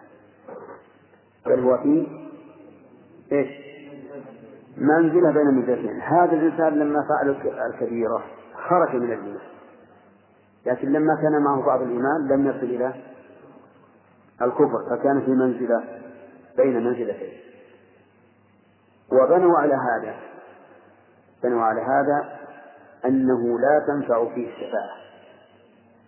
بل 1.47 1.61
هو 1.61 1.79
في 1.79 2.07
إيش؟ 3.33 3.49
منزلة 4.77 5.31
بين 5.31 5.49
المنزلتين 5.49 6.01
هذا 6.01 6.33
الإنسان 6.33 6.79
لما 6.79 7.07
فعل 7.09 7.37
الكبيرة 7.67 8.25
خرج 8.69 8.97
من 8.97 9.13
الإيمان. 9.13 9.39
لكن 10.67 10.93
لما 10.93 11.15
كان 11.23 11.43
معه 11.43 11.67
بعض 11.67 11.83
الإيمان 11.83 12.29
لم 12.29 12.47
يصل 12.47 12.67
إلى 12.67 12.95
الكفر 14.43 14.91
فكان 14.91 15.21
في 15.21 15.31
منزلة 15.31 15.85
بين 16.57 16.85
منزلتين. 16.85 17.33
وبنوا 19.13 19.59
على 19.59 19.75
هذا. 19.75 20.34
بنوا 21.45 21.63
على 21.63 21.81
هذا 21.81 22.39
أنه 23.05 23.59
لا 23.59 23.85
تنفع 23.87 24.35
فيه 24.35 24.49
الشفاعة 24.49 25.05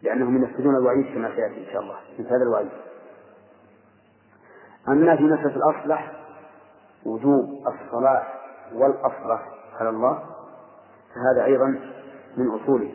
لأنهم 0.03 0.37
ينفذون 0.37 0.77
الوعيد 0.77 1.15
كما 1.15 1.35
سيأتي 1.37 1.67
إن 1.69 1.73
شاء 1.73 1.83
الله 1.83 1.97
من 2.19 2.27
هذا 2.27 2.43
الوعيد. 2.43 2.71
أما 4.89 5.17
في 5.17 5.23
مسألة 5.23 5.57
الأصلح 5.57 6.13
وجوب 7.07 7.67
الصلاح 7.67 8.41
والأصلح 8.75 9.49
على 9.81 9.89
الله 9.89 10.23
فهذا 11.15 11.45
أيضا 11.45 11.67
من 12.37 12.51
أصوله. 12.51 12.95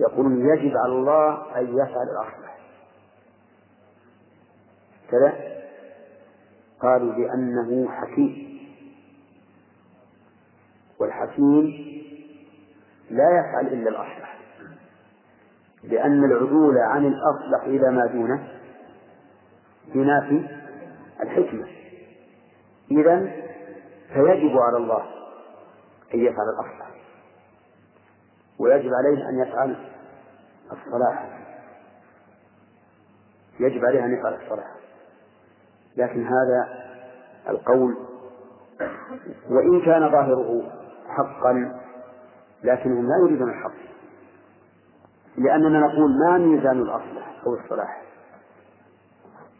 يقولون 0.00 0.48
يجب 0.48 0.76
على 0.76 0.92
الله 0.92 1.58
أن 1.58 1.78
يفعل 1.78 2.08
الأصلح. 2.08 2.58
كذا؟ 5.10 5.32
قالوا 6.80 7.12
بأنه 7.12 7.88
حكيم. 7.90 8.53
والحكيم 11.04 11.94
لا 13.10 13.24
يفعل 13.40 13.66
إلا 13.66 13.90
الأصلح. 13.90 14.38
لأن 15.82 16.24
العدول 16.24 16.78
عن 16.78 17.06
الأصلح 17.06 17.64
إلى 17.64 17.90
ما 17.90 18.06
دونه 18.06 18.48
ينافي 19.94 20.46
الحكمة. 21.22 21.66
إذا 22.90 23.32
فيجب 24.12 24.58
على 24.58 24.76
الله 24.76 25.04
أن 26.14 26.20
يفعل 26.20 26.48
الأصلح 26.54 26.90
ويجب 28.58 28.90
عليه 28.94 29.28
أن 29.28 29.38
يفعل 29.38 29.76
الصلاح. 30.72 31.38
يجب 33.60 33.84
عليه 33.84 34.04
أن 34.04 34.18
يفعل 34.18 34.34
الصلاح. 34.34 34.74
لكن 35.96 36.26
هذا 36.26 36.84
القول 37.48 37.96
وإن 39.50 39.80
كان 39.84 40.10
ظاهره 40.10 40.73
حقا 41.16 41.80
لكنهم 42.64 43.06
لا 43.08 43.16
يريدون 43.22 43.50
الحق. 43.50 43.84
لأننا 45.36 45.80
نقول 45.80 46.18
ما 46.18 46.38
ميزان 46.38 46.80
الأصلح 46.80 47.42
أو 47.46 47.54
الصلاح. 47.54 48.02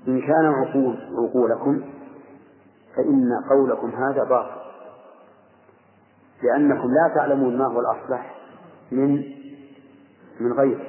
إن 0.08 0.20
كان 0.20 0.46
عقول 0.46 0.96
عقولكم 1.18 1.80
فإن 2.96 3.28
قولكم 3.50 3.90
هذا 3.90 4.24
باطل. 4.24 4.64
لأنكم 6.42 6.88
لا 6.88 7.14
تعلمون 7.14 7.58
ما 7.58 7.66
هو 7.66 7.80
الأصلح 7.80 8.34
من 8.92 9.22
من 10.40 10.52
غيره 10.52 10.86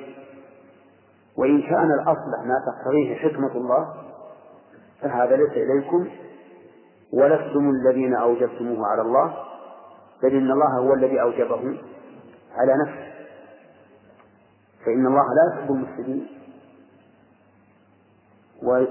وإن 1.37 1.61
كان 1.61 1.91
الأصلح 1.91 2.39
ما 2.45 2.55
تقتضيه 2.65 3.15
حكمة 3.15 3.51
الله 3.55 3.93
فهذا 5.01 5.35
ليس 5.35 5.51
إليكم 5.51 6.07
ولستم 7.13 7.69
الذين 7.69 8.15
أوجبتموه 8.15 8.87
على 8.87 9.01
الله 9.01 9.33
بل 10.23 10.35
إن 10.35 10.51
الله 10.51 10.79
هو 10.79 10.93
الذي 10.93 11.21
أوجبه 11.21 11.79
على 12.55 12.73
نفسه. 12.85 13.13
فإن 14.85 15.07
الله 15.07 15.23
لا 15.33 15.53
يحب 15.53 15.71
المفسدين 15.71 16.27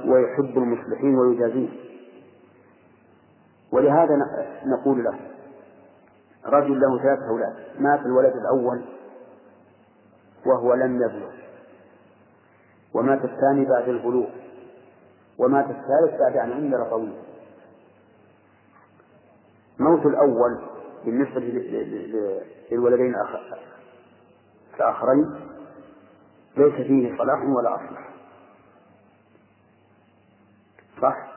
ويحب 0.07 0.59
المصلحين 0.59 1.19
ويجازيهم. 1.19 1.77
ولهذا 3.73 4.15
نقول 4.67 5.05
له 5.05 5.19
رجل 6.45 6.81
له 6.81 6.99
ثلاثة 7.03 7.29
أولاد 7.29 7.55
مات 7.79 8.01
الولد 8.01 8.33
الأول 8.37 8.85
وهو 10.47 10.75
لم 10.75 10.97
يبلغ. 10.97 11.31
ومات 12.95 13.25
الثاني 13.25 13.65
بعد 13.65 13.89
البلوغ. 13.89 14.29
ومات 15.39 15.65
الثالث 15.65 16.21
بعد 16.21 16.37
أن 16.37 16.53
عمر 16.53 16.91
طويل. 16.91 17.15
موت 19.79 20.07
الأول 20.07 20.74
بالنسبة 21.05 21.41
للولدين 22.71 23.15
الآخرين 24.75 25.35
ليس 26.57 26.75
فيه 26.75 27.17
صلاح 27.19 27.43
ولا 27.43 27.75
أصلح 27.75 28.09
صح؟ 31.03 31.35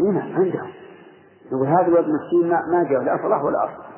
هنا 0.00 0.20
عندهم. 0.22 0.72
يقول 1.52 1.66
هذا 1.66 1.86
الولد 1.86 2.06
مسكين 2.08 2.48
ما, 2.50 2.66
ما 2.66 2.88
جاء 2.90 3.02
لا 3.02 3.18
صلاح 3.22 3.42
ولا 3.44 3.64
أصلح 3.64 3.88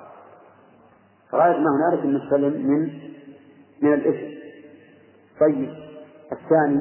فغاية 1.30 1.58
ما 1.58 1.70
هنالك 1.76 2.04
أن 2.04 2.14
نسلم 2.14 2.66
من 2.70 3.00
من 3.82 3.94
الإثم. 3.94 4.40
طيب 5.40 5.74
الثاني 6.32 6.80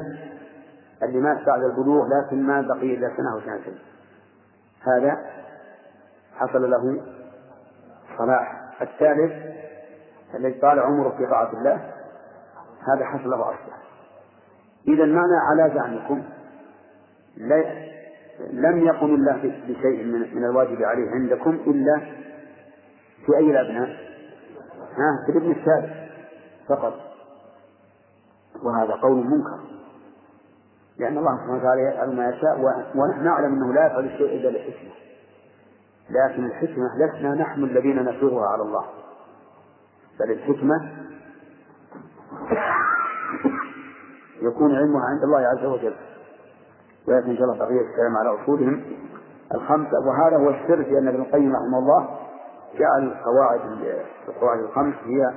اللي 1.03 1.19
مات 1.19 1.45
بعد 1.45 1.61
البلوغ 1.63 2.05
لكن 2.07 2.43
ما 2.43 2.61
بقي 2.61 2.95
إلا 2.95 3.07
سنة 3.17 3.33
أو 3.33 3.39
سنتين 3.39 3.79
هذا 4.87 5.17
حصل 6.35 6.71
له 6.71 7.01
صلاح. 8.17 8.59
الثالث 8.81 9.31
الذي 10.35 10.59
طال 10.59 10.79
عمره 10.79 11.17
في 11.17 11.25
طاعة 11.25 11.51
الله 11.53 11.75
هذا 12.93 13.05
حصل 13.05 13.29
له 13.29 13.41
أصلح 13.41 13.79
إذا 14.87 15.05
معنى 15.05 15.35
على 15.49 15.73
زعمكم؟ 15.75 16.23
لم 18.51 18.79
يقم 18.85 19.15
الله 19.15 19.61
بشيء 19.67 20.05
من 20.35 20.45
الواجب 20.45 20.83
عليه 20.83 21.09
عندكم 21.11 21.49
إلا 21.49 21.99
في 23.25 23.37
أي 23.37 23.51
الأبناء؟ 23.51 23.89
ها 24.97 25.25
في 25.25 25.31
الابن 25.37 25.51
الثالث 25.51 26.11
فقط. 26.69 26.93
وهذا 28.63 28.93
قول 28.93 29.17
منكر. 29.17 29.78
لأن 30.99 31.17
الله 31.17 31.35
سبحانه 31.35 31.57
وتعالى 31.57 31.81
يفعل 31.81 32.15
ما 32.15 32.29
يشاء 32.29 32.59
ونحن 32.95 33.23
نعلم 33.23 33.53
أنه 33.53 33.73
لا 33.73 33.85
يفعل 33.87 34.05
الشيء 34.05 34.35
إلا 34.37 34.57
لحكمة 34.57 34.91
لكن 36.09 36.45
الحكمة 36.45 36.87
لسنا 36.97 37.35
نحن 37.35 37.63
الذين 37.63 38.03
نفرضها 38.03 38.47
على 38.47 38.61
الله. 38.61 38.85
بل 40.19 40.31
الحكمة 40.31 40.91
يكون 44.41 44.75
علمها 44.75 45.05
عند 45.05 45.23
الله 45.23 45.39
عز 45.39 45.65
وجل. 45.65 45.95
ويأتي 47.07 47.31
إن 47.31 47.37
شاء 47.37 47.43
الله 47.43 47.57
بقية 47.57 47.81
الكلام 47.81 48.17
على 48.17 48.43
أصولهم. 48.43 48.83
الخمسة 49.55 49.99
وهذا 50.07 50.37
هو 50.37 50.49
السر 50.49 50.83
في 50.83 50.97
أن 50.97 51.07
ابن 51.07 51.21
القيم 51.21 51.55
رحمه 51.55 51.79
الله 51.79 52.19
جعل 52.79 53.03
القواعد 53.03 53.61
القواعد 54.27 54.59
الخمس 54.59 54.95
هي 55.05 55.33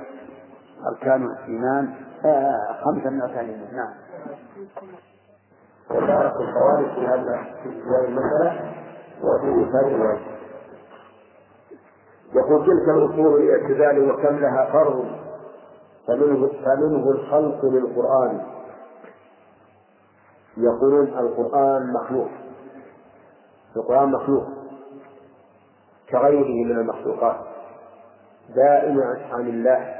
أركان 0.91 1.25
الإيمان. 1.25 1.93
آه 2.25 2.83
خمسة 2.85 3.09
من 3.09 3.21
أركان 3.21 3.45
الإيمان. 3.45 3.75
نعم 3.75 3.93
وتعرف 5.91 6.33
الخوارج 6.33 6.93
في 6.95 7.07
هذا 7.07 7.43
في 7.63 7.69
المسألة 8.07 8.73
وفي 9.23 9.63
إثبات 9.63 9.91
الواجب 9.95 10.33
يقول 12.35 12.65
تلك 12.65 12.89
الأصول 12.89 13.41
الاعتزال 13.41 14.11
وكم 14.11 14.39
لها 14.39 14.71
فرض 14.73 15.05
فمنه 16.07 16.47
فمنه 16.47 17.11
الخلق 17.11 17.65
للقرآن. 17.65 18.41
يقولون 20.57 21.07
القرآن 21.07 21.93
مخلوق. 21.93 22.29
القرآن 23.75 24.11
مخلوق. 24.11 24.43
كغيره 26.09 26.65
من 26.65 26.71
المخلوقات. 26.71 27.39
دائم 28.55 29.01
عن 29.31 29.47
الله. 29.47 29.95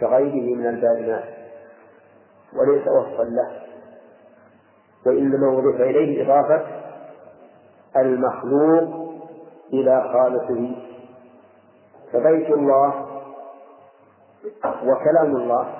كغيره 0.00 0.56
من 0.56 0.66
البائنات. 0.66 1.24
وليس 2.56 2.88
وصفا 2.88 3.22
له. 3.22 3.69
وإنما 5.06 5.48
وضف 5.48 5.80
إليه 5.80 6.24
إضافة 6.24 6.66
المخلوق 7.96 9.10
إلى 9.72 10.10
خالقه. 10.12 10.76
فبيت 12.12 12.50
الله 12.50 13.06
وكلام 14.64 15.36
الله 15.36 15.74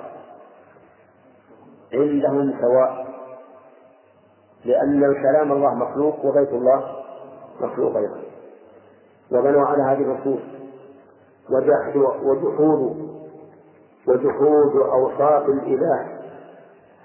عندهم 1.93 2.53
سواء 2.61 3.07
لأن 4.65 5.13
كلام 5.13 5.51
الله 5.51 5.75
مخلوق 5.75 6.25
وبيت 6.25 6.49
الله 6.49 6.95
مخلوق 7.61 7.97
أيضا. 7.97 8.21
وبنوا 9.31 9.65
على 9.65 9.83
هذه 9.83 10.11
وجحدوا 11.49 12.13
وجحود 12.23 13.11
وجحود 14.07 14.75
أوصاف 14.75 15.45
الإله. 15.49 16.21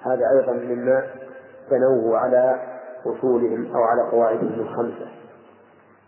هذا 0.02 0.22
أيضا 0.38 0.52
مما 0.52 1.25
بنوه 1.70 2.18
على 2.18 2.60
أصولهم 3.06 3.76
أو 3.76 3.82
على 3.82 4.10
قواعدهم 4.10 4.60
الخمسة. 4.60 5.08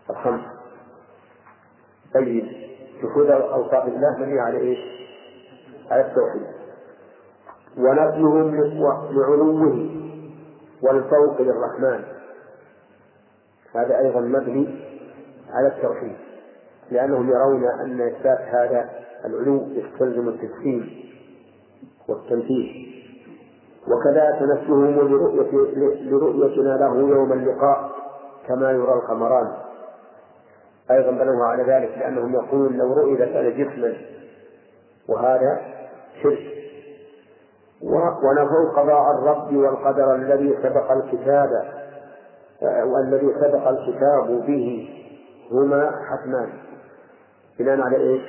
الخمسة. 0.09 0.51
طيب. 2.13 2.45
جحود 3.03 3.29
أوصاف 3.29 3.87
الله 3.87 4.17
مبني 4.19 4.39
على 4.39 4.57
إيش؟ 4.57 4.79
على 5.91 6.01
التوحيد. 6.01 6.47
ونفيهم 7.77 8.55
لعلوه 9.11 9.89
والفوق 10.81 11.41
للرحمن. 11.41 12.03
هذا 13.75 13.99
أيضا 13.99 14.19
مبني 14.19 14.79
على 15.49 15.67
التوحيد. 15.67 16.15
لأنهم 16.91 17.29
يرون 17.29 17.63
أن 17.85 18.01
إثبات 18.01 18.39
هذا 18.39 18.89
العلو 19.25 19.67
يستلزم 19.69 20.29
التسليم 20.29 21.09
والتنفيذ. 22.07 22.98
وكذا 23.87 24.39
تنفسهم 24.39 25.07
لرؤية 25.07 25.51
لرؤيتنا 26.01 26.77
له 26.77 26.97
يوم 26.97 27.33
اللقاء 27.33 27.91
كما 28.47 28.71
يرى 28.71 28.93
القمران 28.93 29.51
أيضا 30.91 31.11
بنوها 31.11 31.47
على 31.47 31.63
ذلك 31.63 31.97
لأنهم 31.97 32.33
يقولون 32.33 32.77
لو 32.77 32.93
رؤي 32.93 33.15
لكان 33.15 33.57
جسما 33.57 33.93
وهذا 35.09 35.61
شرك 36.23 36.39
ونفوا 38.23 38.69
قضاء 38.75 39.11
الرب 39.11 39.55
والقدر 39.55 40.15
الذي 40.15 40.57
سبق 40.63 40.91
الكتاب 40.91 41.49
والذي 42.61 43.33
سبق 43.41 43.67
الكتاب 43.67 44.45
به 44.47 44.89
هما 45.51 45.91
حتمان 46.09 46.49
بناء 47.59 47.81
على 47.81 47.97
إيش؟ 47.97 48.21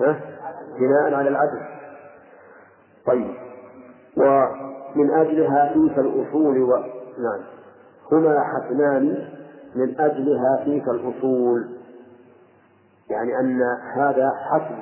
ها؟ 0.00 0.20
بناء 0.78 1.14
على 1.14 1.28
العدل 1.28 1.77
طيب. 3.08 3.34
ومن 4.16 5.10
أجلها 5.10 5.72
فيك 5.72 5.98
الأصول 5.98 6.62
و... 6.62 6.76
نعم. 7.18 7.40
هما 8.12 8.44
حتمان 8.44 9.28
من 9.74 10.00
أجلها 10.00 10.64
فيك 10.64 10.88
الأصول. 10.88 11.68
يعني 13.10 13.40
أن 13.40 13.62
هذا 13.94 14.30
حتم 14.50 14.78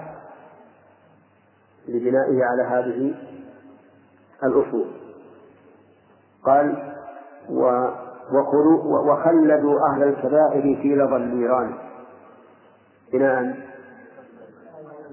لبنائه 1.89 2.45
على 2.45 2.63
هذه 2.63 3.15
الأصول. 4.45 4.87
قال 6.45 6.93
و 7.51 7.89
وخلدوا 8.91 9.81
أهل 9.91 10.03
الكبائر 10.03 10.63
في 10.83 10.95
لظى 10.95 11.17
النيران. 11.17 11.75
بناء 13.13 13.57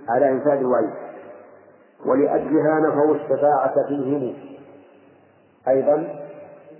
على 0.10 0.32
إنفاذ 0.32 0.58
الوعيد. 0.58 1.03
ولأجلها 2.06 2.80
نفوا 2.80 3.16
الشفاعة 3.16 3.88
فيهم. 3.88 4.34
أيضا 5.68 5.96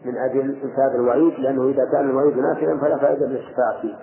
من 0.06 0.18
أجل 0.18 0.62
إنفاذ 0.64 0.96
الوعيد 0.96 1.40
لأنه 1.40 1.70
إذا 1.70 1.86
كان 1.92 2.10
الوعيد 2.10 2.38
نافذا 2.38 2.78
فلا 2.78 2.98
فائدة 2.98 3.28
من 3.28 3.36
الشفاعة 3.36 3.82
فيه. 3.82 3.96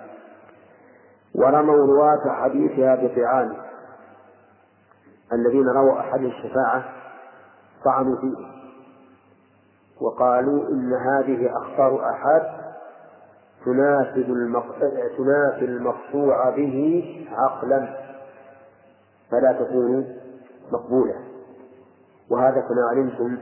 ورموا 1.35 1.75
رواة 1.75 2.29
حديثها 2.29 2.95
بطعان. 2.95 3.53
الذين 5.33 5.67
رووا 5.67 5.99
أحد 5.99 6.21
الشفاعة 6.21 6.83
طعنوا 7.85 8.15
فيه. 8.21 8.51
وقالوا 10.01 10.69
إن 10.69 10.93
هذه 10.93 11.57
أخطار 11.57 12.09
أحد. 12.09 12.61
تنافي 15.17 15.65
المقطوع 15.65 16.49
به 16.49 17.05
عقلا. 17.31 17.97
فلا 19.31 19.51
تكون 19.51 20.20
مقبولة. 20.71 21.15
وهذا 22.29 22.61
كما 22.61 22.89
علمتم 22.91 23.37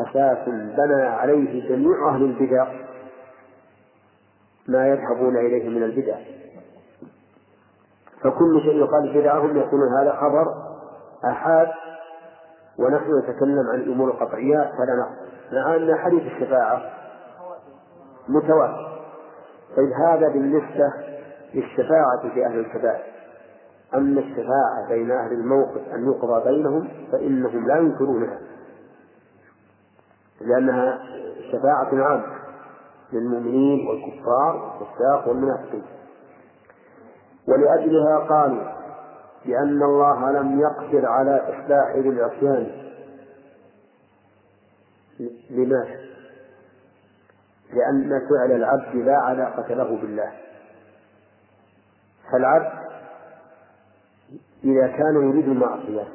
أساس 0.00 0.48
بنى 0.48 1.02
عليه 1.02 1.68
جميع 1.68 2.08
أهل 2.08 2.24
البدع 2.24 2.72
ما 4.68 4.88
يذهبون 4.88 5.36
إليه 5.36 5.68
من 5.68 5.82
البدع. 5.82 6.16
فكل 8.22 8.60
شيء 8.60 8.76
يقال 8.76 9.20
بدعهم 9.20 9.56
يقولون 9.56 9.98
هذا 9.98 10.12
خبر 10.12 10.46
أحاد 11.24 11.68
ونحن 12.78 13.18
نتكلم 13.18 13.68
عن 13.72 13.80
الأمور 13.80 14.10
القطعيات 14.10 14.70
فلا 14.72 14.96
نقبل 14.96 15.30
مع 15.52 15.76
أن 15.76 15.98
حديث 15.98 16.22
الشفاعة. 16.22 16.82
متواتر. 18.28 19.00
طيب 19.76 19.92
هذا 19.92 20.28
بالنسبة 20.28 20.92
للشفاعة 21.54 22.28
في 22.34 22.46
أهل 22.46 22.58
الكبائر. 22.58 23.09
أما 23.94 24.20
الشفاعة 24.20 24.88
بين 24.88 25.10
أهل 25.10 25.32
الموقف 25.32 25.94
أن 25.94 26.06
يقضى 26.06 26.50
بينهم 26.50 26.88
فإنهم 27.12 27.66
لا 27.66 27.76
ينكرونها 27.76 28.38
لأنها 30.40 30.98
شفاعة 31.52 32.04
عامة 32.04 32.40
للمؤمنين 33.12 33.88
والكفار 33.88 34.56
والفساق 34.80 35.28
والمنافقين 35.28 35.82
ولأجلها 37.48 38.18
قالوا 38.18 38.62
بأن 39.46 39.82
الله 39.82 40.30
لم 40.30 40.60
يقدر 40.60 41.06
على 41.06 41.36
إصلاح 41.36 41.96
ذي 41.96 42.08
العصيان 42.08 42.66
لماذا؟ 45.50 46.00
لأن 47.72 48.20
فعل 48.30 48.52
العبد 48.52 48.96
لا 48.96 49.16
علاقة 49.16 49.74
له 49.74 49.96
بالله 49.96 50.32
فالعبد 52.32 52.79
إذا 54.64 54.86
كان 54.86 55.28
يريد 55.30 55.48
المعصية. 55.48 56.08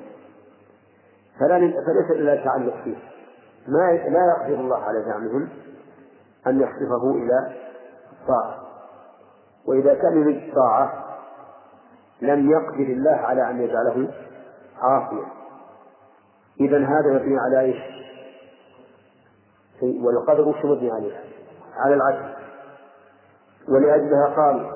فلا 1.40 1.60
فليس 1.60 2.12
إلا 2.12 2.36
تعلق 2.36 2.84
فيه. 2.84 2.96
ما 3.68 3.92
لا 3.92 4.36
يقدر 4.38 4.60
الله 4.60 4.78
على 4.78 5.04
زعمهم 5.04 5.50
أن 6.48 6.62
يصرفه 6.62 7.12
إلى 7.12 7.54
الطاعة. 8.12 8.60
وإذا 9.68 9.94
كان 9.94 10.22
يريد 10.22 10.50
الطاعة 10.50 11.06
لم 12.22 12.52
يقدر 12.52 12.94
الله 12.94 13.12
على 13.12 13.50
أن 13.50 13.62
يجعله 13.62 14.14
عاصيا. 14.82 15.26
إذا 16.60 16.78
هذا 16.78 17.14
مبني 17.14 17.40
على 17.40 17.60
إيش؟ 17.60 17.78
والقدر 19.82 20.48
وش 20.48 20.66
مبني 20.66 20.92
عليه؟ 20.92 21.20
على 21.78 21.96
العدل. 21.96 22.34
ولأجلها 23.70 24.28
قال 24.36 24.72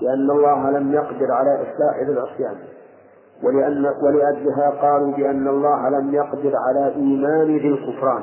لأن 0.00 0.30
الله 0.30 0.70
لم 0.70 0.92
يقدر 0.92 1.32
على 1.32 1.54
إصلاح 1.54 1.96
ذي 1.96 2.12
العصيان. 2.12 2.71
ولأن 3.42 3.86
ولأجلها 3.86 4.70
قالوا 4.70 5.12
بأن 5.12 5.48
الله 5.48 5.88
لم 5.88 6.14
يقدر 6.14 6.52
على 6.56 6.94
إيمان 6.94 7.56
ذي 7.56 7.68
الكفران. 7.68 8.22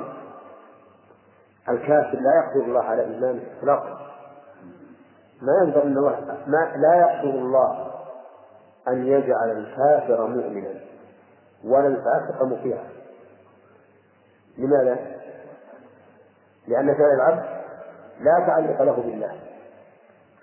الكافر 1.70 2.20
لا 2.20 2.44
يقدر 2.46 2.66
الله 2.66 2.84
على 2.84 3.02
إيمانه 3.02 3.42
إطلاقا 3.60 4.00
ما 5.42 5.54
يقدر 5.64 5.84
أن 5.84 5.98
الله 5.98 6.38
ما 6.48 6.72
لا 6.76 6.96
يقدر 6.96 7.30
الله 7.30 7.92
أن 8.88 9.08
يجعل 9.08 9.52
الكافر 9.52 10.28
مؤمنا 10.28 10.74
ولا 11.64 11.88
الفاسق 11.88 12.44
مطيعا 12.44 12.90
لماذا؟ 14.58 14.98
لأن 16.68 16.94
فعل 16.96 17.16
العبد 17.16 17.44
لا 18.22 18.46
تعلق 18.48 18.82
له 18.82 18.96
بالله. 18.96 19.32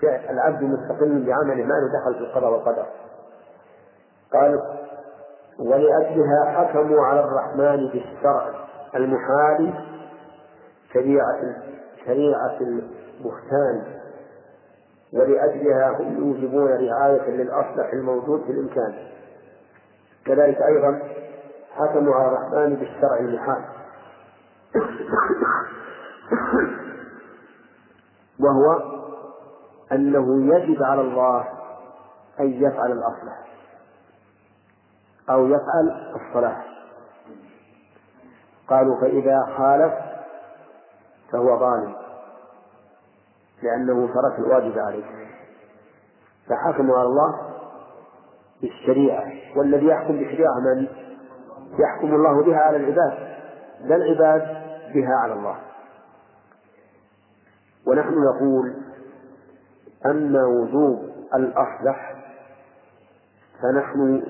فعل 0.02 0.20
العبد 0.30 0.62
مستقل 0.62 1.26
بعمله 1.26 1.64
ما 1.64 1.74
له 1.74 2.00
دخل 2.00 2.14
في 2.14 2.20
القضاء 2.20 2.52
والقدر. 2.52 2.86
قال 4.32 4.60
ولأجلها 5.58 6.44
حكموا 6.54 7.06
على 7.06 7.20
الرحمن 7.20 7.88
بالشرع 7.88 8.54
المحال 8.94 9.74
شريعة 10.92 11.56
شريعة 12.06 12.58
البهتان 12.60 13.96
ولأجلها 15.12 15.90
هم 15.90 16.16
يوجبون 16.18 16.68
رعاية 16.70 17.30
للأصلح 17.30 17.92
الموجود 17.92 18.42
في 18.44 18.52
الإمكان. 18.52 18.94
كذلك 20.26 20.62
أيضا 20.62 21.02
حكموا 21.74 22.14
على 22.14 22.28
الرحمن 22.28 22.74
بالشرع 22.74 23.18
المحال. 23.20 23.64
وهو 28.40 28.80
أنه 29.92 30.54
يجب 30.56 30.82
على 30.82 31.00
الله 31.00 31.44
أن 32.40 32.52
يفعل 32.52 32.92
الأصلح. 32.92 33.46
أو 35.30 35.46
يفعل 35.46 36.14
الصلاح 36.16 36.66
قالوا 38.68 39.00
فإذا 39.00 39.40
خالف 39.58 39.92
فهو 41.32 41.58
ظالم 41.58 41.94
لأنه 43.62 44.06
ترك 44.06 44.38
الواجب 44.38 44.78
عليه. 44.78 45.04
فحكموا 46.48 46.98
على 46.98 47.06
الله 47.08 47.40
بالشريعة 48.62 49.32
والذي 49.56 49.86
يحكم 49.86 50.18
بالشريعة 50.18 50.54
من؟ 50.60 50.86
يحكم 51.78 52.14
الله 52.14 52.44
بها 52.44 52.58
على 52.58 52.76
العباد 52.76 53.36
لا 53.80 53.96
العباد 53.96 54.42
بها 54.94 55.14
على 55.22 55.32
الله. 55.32 55.56
ونحن 57.86 58.14
نقول 58.14 58.74
أما 60.06 60.44
وجوب 60.46 60.98
الأصلح 61.34 62.14
فنحن 63.62 64.22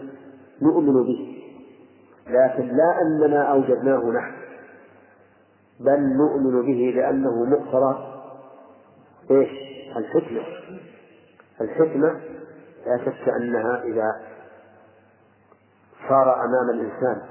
نؤمن 0.63 1.03
به. 1.03 1.43
لكن 2.27 2.69
لا 2.77 3.03
أننا 3.03 3.43
أوجدناه 3.43 4.11
نحن 4.11 4.33
بل 5.81 6.17
نؤمن 6.17 6.63
به 6.63 6.93
لأنه 6.97 7.45
مقتضى 7.45 8.17
إيش؟ 9.31 9.49
الحكمة. 9.97 10.43
الحكمة 11.61 12.21
لا 12.87 12.99
شك 12.99 13.29
أنها 13.29 13.83
إذا 13.83 14.21
صار 16.09 16.45
أمام 16.45 16.71
الإنسان 16.71 17.23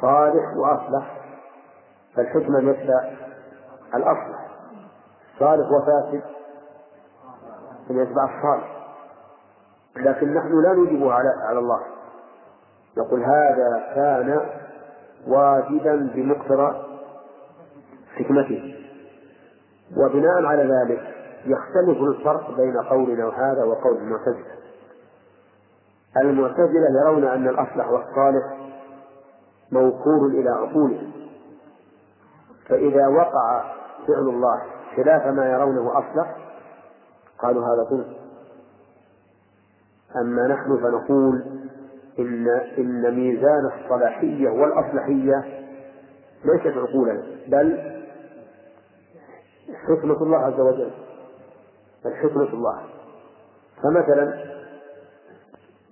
صالح 0.00 0.56
وأصلح 0.56 1.20
فالحكمة 2.16 2.60
مثل 2.60 2.90
الأصلح 3.94 4.48
صالح 5.38 5.66
وفاسد 5.70 6.22
يتبع 7.90 8.24
الصالح. 8.24 8.79
لكن 9.96 10.34
نحن 10.34 10.62
لا 10.62 10.72
نوجبه 10.72 11.12
على 11.12 11.28
على 11.48 11.58
الله. 11.58 11.80
يقول 12.96 13.22
هذا 13.22 13.92
كان 13.94 14.40
واجبا 15.26 16.10
بمقتضى 16.14 16.76
حكمته. 18.14 18.74
وبناء 19.96 20.44
على 20.44 20.62
ذلك 20.62 21.14
يختلف 21.44 22.02
الفرق 22.02 22.56
بين 22.56 22.76
قولنا 22.76 23.28
هذا 23.28 23.64
وقول 23.64 23.96
المعتزلة. 23.96 24.60
المعتزلة 26.16 27.00
يرون 27.04 27.24
أن 27.24 27.48
الأصلح 27.48 27.88
والصالح 27.88 28.58
موكول 29.72 30.34
إلى 30.34 30.50
عقولهم 30.50 31.12
فإذا 32.68 33.08
وقع 33.08 33.62
فعل 34.08 34.28
الله 34.28 34.62
خلاف 34.96 35.26
ما 35.26 35.50
يرونه 35.50 35.98
أصلح 35.98 36.36
قالوا 37.38 37.62
هذا 37.64 37.84
ظلم. 37.90 38.19
أما 40.16 40.46
نحن 40.46 40.76
فنقول 40.82 41.44
إن 42.18 42.48
إن 42.78 43.14
ميزان 43.14 43.70
الصلاحية 43.74 44.48
والأصلحية 44.48 45.44
ليست 46.44 46.76
عقولا 46.76 47.22
بل 47.48 47.96
حكمة 49.88 50.22
الله 50.22 50.38
عز 50.38 50.60
وجل 50.60 50.90
بل 52.04 52.14
حكمة 52.14 52.42
الله. 52.52 52.82
فمثلا 53.82 54.44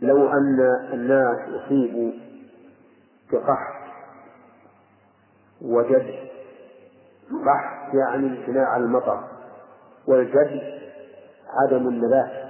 لو 0.00 0.28
أن 0.28 0.60
الناس 0.92 1.38
أصيبوا 1.48 2.12
بقحط 3.32 3.78
وجد 5.62 6.14
قحط 7.46 7.94
يعني 7.94 8.26
امتناع 8.26 8.76
المطر 8.76 9.24
والجد 10.06 10.60
عدم 11.48 11.88
النبات. 11.88 12.47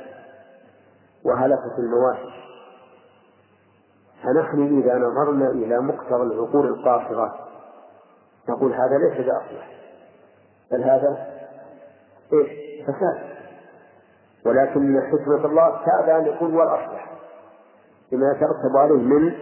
وهلكة 1.25 1.79
المواشي. 1.79 2.49
فنحن 4.23 4.81
إذا 4.81 4.99
نظرنا 4.99 5.49
إلى 5.49 5.81
مقتضى 5.81 6.23
العقول 6.23 6.67
القاصرة 6.67 7.35
نقول 8.49 8.73
هذا 8.73 8.99
ليس 8.99 9.27
بأصلح 9.27 9.71
بل 10.73 10.83
هذا 10.83 11.27
إيش؟ 12.33 12.49
فساد. 12.85 13.29
ولكن 14.47 15.01
حكمة 15.13 15.45
الله 15.47 15.81
تأبى 15.85 16.17
أن 16.17 16.35
يكون 16.35 16.55
هو 16.55 16.63
الأصلح 16.63 17.13
بما 18.13 18.31
يترتب 18.31 18.77
عليه 18.77 19.03
من 19.03 19.33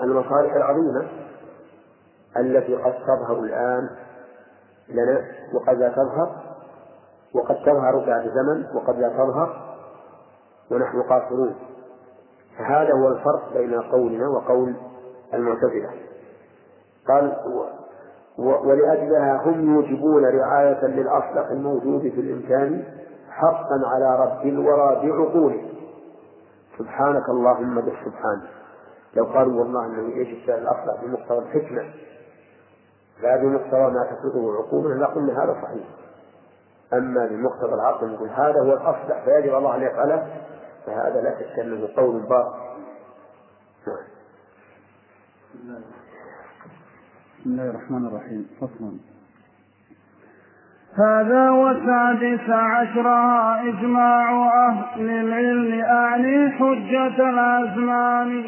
المصالح 0.00 0.54
العظيمة 0.54 1.08
التي 2.36 2.76
قد 2.76 2.94
تظهر 2.94 3.38
الآن 3.38 3.90
لنا 4.88 5.24
وقد 5.54 5.78
لا 5.78 5.88
تظهر 5.88 6.56
وقد 7.34 7.54
تظهر 7.54 8.04
بعد 8.06 8.28
زمن 8.28 8.66
وقد 8.74 8.98
لا 8.98 9.08
تظهر 9.08 9.65
ونحن 10.70 11.02
قاصرون 11.02 11.54
فهذا 12.58 12.92
هو 12.92 13.08
الفرق 13.08 13.52
بين 13.52 13.80
قولنا 13.80 14.28
وقول 14.28 14.74
المعتزلة. 15.34 15.90
قال 17.08 17.36
ولأجلها 18.38 19.42
هم 19.44 19.74
يوجبون 19.74 20.24
رعاية 20.24 20.86
للأصلح 20.86 21.50
الموجود 21.50 22.00
في 22.00 22.20
الإمكان 22.20 22.84
حقا 23.30 23.80
على 23.86 24.20
رب 24.24 24.46
الورى 24.46 25.08
بعقوله. 25.08 25.64
سبحانك 26.78 27.28
اللهم 27.28 27.74
بالسبحان. 27.80 28.42
لو 29.16 29.24
قالوا 29.24 29.60
والله 29.60 29.86
إنه 29.86 30.22
الشيء 30.22 30.58
الأصلح 30.58 31.04
بمقتضى 31.04 31.38
الحكمة 31.38 31.84
لا 33.22 33.36
بمقتضى 33.36 33.94
ما 33.94 34.06
تفرضه 34.10 34.56
عقولنا 34.58 35.04
لقلنا 35.04 35.44
هذا 35.44 35.52
صحيح. 35.62 35.86
أما 36.92 37.26
بمقتضى 37.26 37.74
العقل 37.74 38.12
نقول 38.12 38.28
هذا 38.28 38.60
هو 38.60 38.72
الأصلح 38.72 39.24
فيجب 39.24 39.54
الله 39.54 39.76
أن 39.76 39.82
يفعله 39.82 40.26
فهذا 40.86 41.20
لا 41.22 41.34
شك 41.38 41.58
أنه 41.58 41.88
قول 41.96 42.22
باطل. 42.22 42.66
بسم 47.38 47.50
الله 47.50 47.70
الرحمن 47.70 48.06
الرحيم. 48.06 48.48
فصل. 48.60 48.98
هذا 50.98 51.50
والسادس 51.50 52.50
عشر 52.50 53.08
إجماع 53.68 54.50
أهل 54.68 55.10
العلم 55.10 55.84
أعني 55.84 56.50
حجة 56.50 57.30
الأزمان. 57.30 58.44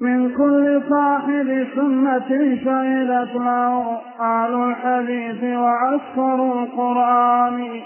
من 0.00 0.36
كل 0.36 0.82
صاحب 0.90 1.66
سنة 1.74 2.28
شهدت 2.64 3.34
له 3.34 4.00
أهل 4.20 4.54
الحديث 4.54 5.58
وعسكر 5.58 6.62
القرآن. 6.62 7.80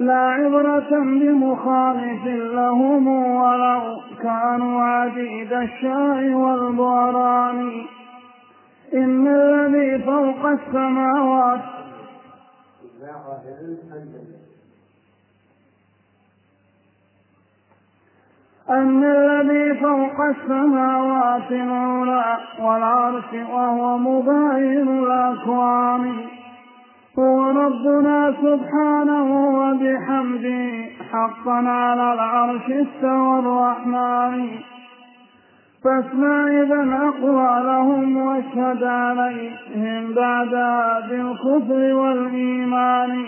لا 0.00 0.18
عبرة 0.18 0.90
بمخالف 0.90 2.26
لهم 2.26 3.08
ولو 3.08 4.00
كانوا 4.22 4.82
عديد 4.82 5.52
الشاء 5.52 6.30
والبهران. 6.30 7.86
إن 8.94 9.28
الذي 9.28 10.04
فوق 10.04 10.46
السماوات 10.46 11.60
أن 18.70 19.04
الذي 19.04 19.80
فوق 19.80 20.20
السماوات 20.20 21.52
مولى 21.52 22.38
والعرش 22.60 23.32
وهو 23.32 23.98
مباين 23.98 24.88
الأكوان. 24.88 26.14
هو 27.18 27.50
ربنا 27.50 28.34
سبحانه 28.42 29.28
وبحمده 29.58 30.70
حقا 31.12 31.68
على 31.68 32.12
العرش 32.12 32.64
استوى 32.64 33.38
الرحمن. 33.38 34.48
فاسمع 35.84 36.48
إذا 36.48 36.98
أقوالهم 37.08 38.16
واشهد 38.16 38.84
عليهم 38.84 40.14
بعد 40.14 40.50
بالكفر 41.10 41.94
والإيمان. 41.94 43.24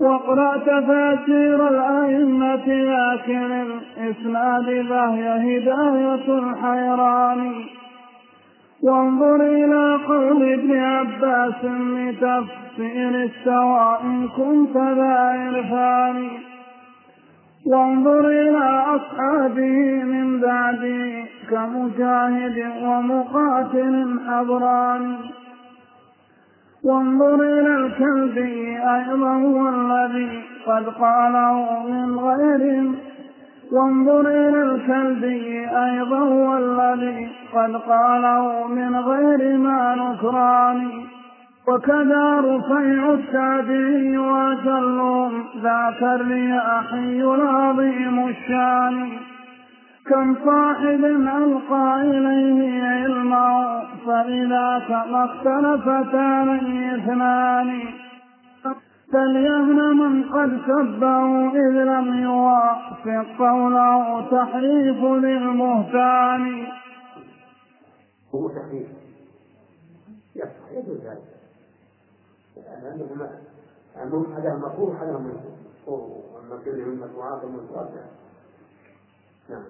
واقرأ 0.00 0.56
تفاسير 0.56 1.68
الأئمة 1.68 2.66
لكن 2.66 3.52
الإسناد 3.52 4.86
فهي 4.88 5.58
هداية 5.58 6.38
الحيران. 6.38 7.52
وانظر 8.86 9.36
إلى 9.40 9.98
قول 10.08 10.52
ابن 10.52 10.76
عباس 10.80 11.64
لتفسير 11.64 13.24
السواء 13.24 14.02
إن 14.02 14.28
كنت 14.28 14.76
ذا 14.76 15.14
عرفان 15.18 16.28
وانظر 17.66 18.28
إلى 18.28 18.82
أصحابه 18.96 20.04
من 20.04 20.40
بعده 20.40 21.24
كمجاهد 21.50 22.72
ومقاتل 22.82 24.18
حضران 24.28 25.16
وانظر 26.84 27.34
إلى 27.34 27.76
الكلبي 27.76 28.78
أيضا 28.78 29.32
هو 29.34 29.68
الذي 29.68 30.42
قد 30.66 30.84
قاله 30.88 31.82
من 31.88 32.18
غير 32.18 32.90
وانظر 33.72 34.20
إلى 34.20 34.62
الكلبي 34.62 35.68
أيضا 35.70 36.18
هو 36.18 36.56
الذي 36.56 37.28
قد 37.54 37.76
قاله 37.76 38.66
من 38.66 38.96
غير 38.96 39.58
ما 39.58 39.94
نكران. 39.94 40.90
وكذا 41.68 42.40
رفيع 42.40 43.12
التابعي 43.12 44.18
وأجلهم 44.18 45.44
ذاك 45.62 46.02
الرياحي 46.02 47.22
العظيم 47.22 48.28
الشان. 48.28 49.08
كم 50.10 50.34
صاحب 50.44 51.04
ألقى 51.04 52.02
إليه 52.02 52.82
علمه 52.82 53.80
فإذا 54.06 54.82
كما 54.88 55.24
اختلفتان 55.24 56.48
اثنان. 56.94 57.80
فليهن 59.12 59.96
من 59.96 60.24
قد 60.32 60.60
سبه 60.66 61.50
إذ 61.50 61.74
لم 61.84 62.22
يوافق 62.22 63.26
قوله 63.38 64.30
تحريف 64.30 65.04
للمهتان. 65.04 66.66
هو 68.34 68.48
تحريف. 68.48 68.86
يجوز 70.72 70.96
ذلك. 70.96 71.36
لأنهما 72.56 74.36
هذا 74.38 74.54
مكروه 74.54 75.02
هذا 75.02 75.18
منكر 75.18 75.56
وأما 75.86 76.64
كل 76.64 76.76
من 76.86 77.00
مكروهات 77.00 77.44
ومنكرات 77.44 77.90
نعم. 79.50 79.62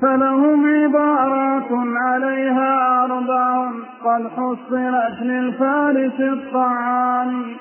فلهم 0.00 0.66
عبارات 0.66 1.68
عليها 1.96 3.04
أربع. 3.04 3.70
قد 4.04 4.28
حصلت 4.28 5.22
للفارس 5.22 6.20
الطعان 6.20 7.56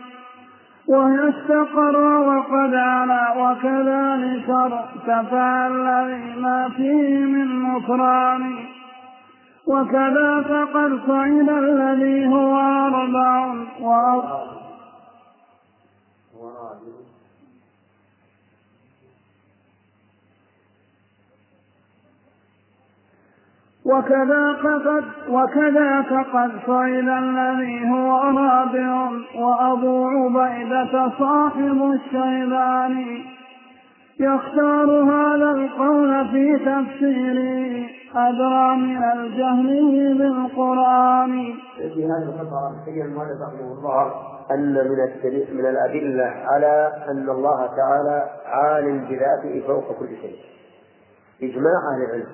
وهي 0.88 1.30
استقر 1.30 1.98
وقد 2.20 2.74
علا 2.74 3.34
وكذلك 3.38 4.50
ارتفع 4.50 5.68
الذي 5.68 6.40
ما 6.40 6.70
فيه 6.70 7.26
من 7.26 7.64
نكران 7.64 8.56
وكذا 9.68 10.42
فقد 10.42 11.00
صعد 11.08 11.50
الذي 11.50 12.28
هو 12.28 12.56
أربع 12.60 13.56
وأربع. 13.82 14.56
وكذاك 23.86 24.66
قد 24.66 25.04
وكذاك 25.30 26.14
قد 26.34 26.52
سئل 26.66 27.10
الذي 27.10 27.90
هو 27.90 28.18
رابع 28.38 29.10
وأبو 29.36 30.06
عبيدة 30.06 31.12
صاحب 31.20 31.92
الشيبان 31.94 33.26
يختار 34.20 35.04
هذا 35.04 35.52
القول 35.52 36.28
في 36.32 36.58
تفسيره 36.58 37.90
أدرى 38.16 38.76
من 38.76 39.04
الجهل 39.04 40.18
بالقرآن. 40.18 41.54
في 41.78 42.06
هذه 42.06 42.30
الفقرة 42.30 42.86
بين 42.86 43.06
المؤلف 43.06 43.42
رحمه 43.42 43.74
الله 43.74 44.14
أن 44.52 44.74
من 44.74 45.58
من 45.58 45.66
الأدلة 45.66 46.26
على 46.26 46.92
أن 47.12 47.30
الله 47.30 47.66
تعالى 47.66 48.30
عالم 48.46 49.06
بذاته 49.06 49.68
فوق 49.68 50.00
كل 50.00 50.08
شيء. 50.22 50.38
إجماع 51.44 51.80
أهل 51.94 52.06
العلم. 52.06 52.28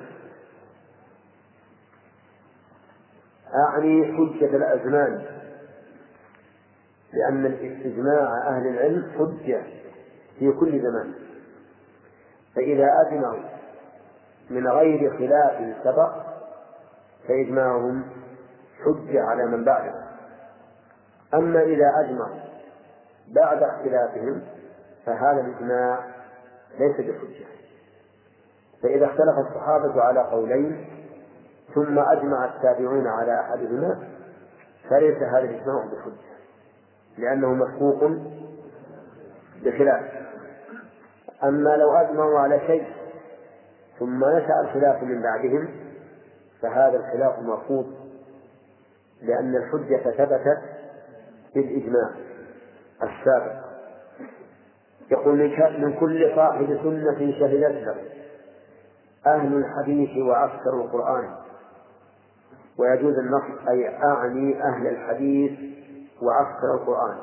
أعني 3.55 4.05
حجة 4.05 4.55
الأزمان. 4.55 5.25
لأن 7.13 7.45
استجماع 7.45 8.47
أهل 8.47 8.67
العلم 8.67 9.11
حجة 9.17 9.63
في 10.39 10.51
كل 10.51 10.81
زمان. 10.81 11.13
فإذا 12.55 12.87
أجمعوا 13.07 13.43
من 14.49 14.67
غير 14.67 15.17
خلاف 15.17 15.75
سبق 15.83 16.11
فإجماعهم 17.27 18.03
حجة 18.85 19.23
على 19.23 19.45
من 19.45 19.63
بعدهم 19.63 20.01
أما 21.33 21.61
إذا 21.61 21.91
أجمعوا 21.99 22.39
بعد 23.27 23.63
اختلافهم 23.63 24.41
فهذا 25.05 25.41
الإجماع 25.41 25.99
ليس 26.79 26.95
بحجة. 26.95 27.45
فإذا 28.83 29.05
اختلف 29.05 29.47
الصحابة 29.47 30.01
على 30.01 30.19
قولين 30.19 30.87
ثم 31.75 31.99
أجمع 31.99 32.45
التابعون 32.45 33.07
على 33.07 33.39
أحدهما 33.39 33.99
فليس 34.89 35.17
هذا 35.17 35.39
الإجماع 35.39 35.85
بحجة 35.85 36.31
لأنه 37.17 37.53
مسبوق 37.53 38.11
بخلاف. 39.63 40.21
أما 41.43 41.75
لو 41.77 41.91
أجمعوا 41.91 42.39
على 42.39 42.59
شيء 42.67 42.87
ثم 43.99 44.25
نشأ 44.25 44.61
الخلاف 44.61 45.03
من 45.03 45.21
بعدهم 45.21 45.69
فهذا 46.61 46.97
الخلاف 46.97 47.39
مرفوض 47.39 47.93
لأن 49.21 49.55
الحجة 49.55 50.11
ثبتت 50.11 50.61
بالإجماع 51.55 52.09
السابق. 53.03 53.61
يقول 55.11 55.37
من 55.79 55.99
كل 55.99 56.35
صاحب 56.35 56.79
سنة 56.83 57.31
شهدت 57.39 57.95
أهل 59.25 59.53
الحديث 59.53 60.17
وعسكر 60.17 60.73
القرآن. 60.73 61.35
ويجوز 62.81 63.17
النص 63.17 63.67
أي 63.69 64.03
أعني 64.03 64.63
أهل 64.63 64.87
الحديث 64.87 65.59
وعسكر 66.21 66.73
القرآن. 66.73 67.17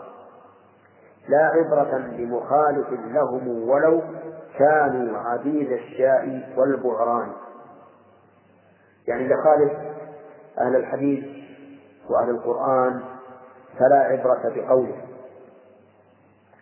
لا 1.28 1.47
عبرة 1.47 1.98
بمخالف 2.16 2.89
لهم 2.90 3.68
ولو 3.68 4.02
كانوا 4.59 5.18
عبيد 5.18 5.72
الشاء 5.72 6.52
والبعران. 6.56 7.32
يعني 9.09 9.28
لخالف 9.28 9.72
أهل 10.59 10.76
الحديث 10.76 11.24
وأهل 12.10 12.30
القرآن 12.30 13.01
فلا 13.78 13.98
عبرة 13.98 14.43
بقوله. 14.55 15.02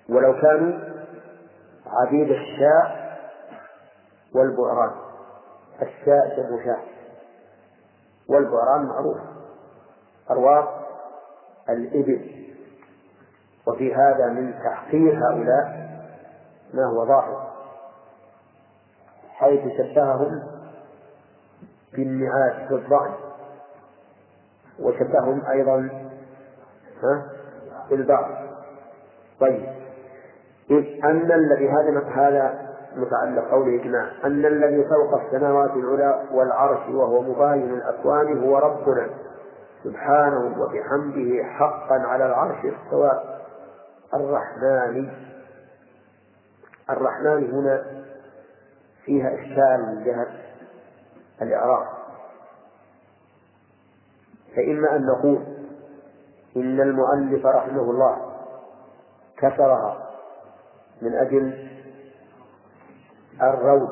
ولو 0.08 0.40
كانوا 0.40 0.78
عبيد 1.86 2.30
الشاء 2.30 3.16
والبعران. 4.34 4.92
الشاء 5.82 6.36
جمع 6.36 6.64
شاء. 6.64 6.95
والبعران 8.28 8.86
معروف. 8.86 9.18
أرواح 10.30 10.68
الإبل. 11.68 12.46
وفي 13.66 13.94
هذا 13.94 14.26
من 14.26 14.54
تحقير 14.64 15.18
هؤلاء 15.18 15.86
ما 16.74 16.84
هو 16.84 17.06
ظاهر. 17.06 17.52
حيث 19.28 19.60
شبههم 19.78 20.42
بالنعاس 21.92 22.70
بالظعن 22.70 23.14
وشبههم 24.80 25.42
أيضا 25.50 25.90
بالبعض 27.90 28.30
طيب. 29.40 29.66
أن 31.04 31.32
الذي 31.32 31.68
هذا 31.68 32.65
متعلق 32.96 33.50
قوله 33.50 33.82
إجماع 33.82 34.10
أن 34.24 34.46
الذي 34.46 34.84
فوق 34.84 35.20
السماوات 35.22 35.70
العلى 35.70 36.22
والعرش 36.32 36.88
وهو 36.88 37.22
مباين 37.22 37.74
الأكوان 37.74 38.42
هو 38.44 38.58
ربنا 38.58 39.10
سبحانه 39.84 40.60
وبحمده 40.60 41.44
حقا 41.44 41.94
على 41.94 42.26
العرش 42.26 42.56
استواء 42.64 43.46
الرحمن 44.14 45.08
الرحمن 46.90 47.50
هنا 47.52 47.86
فيها 49.04 49.34
إشكال 49.34 49.86
من 49.86 50.04
جهة 50.04 50.26
الإعراب. 51.42 51.86
فإما 54.56 54.96
أن 54.96 55.06
نقول 55.06 55.42
إن 56.56 56.80
المؤلف 56.80 57.46
رحمه 57.46 57.90
الله 57.90 58.16
كسرها 59.38 60.10
من 61.02 61.14
أجل 61.14 61.65
الروض 63.42 63.88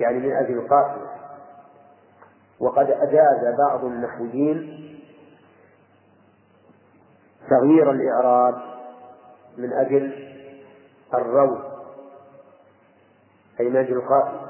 يعني 0.00 0.18
من 0.18 0.32
أجل 0.36 0.58
القافية 0.58 1.10
وقد 2.60 2.90
أجاز 2.90 3.56
بعض 3.58 3.84
النحويين 3.84 4.84
تغيير 7.50 7.90
الإعراب 7.90 8.54
من 9.56 9.72
أجل 9.72 10.34
الروض 11.14 11.60
أي 13.60 13.68
من 13.70 13.76
أجل 13.76 13.96
القاتل. 13.96 14.40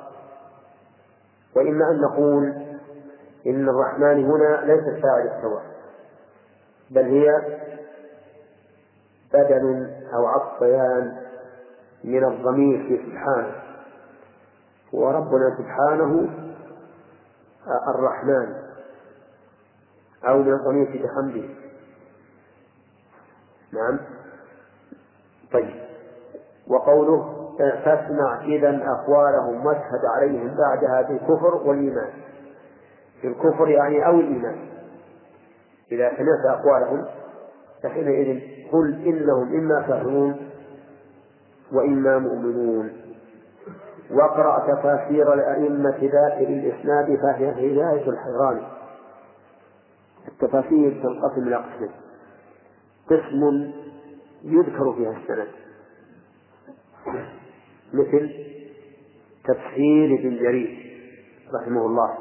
وإما 1.56 1.90
أن 1.90 2.00
نقول 2.00 2.44
إن 3.46 3.68
الرحمن 3.68 4.24
هنا 4.24 4.64
ليست 4.64 5.02
فاعل 5.02 5.26
السواء 5.36 5.62
بل 6.90 7.04
هي 7.04 7.58
بدل 9.34 9.90
أو 10.14 10.26
عطيان 10.26 11.16
من 12.04 12.24
الضمير 12.24 12.88
في 12.88 13.10
سبحانه 13.10 13.52
وربنا 14.92 15.56
سبحانه 15.58 16.28
الرحمن. 17.88 18.54
أو 20.28 20.38
من 20.38 20.52
الضمير 20.52 20.92
في 20.92 20.98
بحمده 20.98 21.48
نعم. 23.72 23.98
طيب. 25.52 25.84
وقوله 26.66 27.34
فاسمع 27.58 28.44
إذا 28.44 28.82
أقوالهم 28.86 29.66
واشهد 29.66 30.04
عليهم 30.16 30.56
بعدها 30.56 31.02
بالكفر 31.02 31.54
والإيمان. 31.54 32.10
الكفر 33.24 33.68
يعني 33.68 34.06
أو 34.06 34.20
الإيمان. 34.20 34.68
إذا 35.92 36.08
سمعت 36.16 36.58
أقوالهم 36.58 37.04
فحينئذ 37.82 38.40
قل 38.72 39.06
إنهم 39.06 39.54
إما 39.54 39.86
كافرون 39.88 40.53
وإما 41.74 42.18
مؤمنون. 42.18 42.92
واقرأ 44.10 44.74
تفاسير 44.74 45.34
الأئمة 45.34 45.98
ذاكر 45.98 46.48
الإسناد 46.48 47.18
فهي 47.22 47.50
هداية 47.50 48.08
الحيران. 48.10 48.62
التفاسير 50.28 51.02
تنقسم 51.02 51.48
إلى 51.48 51.56
قسمين. 51.56 51.90
قسم 53.10 53.72
يذكر 54.44 54.92
فيها 54.92 55.16
السند. 55.22 55.48
مثل 57.92 58.30
تفسير 59.44 60.18
ابن 60.18 60.36
جرير 60.36 61.00
رحمه 61.54 61.86
الله. 61.86 62.18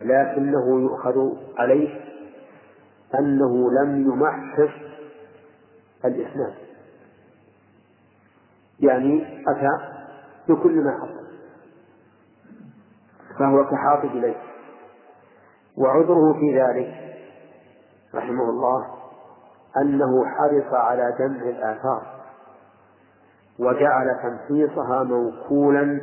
لكنه 0.00 0.80
يؤخذ 0.80 1.32
عليه 1.58 2.00
أنه 3.18 3.70
لم 3.70 4.00
يمحص 4.00 4.74
الإسناد. 6.04 6.65
يعني 8.80 9.42
أتى 9.48 9.70
بكل 10.48 10.84
ما 10.84 10.98
حصل. 11.00 11.26
فهو 13.38 13.64
كحاطب 13.64 14.16
إليه. 14.16 14.36
وعذره 15.78 16.32
في 16.32 16.60
ذلك 16.60 16.94
رحمه 18.14 18.50
الله 18.50 18.86
أنه 19.76 20.26
حرص 20.26 20.74
على 20.74 21.14
جمع 21.18 21.42
الآثار 21.42 22.16
وجعل 23.58 24.06
تمحيصها 24.22 25.02
موكولا 25.02 26.00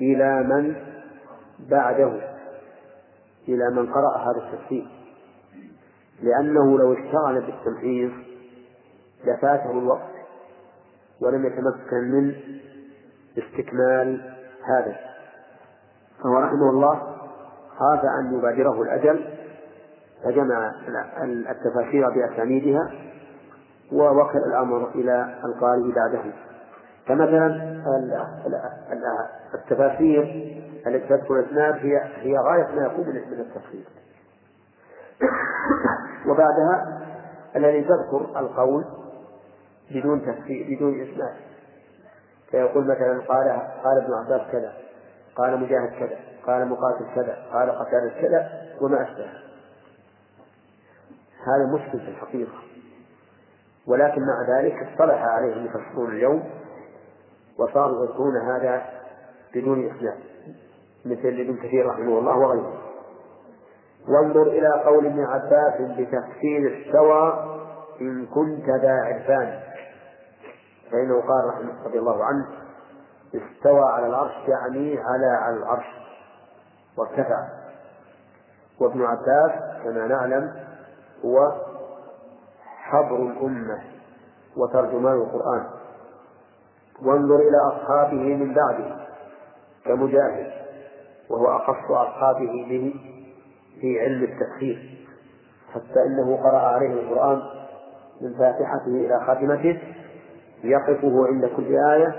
إلى 0.00 0.42
من 0.42 0.76
بعده 1.70 2.12
إلى 3.48 3.70
من 3.70 3.92
قرأ 3.92 4.18
هذا 4.18 4.46
التفسير 4.46 4.88
لأنه 6.22 6.78
لو 6.78 6.92
اشتغل 6.92 7.40
بالتمحيص 7.40 8.12
لفاته 9.24 9.70
الوقت. 9.70 10.15
ولم 11.20 11.46
يتمكن 11.46 11.96
من 11.96 12.34
استكمال 13.38 14.34
هذا. 14.64 14.96
فهو 16.22 16.38
رحمه 16.38 16.70
الله 16.70 17.16
خاف 17.78 18.04
أن 18.04 18.38
يبادره 18.38 18.82
الأجل 18.82 19.24
فجمع 20.24 20.72
التفاسير 21.50 22.10
بأسانيدها 22.10 22.90
ووكل 23.92 24.38
الأمر 24.38 24.88
إلى 24.94 25.38
القارئ 25.44 25.92
بعده. 25.92 26.32
فمثلا 27.06 27.76
التفاسير 29.54 30.22
التي 30.86 31.08
تذكر 31.08 31.40
الإسناد 31.40 31.74
هي 31.74 31.96
هي 32.16 32.38
غاية 32.38 32.76
ما 32.76 32.86
يكون 32.86 33.06
من 33.06 33.40
التفسير. 33.40 33.84
وبعدها 36.28 37.02
الذي 37.56 37.82
تذكر 37.84 38.38
القول 38.40 38.84
بدون 39.90 40.20
تفسير 40.20 40.76
بدون 40.76 41.00
إسناد 41.00 41.36
فيقول 42.50 42.84
مثلا 42.84 43.20
قال 43.28 43.48
قال 43.84 44.02
ابن 44.02 44.12
عباس 44.14 44.52
كذا 44.52 44.72
قال 45.36 45.60
مجاهد 45.60 45.90
كذا 45.98 46.18
قال 46.46 46.68
مقاتل 46.68 47.04
كذا 47.14 47.46
قال 47.52 47.70
قتادة 47.70 48.20
كذا 48.20 48.50
وما 48.80 49.02
أشبه. 49.02 49.30
هذا 51.46 51.74
مشكل 51.74 51.98
في 52.00 52.08
الحقيقة. 52.08 52.58
ولكن 53.86 54.20
مع 54.20 54.58
ذلك 54.58 54.74
اصطلح 54.82 55.24
عليه 55.24 55.52
المفسرون 55.52 56.10
اليوم 56.10 56.44
وصاروا 57.58 58.06
يذكرون 58.06 58.36
هذا 58.36 58.82
بدون 59.54 59.86
إسناد 59.86 60.18
مثل 61.04 61.28
ابن 61.28 61.56
كثير 61.56 61.86
رحمه 61.86 62.18
الله 62.18 62.36
وغيره. 62.38 62.82
وانظر 64.08 64.42
إلى 64.42 64.82
قول 64.84 65.06
ابن 65.06 65.24
عباس 65.24 65.80
بتفسير 65.80 66.86
استوى 66.86 67.44
إن 68.00 68.26
كنت 68.26 68.70
ذا 68.82 68.92
عرفان. 68.92 69.60
فإنه 70.90 71.20
قال 71.20 71.44
رحمه 71.48 71.84
رضي 71.84 71.98
الله 71.98 72.24
عنه 72.24 72.46
استوى 73.34 73.82
على 73.84 74.06
العرش 74.06 74.48
يعني 74.48 74.98
على 74.98 75.26
على 75.26 75.56
العرش 75.56 75.86
وارتفع. 76.98 77.48
وابن 78.80 79.02
عباس 79.02 79.82
كما 79.84 80.06
نعلم 80.06 80.54
هو 81.24 81.52
حبر 82.64 83.16
الأمة 83.16 83.78
وترجمان 84.56 85.14
القرآن. 85.14 85.66
وانظر 87.02 87.36
إلى 87.36 87.58
أصحابه 87.72 88.16
من 88.36 88.54
بعده 88.54 88.96
كمجاهد 89.84 90.52
وهو 91.30 91.56
أخص 91.56 91.90
أصحابه 91.90 92.66
به 92.68 92.94
في 93.80 94.00
علم 94.00 94.22
التفسير 94.22 95.06
حتى 95.74 96.02
إنه 96.06 96.36
قرأ 96.36 96.58
عليه 96.58 96.92
القرآن 96.92 97.42
من 98.20 98.38
فاتحته 98.38 98.86
إلى 98.86 99.20
خاتمته. 99.26 99.95
يقفه 100.70 101.26
عند 101.26 101.50
كل 101.56 101.76
آية 101.76 102.14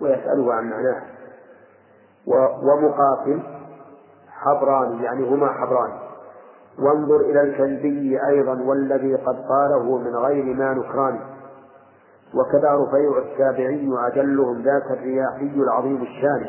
ويسأله 0.00 0.54
عن 0.54 0.70
معناها 0.70 1.02
ومقاتل 2.62 3.42
حبران 4.28 5.02
يعني 5.02 5.28
هما 5.28 5.48
حبران. 5.48 5.90
وانظر 6.78 7.20
إلى 7.20 7.40
الكلبي 7.40 8.26
أيضا 8.26 8.62
والذي 8.62 9.14
قد 9.14 9.36
قاله 9.48 9.98
من 9.98 10.16
غير 10.16 10.44
ما 10.44 10.74
نكران. 10.74 11.20
وكذا 12.34 12.74
رفيع 12.74 13.18
التابعي 13.18 13.88
أجلهم 14.06 14.62
ذاك 14.62 14.90
الرياحي 14.90 15.52
العظيم 15.56 16.02
الشان. 16.02 16.46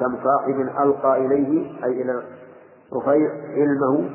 كم 0.00 0.18
صاحب 0.24 0.60
ألقى 0.60 1.16
إليه 1.16 1.84
أي 1.84 2.02
إلى 2.02 2.22
رفيع 2.92 3.30
علمه 3.56 4.10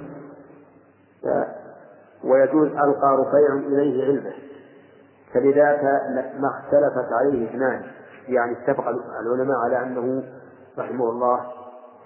ويجوز 2.24 2.68
ألقى 2.68 3.18
رفيع 3.18 3.68
إليه 3.68 4.06
علمه. 4.06 4.34
فلذاك 5.36 5.84
ما 6.40 6.48
اختلفت 6.48 7.14
عليه 7.14 7.50
اثنان. 7.50 7.84
يعني 8.28 8.52
اتفق 8.52 8.88
العلماء 9.22 9.58
على 9.58 9.84
أنه 9.84 10.24
رحمه 10.78 11.10
الله 11.10 11.46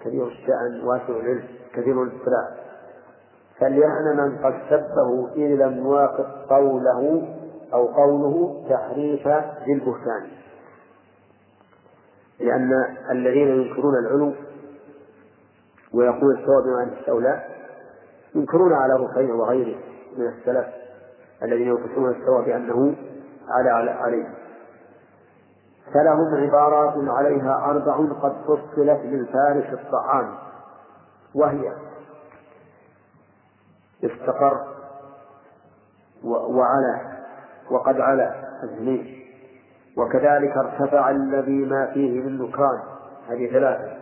كبير 0.06 0.28
الشأن 0.28 0.82
واسع 0.84 1.10
العلم 1.10 1.44
كثير 1.74 2.04
الاطلاع 2.04 2.50
فليعن 3.60 4.18
من 4.18 4.38
قد 4.38 4.54
سبه 4.70 5.36
إن 5.36 5.58
لم 5.58 5.78
يوافق 5.78 6.46
قوله 6.50 7.28
أو 7.74 7.88
قوله 7.88 8.64
تحريف 8.70 9.28
ذي 9.66 9.74
البهتان 9.74 10.28
لأن 12.40 12.72
الذين 13.12 13.48
ينكرون 13.48 13.98
العلو 13.98 14.34
ويقول 15.94 16.40
الثواب 16.40 16.64
بما 16.64 17.00
استولى 17.00 17.44
ينكرون 18.36 18.74
على 18.74 18.94
رفيع 18.94 19.36
وغيره 19.36 19.78
من 20.18 20.28
السلف 20.28 20.68
الذين 21.44 21.68
يوصفون 21.68 22.10
الثواب 22.10 22.46
بأنه 22.46 22.96
على 23.50 23.92
عليه. 23.92 24.30
فلهم 25.94 26.36
عبارات 26.36 26.94
عليها 26.98 27.66
أربع 27.66 27.96
قد 28.22 28.34
فصلت 28.44 29.04
للفارس 29.06 29.74
الطعام 29.74 30.36
وهي 31.36 31.74
استقر 34.04 34.66
وعلى 36.24 37.20
وقد 37.72 38.02
علا 38.02 38.36
الزمين 38.64 39.20
وكذلك 39.98 40.58
ارتفع 40.58 41.10
الذي 41.10 41.66
ما 41.66 41.86
فيه 41.94 42.22
من 42.22 42.38
نكران 42.38 42.80
هذه 43.28 43.52
ثلاثة. 43.52 44.00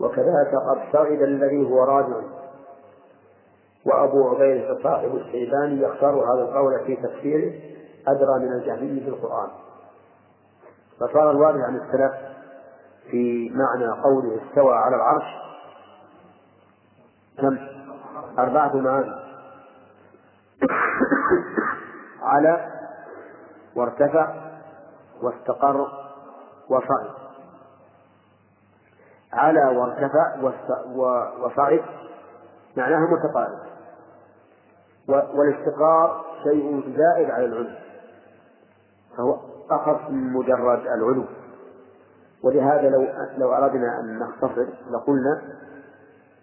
وكذلك 0.00 0.54
قد 0.70 0.78
صعد 0.92 1.22
الذي 1.22 1.70
هو 1.70 1.84
راجع 1.84 2.20
وأبو 3.86 4.28
عبيدة 4.28 4.82
صاحب 4.82 5.14
الشيباني 5.14 5.82
يختار 5.82 6.14
هذا 6.14 6.42
القول 6.42 6.80
في 6.86 6.96
تفسيره 6.96 7.52
أدرى 8.08 8.38
من 8.38 8.52
الجهمي 8.52 9.00
في 9.00 9.08
القرآن. 9.08 9.48
فصار 11.00 11.30
الوارد 11.30 11.60
عن 11.60 11.76
السلف 11.76 12.12
في 13.10 13.50
معنى 13.54 14.02
قوله 14.02 14.40
استوى 14.42 14.74
على 14.74 14.96
العرش. 14.96 15.24
كم؟ 17.38 17.58
أربعة 18.38 18.76
معاني 18.76 19.14
على 22.22 22.70
وارتفع 23.76 24.34
واستقر 25.22 25.88
وصعد. 26.68 27.10
على 29.32 29.64
وارتفع 29.64 30.36
وصعد. 31.40 31.82
معناها 32.76 33.08
متقارب. 33.10 33.58
والاستقرار 35.08 36.24
شيء 36.42 36.94
زائد 36.96 37.30
على 37.30 37.44
العلو 37.44 37.70
فهو 39.16 39.36
أخف 39.70 40.10
من 40.10 40.32
مجرد 40.32 40.80
العلو. 40.80 41.24
ولهذا 42.44 42.88
لو 42.90 43.06
لو 43.38 43.52
أردنا 43.54 44.00
أن 44.00 44.18
نختصر 44.18 44.66
لقلنا 44.90 45.42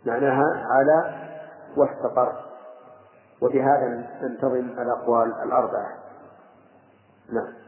معناها 0.05 0.45
على 0.71 1.13
واستقر 1.77 2.33
وبهذا 3.41 4.07
ننتظم 4.21 4.81
الأقوال 4.81 5.33
الأربعة. 5.43 5.89
نعم. 7.33 7.61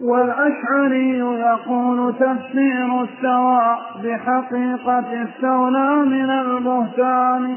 والأشعري 0.00 1.18
يقول 1.18 2.14
تفسير 2.14 3.04
استوى 3.04 3.76
بحقيقة 4.02 5.24
استولى 5.24 5.96
من 5.96 6.30
البهتان. 6.30 7.56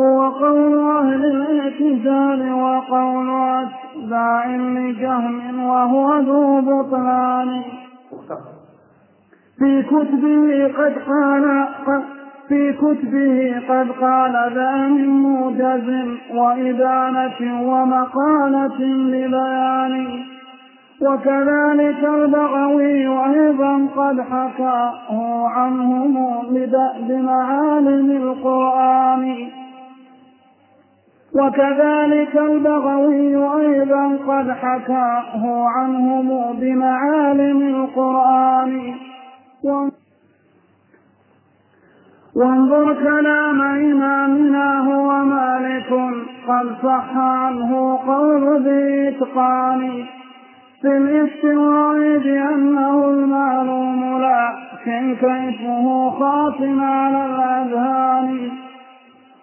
هو 0.00 0.30
قول 0.30 0.74
أهل 0.96 1.24
الاعتزال 1.24 2.52
وقول 2.52 3.30
أتباع 3.30 4.46
لجهم 4.56 5.64
وهو 5.64 6.18
ذو 6.18 6.60
بطلان. 6.60 7.62
في 9.58 9.82
كتبه 9.82 10.72
قد 10.78 10.94
قال 11.08 11.66
في 12.48 12.72
كتبه 12.72 13.62
قد 13.68 13.90
قال 13.90 14.52
ذا 14.54 14.76
من 14.76 15.08
موجز 15.08 15.88
وإدانة 16.34 17.40
ومقالة 17.72 18.80
لبيان. 19.12 20.24
وكذلك 21.02 22.04
البغوي 22.04 23.08
أيضا 23.08 23.86
قد 23.96 24.20
حكاه 24.20 25.48
عنهم 25.48 26.14
بدأب 26.50 27.10
معالم 27.10 28.10
القرآن. 28.10 29.59
وكذلك 31.34 32.36
البغوي 32.36 33.36
أيضا 33.36 34.18
قد 34.28 34.50
حكاه 34.50 35.64
عنهم 35.68 36.58
بمعالم 36.60 37.62
القرآن. 37.62 38.94
وانظر 42.36 42.94
كلام 42.94 43.62
إمامنا 43.62 44.78
هو 44.80 45.24
مالك 45.24 45.92
قد 46.48 46.76
صح 46.82 47.16
عنه 47.16 47.98
قول 48.06 48.62
ذي 48.62 49.08
إتقان. 49.08 50.04
في 50.82 50.96
الاستواء 50.96 52.18
بأنه 52.18 53.10
المعلوم 53.10 54.22
لكن 54.22 55.14
كيفه 55.14 56.10
خاطم 56.10 56.80
على 56.80 57.26
الأذهان. 57.26 58.50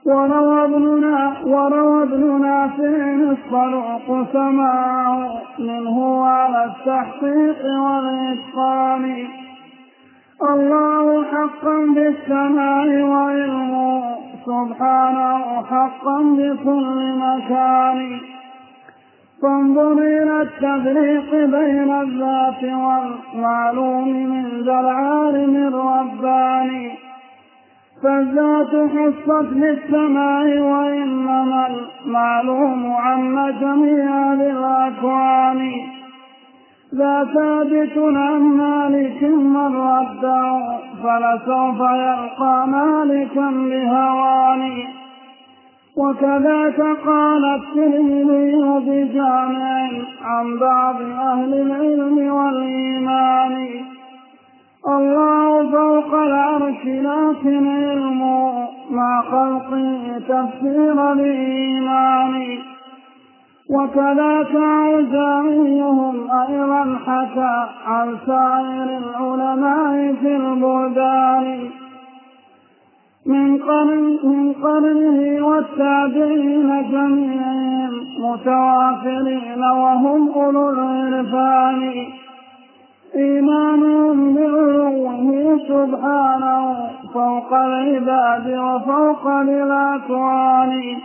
وروى 0.07 2.03
ابن 2.03 2.41
نافع 2.41 3.13
الصدوق 3.31 4.31
سماعه 4.33 5.41
منه 5.59 6.25
على 6.25 6.65
التحقيق 6.65 7.61
والإتقان. 7.65 9.27
الله 10.41 11.23
حقا 11.23 11.77
بالسماء 11.95 13.01
وعلمه 13.01 14.15
سبحانه 14.45 15.63
حقا 15.71 16.17
بكل 16.21 16.97
مكان. 17.25 18.19
فانظر 19.41 19.93
إلى 19.93 20.41
التفريق 20.41 21.31
بين 21.31 21.91
الذات 22.01 22.63
والمعلوم 22.63 24.07
من 24.07 24.45
ذا 24.65 24.79
العالم 24.79 25.55
الرباني. 25.55 27.06
فالذات 28.03 28.89
حصت 28.91 29.53
للسماء 29.53 30.59
وإنما 30.59 31.67
المعلوم 31.67 32.91
عم 32.91 33.49
جميع 33.49 34.33
الأكوان. 34.33 35.71
ذا 36.95 37.27
ثابت 37.33 37.97
عن 37.97 38.39
مالك 38.39 39.23
من 39.23 39.75
رده 39.75 40.79
فلسوف 41.03 41.79
يلقى 41.79 42.67
مالكا 42.67 43.49
بهوان 43.49 44.83
وكذاك 45.97 46.81
قال 47.05 47.45
الترمذي 47.45 48.55
بجامع 48.87 49.89
عن 50.21 50.57
بعض 50.59 51.01
أهل 51.01 51.53
العلم 51.53 52.33
والإيمان. 52.33 53.67
الله 54.87 55.71
فوق 55.71 56.13
العرش 56.13 56.85
لكن 56.85 57.67
علمه 57.67 58.67
مع 58.91 59.21
خلقه 59.21 60.21
تفسير 60.27 61.11
الإيمان 61.11 62.57
وكذاك 63.69 64.55
عزائيهم 64.55 66.31
أيضا 66.31 66.99
حكى 67.05 67.67
عن 67.85 68.17
سائر 68.25 68.97
العلماء 68.97 70.13
في 70.21 70.35
البلدان. 70.35 71.69
من 73.25 73.57
قرن 73.57 74.19
من 74.23 74.53
قرنه 74.53 75.47
والتابعين 75.47 76.91
جميعهم 76.91 77.91
متوافرين 78.19 79.63
وهم 79.63 80.31
أولو 80.31 80.69
العرفان. 80.69 82.07
إيمانهم 83.15 84.35
بعلوه 84.35 85.59
سبحانه 85.67 86.89
فوق 87.13 87.53
العباد 87.53 88.47
وفوق 88.47 89.27
الأكوان. 89.27 90.97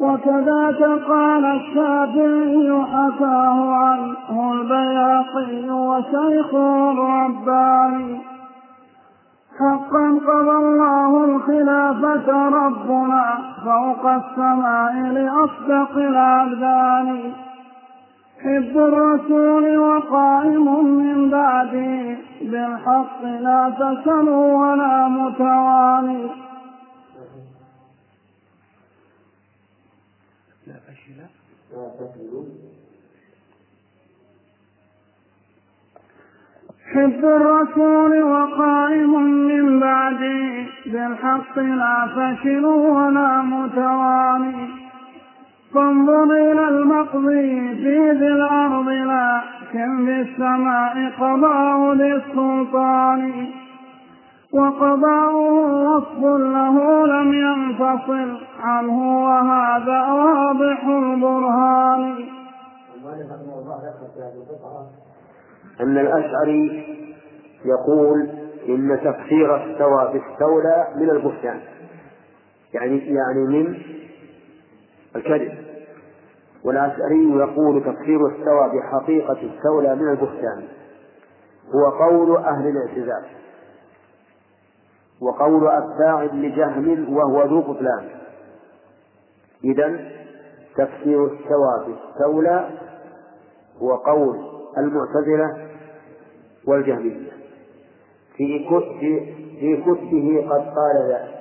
وكذاك 0.00 0.82
قال 1.08 1.44
الشافعي 1.44 2.84
حكاه 2.92 3.74
عنه 3.74 4.52
البياقي 4.52 5.70
وشيخه 5.70 6.90
الرباني 6.92 8.20
حقا 9.58 10.18
قضى 10.26 10.56
الله 10.56 11.24
الخلافة 11.24 12.48
ربنا 12.48 13.38
فوق 13.64 14.06
السماء 14.06 14.94
لأصدق 15.12 15.96
الأبدان. 15.96 17.32
حب 18.44 18.78
الرسول 18.78 19.76
وقائم 19.76 20.84
من 20.84 21.30
بعده 21.30 22.16
بالحق 22.40 23.24
لا 23.24 23.72
تسل 23.78 24.28
ولا 24.28 25.08
متواني. 25.08 26.28
حب 36.92 37.24
الرسول 37.24 38.22
وقائم 38.22 39.12
من 39.50 39.80
بعده 39.80 40.66
بالحق 40.86 41.58
لا 41.58 42.06
فشل 42.16 42.64
ولا 42.64 43.42
متواني. 43.42 44.83
فانظر 45.74 46.24
إلى 46.24 46.68
المقضي 46.68 47.74
في 47.74 48.10
ذي 48.10 48.26
الأرض 48.26 48.88
لكن 48.88 50.06
في 50.06 50.20
السماء 50.20 51.10
قضاء 51.18 51.94
للسلطان. 51.94 53.46
وقضاؤه 54.52 55.84
وصف 55.88 56.20
له 56.38 57.06
لم 57.06 57.32
ينفصل 57.32 58.38
عنه 58.60 59.24
وهذا 59.24 60.12
واضح 60.12 60.84
البرهان. 60.84 62.14
أن 65.80 65.98
الأشعري 65.98 66.84
يقول 67.64 68.28
إن 68.68 69.00
تفسير 69.04 69.56
استوى 69.56 70.12
باستولى 70.12 70.86
من 70.96 71.10
البهتان 71.10 71.60
يعني 72.74 72.98
يعني 72.98 73.40
من 73.48 73.76
الكذب. 75.16 75.64
والأشعري 76.64 77.30
يقول 77.38 77.80
تفسير 77.80 78.28
استوى 78.28 78.72
بحقيقة 78.78 79.56
استولى 79.56 79.94
من 79.94 80.08
البهتان 80.08 80.68
هو 81.74 81.90
قول 81.90 82.36
أهل 82.36 82.68
الاعتزال 82.68 83.24
وقول 85.20 85.68
أتباع 85.68 86.22
لجهم 86.22 87.16
وهو 87.16 87.44
ذو 87.44 87.60
بطلان. 87.60 88.08
إذا 89.64 90.10
تفسير 90.76 91.26
استوى 91.26 91.86
باستولى 91.86 92.70
هو 93.82 93.94
قول 93.94 94.38
المعتزلة 94.78 95.68
والجهمية. 96.66 97.30
في 98.36 98.68
في 99.60 99.76
كتبه 99.76 100.48
قد 100.50 100.60
قال 100.60 101.10
ذلك. 101.10 101.34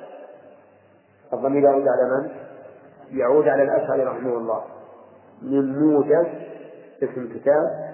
الضمير 1.33 1.63
يعود 1.63 1.87
على 1.87 2.09
من؟ 2.11 2.29
يعود 3.13 3.47
على 3.47 3.63
الأشعري 3.63 4.03
رحمه 4.03 4.37
الله. 4.37 4.63
من 5.41 5.79
موجز 5.79 6.27
اسم 7.03 7.29
كتاب 7.33 7.93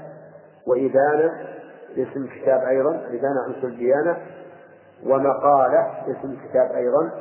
وإبانة 0.68 1.50
اسم 1.98 2.28
كتاب 2.28 2.62
أيضا 2.62 2.92
الإبانة 2.92 3.42
عن 3.44 3.54
الديانة 3.64 4.18
ومقالة 5.04 5.92
اسم 6.08 6.38
كتاب 6.50 6.72
أيضا 6.72 7.12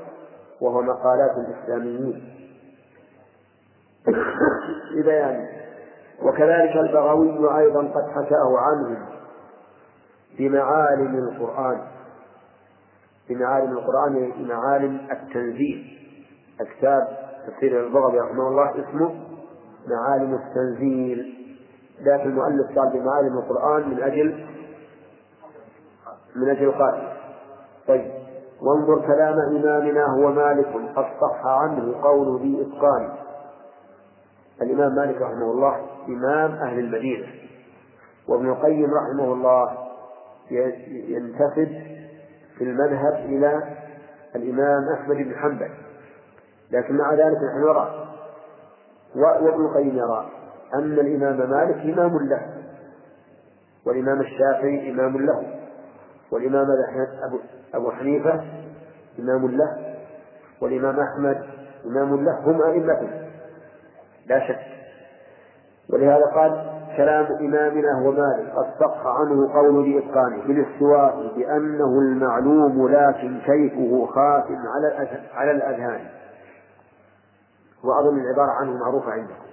وهو 0.60 0.82
مقالات 0.82 1.30
الإسلاميين 1.36 2.34
ببيان 4.96 5.48
وكذلك 6.22 6.76
البغوي 6.76 7.58
أيضا 7.58 7.80
قد 7.80 8.10
حكاه 8.10 8.58
عنهم 8.58 9.06
بمعالم 10.38 11.18
القرآن. 11.18 11.80
بمعالم 13.28 13.72
القرآن 13.72 14.32
بمعالم 14.38 15.08
التنزيل 15.10 15.98
كتاب 16.60 17.27
تفسير 17.50 17.86
البغوي 17.86 18.20
رحمه 18.20 18.48
الله 18.48 18.70
اسمه 18.70 19.14
معالم 19.88 20.34
التنزيل. 20.34 21.34
لكن 22.00 22.30
المؤلف 22.30 22.78
قال 22.78 22.92
بمعالم 22.92 23.38
القرآن 23.38 23.90
من 23.90 24.02
أجل 24.02 24.46
من 26.36 26.48
أجل 26.48 26.72
قائل 26.72 27.08
طيب. 27.88 28.10
وانظر 28.62 29.06
كلام 29.06 29.38
إمامنا 29.56 30.06
هو 30.06 30.32
مالك 30.32 30.66
قد 30.96 31.04
صح 31.20 31.46
عنه 31.46 32.02
قول 32.02 32.40
ذي 32.40 32.62
إتقان. 32.62 33.12
الإمام 34.62 34.94
مالك 34.94 35.22
رحمه 35.22 35.50
الله 35.50 35.86
إمام 36.08 36.52
أهل 36.52 36.78
المدينة. 36.78 37.26
وابن 38.28 38.48
القيم 38.48 38.90
رحمه 38.94 39.32
الله 39.32 39.88
ينتسب 41.08 41.68
في 42.58 42.64
المذهب 42.64 43.14
إلى 43.14 43.62
الإمام 44.36 44.82
أحمد 44.94 45.16
بن 45.16 45.34
حنبل. 45.34 45.70
لكن 46.72 46.96
مع 46.96 47.14
ذلك 47.14 47.36
نحن 47.36 47.60
نرى. 47.60 48.08
وابن 49.16 49.64
القيم 49.64 49.96
يرى 49.96 50.30
أن 50.74 50.92
الإمام 50.92 51.50
مالك 51.50 51.98
إمام 51.98 52.18
له 52.28 52.40
والإمام 53.86 54.20
الشافعي 54.20 54.90
إمام 54.90 55.16
له 55.16 55.42
والإمام 56.32 56.66
أبو 57.74 57.90
حنيفة 57.90 58.44
إمام 59.18 59.50
له 59.50 59.94
والإمام 60.62 61.00
أحمد 61.00 61.44
إمام 61.86 62.24
له 62.24 62.38
هم 62.38 62.62
أئمة 62.62 63.08
لا 64.26 64.48
شك. 64.48 64.58
ولهذا 65.92 66.24
قال 66.34 66.78
كلام 66.96 67.26
إمامنا 67.26 68.02
هو 68.02 68.10
مالك 68.10 68.52
قد 68.56 68.66
صح 68.80 69.06
عنه 69.06 69.52
قول 69.54 69.92
بإتقانه 69.92 70.42
بالاستواء 70.46 71.32
بأنه 71.36 71.98
المعلوم 71.98 72.88
لكن 72.88 73.40
كيفه 73.40 74.06
خاف 74.06 74.44
على 75.34 75.50
الأذهان. 75.50 76.00
وأظن 77.84 78.20
العبارة 78.20 78.50
عنه 78.50 78.78
معروفة 78.78 79.10
عندكم 79.10 79.48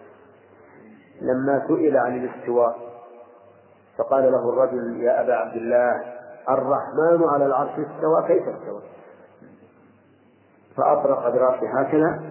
لما 1.21 1.67
سئل 1.67 1.97
عن 1.97 2.17
الاستواء 2.17 2.77
فقال 3.97 4.31
له 4.31 4.49
الرجل 4.49 5.03
يا 5.03 5.21
أبا 5.21 5.33
عبد 5.35 5.55
الله 5.55 6.01
الرحمن 6.49 7.29
على 7.29 7.45
العرش 7.45 7.71
استوى 7.71 8.27
كيف 8.27 8.47
استوى؟ 8.47 8.81
فأطرق 10.77 11.29
براسه 11.29 11.79
هكذا 11.79 12.21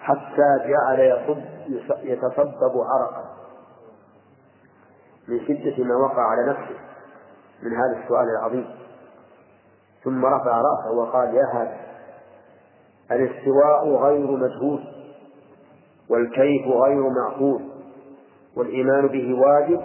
حتى 0.00 0.68
جعل 0.68 1.00
يصب 1.00 1.42
يتصبب 2.02 2.80
عرقا 2.80 3.24
من 5.28 5.40
شدة 5.40 5.84
ما 5.84 5.96
وقع 5.96 6.22
على 6.22 6.50
نفسه 6.50 6.78
من 7.62 7.72
هذا 7.72 8.02
السؤال 8.02 8.28
العظيم. 8.38 8.70
ثم 10.04 10.26
رفع 10.26 10.60
رأسه 10.60 10.90
وقال 10.90 11.34
يا 11.34 11.44
هذا 11.54 11.89
الاستواء 13.10 13.88
غير 13.88 14.30
مجهول 14.30 14.84
والكيف 16.10 16.66
غير 16.66 17.08
معقول 17.08 17.62
والإيمان 18.56 19.06
به 19.06 19.34
واجب 19.40 19.80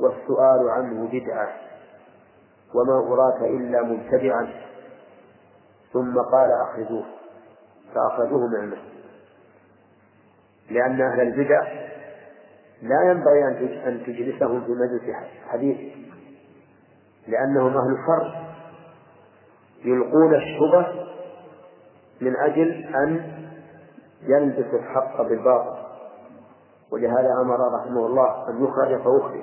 والسؤال 0.00 0.70
عنه 0.70 1.08
بدعة 1.12 1.48
وما 2.74 3.12
أراك 3.12 3.42
إلا 3.50 3.82
مبتدعا 3.82 4.48
ثم 5.92 6.18
قال 6.32 6.50
أخرجوه 6.68 7.04
فأخرجوه 7.94 8.48
من 8.48 8.56
المسجد. 8.56 9.00
لأن 10.70 11.00
أهل 11.00 11.20
البدع 11.20 11.62
لا 12.82 13.10
ينبغي 13.10 13.44
أن 13.86 14.02
تجلسهم 14.06 14.64
في 14.64 14.70
مجلس 14.70 15.16
حديث 15.48 15.76
لأنهم 17.28 17.76
أهل 17.76 17.96
الفرق 17.98 18.50
يلقون 19.84 20.34
الشبه 20.34 21.10
من 22.20 22.36
أجل 22.36 22.94
أن 22.94 23.22
يلبس 24.22 24.74
الحق 24.74 25.22
بالباطل. 25.22 25.76
ولهذا 26.92 27.32
أمر 27.42 27.74
رحمه 27.74 28.06
الله 28.06 28.48
أن 28.48 28.64
يخرج 28.64 29.02
فأخرج. 29.02 29.42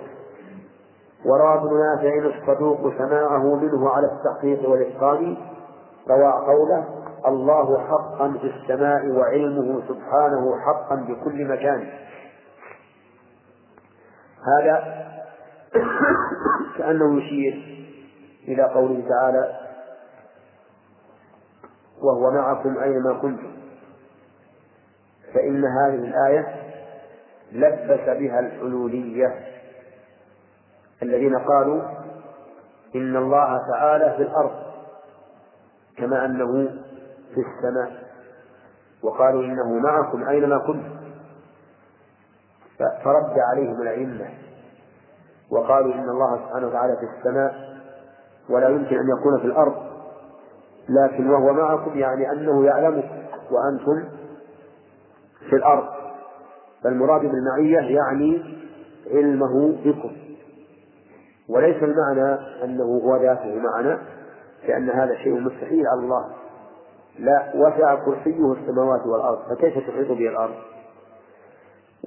وروى 1.25 1.53
ابن 1.53 1.79
نافع 1.79 2.37
الصدوق 2.37 2.97
سماعه 2.97 3.55
منه 3.55 3.89
على 3.89 4.07
التحقيق 4.07 4.69
والإتقان 4.69 5.37
روى 6.09 6.31
قوله 6.31 6.85
الله 7.27 7.87
حقا 7.87 8.37
في 8.41 8.47
السماء 8.47 9.09
وعلمه 9.09 9.81
سبحانه 9.87 10.59
حقا 10.59 10.95
بكل 10.95 11.45
مكان. 11.45 11.89
هذا 14.47 15.07
كأنه 16.77 17.17
يشير 17.17 17.77
إلى 18.47 18.63
قوله 18.63 19.03
تعالى 19.09 19.66
وهو 22.07 22.31
معكم 22.31 22.77
أينما 22.77 23.13
كنتم. 23.13 23.51
فإن 25.33 25.65
هذه 25.65 25.95
الآية 25.95 26.63
لبس 27.51 28.09
بها 28.19 28.39
الحلولية 28.39 29.35
الذين 31.03 31.39
قالوا 31.39 31.81
إن 32.95 33.15
الله 33.17 33.61
تعالى 33.71 34.13
في 34.17 34.21
الأرض 34.23 34.51
كما 35.97 36.25
أنه 36.25 36.67
في 37.33 37.41
السماء 37.41 38.07
وقالوا 39.03 39.43
إنه 39.43 39.73
معكم 39.79 40.27
أينما 40.27 40.57
كنتم. 40.57 40.97
فرد 43.03 43.39
عليهم 43.39 43.81
الأئمة 43.81 44.29
وقالوا 45.51 45.93
إن 45.93 46.09
الله 46.09 46.37
سبحانه 46.37 46.67
وتعالى 46.67 46.97
في 46.97 47.17
السماء 47.17 47.77
ولا 48.49 48.69
يمكن 48.69 48.95
أن 48.97 49.09
يكون 49.19 49.39
في 49.39 49.45
الأرض. 49.45 49.86
لكن 50.89 51.29
وهو 51.29 51.53
معكم 51.53 51.97
يعني 51.97 52.31
أنه 52.31 52.65
يعلمكم 52.65 53.17
وأنتم 53.51 54.09
في 55.49 55.55
الأرض. 55.55 55.87
فالمراد 56.83 57.21
بالمعية 57.21 57.79
يعني 57.95 58.43
علمه 59.11 59.75
بكم. 59.85 60.11
وليس 61.49 61.83
المعنى 61.83 62.39
أنه 62.63 62.83
هو 62.83 63.15
ذاته 63.15 63.55
معنا 63.55 63.99
لأن 64.67 64.89
هذا 64.89 65.15
شيء 65.15 65.39
مستحيل 65.39 65.87
على 65.87 65.99
الله. 65.99 66.25
لا 67.19 67.51
وسع 67.55 67.95
كرسيه 67.95 68.53
السماوات 68.53 69.05
والأرض 69.05 69.39
فكيف 69.49 69.73
تحيط 69.87 70.07
به 70.07 70.29
الأرض؟ 70.29 70.55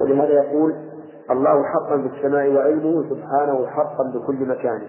ولهذا 0.00 0.32
يقول 0.32 0.74
الله 1.30 1.64
حقا 1.64 1.96
بالسماء 1.96 2.48
وعلمه 2.48 3.10
سبحانه 3.10 3.66
حقا 3.66 4.12
بكل 4.14 4.46
مكان. 4.48 4.82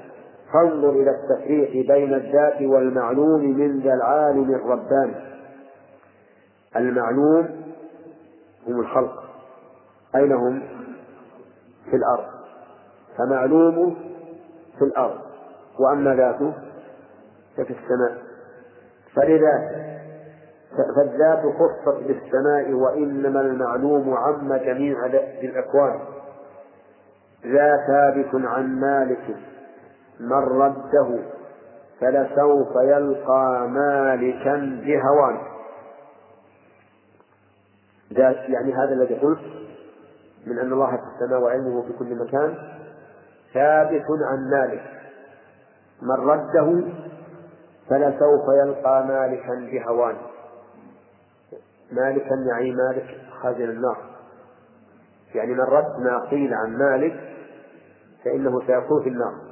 فانظر 0.54 0.90
إلى 0.90 1.12
التفريق 1.12 1.88
بين 1.88 2.14
الذات 2.14 2.62
والمعلوم 2.62 3.42
من 3.42 3.80
ذا 3.80 3.94
العالم 3.94 4.56
الرباني. 4.56 5.16
المعلوم 6.76 7.50
هم 8.68 8.80
الخلق. 8.80 9.24
أين 10.16 10.32
هم؟ 10.32 10.62
في 11.90 11.96
الأرض. 11.96 12.26
فمعلومه 13.18 13.96
في 14.80 14.86
الأرض. 14.86 15.18
وأما 15.80 16.16
ذاته؟ 16.16 16.54
ففي 17.58 17.74
السماء. 17.74 18.18
فلذا؟ 19.16 19.82
فالذات 20.96 21.40
خصت 21.40 22.04
بالسماء 22.04 22.74
وإنما 22.74 23.42
المعلوم 23.42 24.14
عم 24.14 24.56
جميع 24.56 25.06
الأكوان 25.44 26.00
ذا 27.46 27.78
ثابت 27.88 28.46
عن 28.46 28.80
مالك. 28.80 29.51
من 30.22 30.62
رده 30.62 31.20
فلسوف 32.00 32.76
يلقى 32.76 33.68
مالكا 33.70 34.56
بهوان. 34.86 35.42
يعني 38.48 38.74
هذا 38.74 38.94
الذي 38.94 39.16
قلت 39.16 39.40
من 40.48 40.60
أن 40.60 40.74
الله 40.74 40.98
في 40.98 41.04
السماء 41.16 41.42
وعلمه 41.42 41.82
في 41.82 41.94
كل 42.00 42.16
مكان 42.16 42.56
ثابت 43.54 44.06
عن 44.32 44.50
مالك. 44.50 44.84
من 46.02 46.30
رده 46.30 46.84
فلسوف 47.90 48.46
يلقى 48.66 49.06
مالكا 49.08 49.56
بهوان. 49.72 50.16
مالكا 51.92 52.36
يعني 52.50 52.72
مالك 52.72 53.18
خازن 53.42 53.70
النار. 53.70 53.98
يعني 55.36 55.54
من 55.54 55.62
رد 55.62 56.00
ما 56.00 56.30
قيل 56.30 56.54
عن 56.54 56.78
مالك 56.78 57.20
فإنه 58.26 58.60
سيكون 58.68 59.04
في 59.04 59.10
النار. 59.10 59.51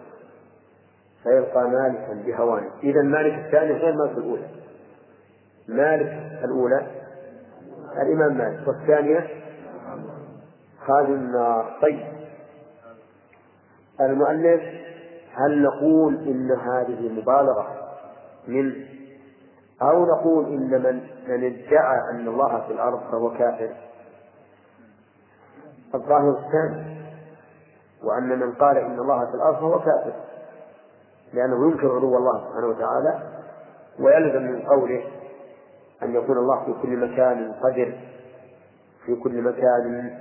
فيلقى 1.24 1.70
مالكا 1.70 2.14
بهوانه 2.26 2.72
إذا 2.84 3.02
مالك 3.02 3.46
الثاني 3.46 3.72
غير 3.74 3.96
مالك 3.96 4.18
الأولى. 4.18 4.48
مالك 5.68 6.41
الأولى 6.44 6.88
الإمام 8.02 8.38
مالك. 8.38 8.68
والثانية 8.68 9.28
خازن 10.86 11.14
النار. 11.14 11.80
طيب. 11.82 12.20
المؤلف 14.02 14.62
هل 15.34 15.62
نقول 15.62 16.16
إن 16.16 16.52
هذه 16.52 17.10
مبالغة 17.10 17.68
من 18.48 18.86
أو 19.82 20.06
نقول 20.06 20.46
إن 20.46 20.82
من 20.82 21.02
من 21.28 21.44
ادعى 21.44 21.98
أن 22.12 22.28
الله 22.28 22.62
في 22.68 22.74
الأرض 22.74 23.00
فهو 23.12 23.30
كافر؟ 23.30 23.70
الظاهر 25.96 26.30
الثاني 26.30 27.00
وأن 28.04 28.40
من 28.40 28.54
قال 28.54 28.78
إن 28.78 29.00
الله 29.00 29.26
في 29.26 29.36
الأرض 29.36 29.56
فهو 29.56 29.80
كافر. 29.80 30.14
لأنه 31.34 31.72
ينكر 31.72 31.92
علو 31.96 32.18
الله 32.18 32.48
سبحانه 32.48 32.68
وتعالى 32.68 33.24
ويلزم 34.00 34.42
من 34.44 34.62
قوله 34.62 35.04
أن 36.04 36.16
يكون 36.16 36.38
الله 36.38 36.66
في 36.66 36.74
كل 36.82 36.98
مكان 36.98 37.52
قدر 37.64 37.98
في 39.06 39.16
كل 39.16 39.42
مكان 39.42 40.18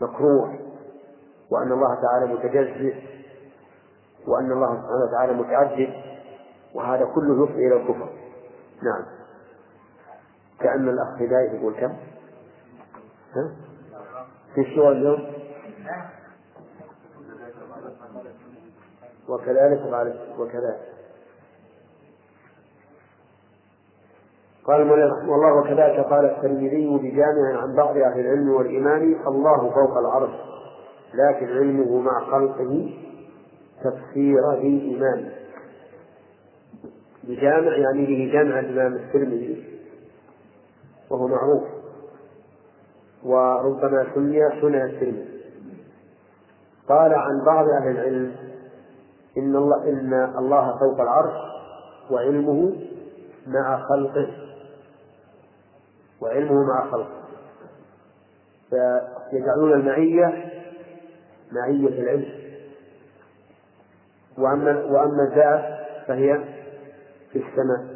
مكروه 0.00 0.58
وأن 1.50 1.72
الله 1.72 1.94
تعالى 2.02 2.34
متجزئ 2.34 2.94
وأن 4.26 4.52
الله 4.52 4.76
سبحانه 4.76 5.04
وتعالى 5.08 5.32
متعدد 5.32 5.92
وهذا 6.74 7.04
كله 7.14 7.44
يفضي 7.44 7.66
إلى 7.66 7.76
الكفر 7.76 8.08
نعم 8.82 9.04
كأن 10.60 10.88
الأخ 10.88 11.08
هداية 11.22 11.58
يقول 11.60 11.74
كم؟ 11.74 11.92
ها؟ 13.36 13.52
في 14.54 14.60
الشغل 14.60 14.92
اليوم؟ 14.92 15.32
وكذلك 19.28 19.80
قال 19.92 20.14
وكذلك. 20.38 20.94
قال 24.64 24.80
المؤلف 24.80 25.12
رحمه 25.12 25.34
الله 25.34 25.54
وكذلك 25.54 26.06
قال 26.06 26.24
الترمذي 26.24 26.98
بجامع 26.98 27.62
عن 27.62 27.76
بعض 27.76 27.96
أهل 27.96 28.20
العلم 28.20 28.50
والإيمان 28.50 29.16
الله 29.26 29.70
فوق 29.70 29.98
العرش 29.98 30.34
لكن 31.14 31.46
علمه 31.46 32.00
مع 32.00 32.20
خلقه 32.30 32.90
تفسير 33.84 34.52
ذي 34.52 34.80
إيمان 34.80 35.30
بجامع 37.24 37.76
يعني 37.76 38.06
به 38.06 38.32
جامع 38.32 38.60
الإمام 38.60 38.94
الترمذي 38.94 39.64
وهو 41.10 41.28
معروف. 41.28 41.62
وربما 43.24 44.06
سمي 44.14 44.60
سنن 44.60 44.74
الترمذي. 44.74 45.34
قال 46.88 47.14
عن 47.14 47.44
بعض 47.46 47.66
أهل 47.68 47.90
العلم 47.90 48.53
إن 49.38 49.56
الله 49.56 49.84
إن 49.88 50.14
الله 50.38 50.78
فوق 50.78 51.00
العرش 51.00 51.34
وعلمه 52.10 52.72
مع 53.46 53.82
خلقه. 53.88 54.26
وعلمه 56.20 56.64
مع 56.64 56.90
خلقه. 56.90 57.24
فيجعلون 58.70 59.72
المعية 59.72 60.52
معية 61.52 62.02
العلم. 62.02 62.32
وأما 64.38 64.84
وأما 64.84 65.22
الذات 65.22 65.78
فهي 66.06 66.38
في 67.32 67.38
السماء. 67.38 67.94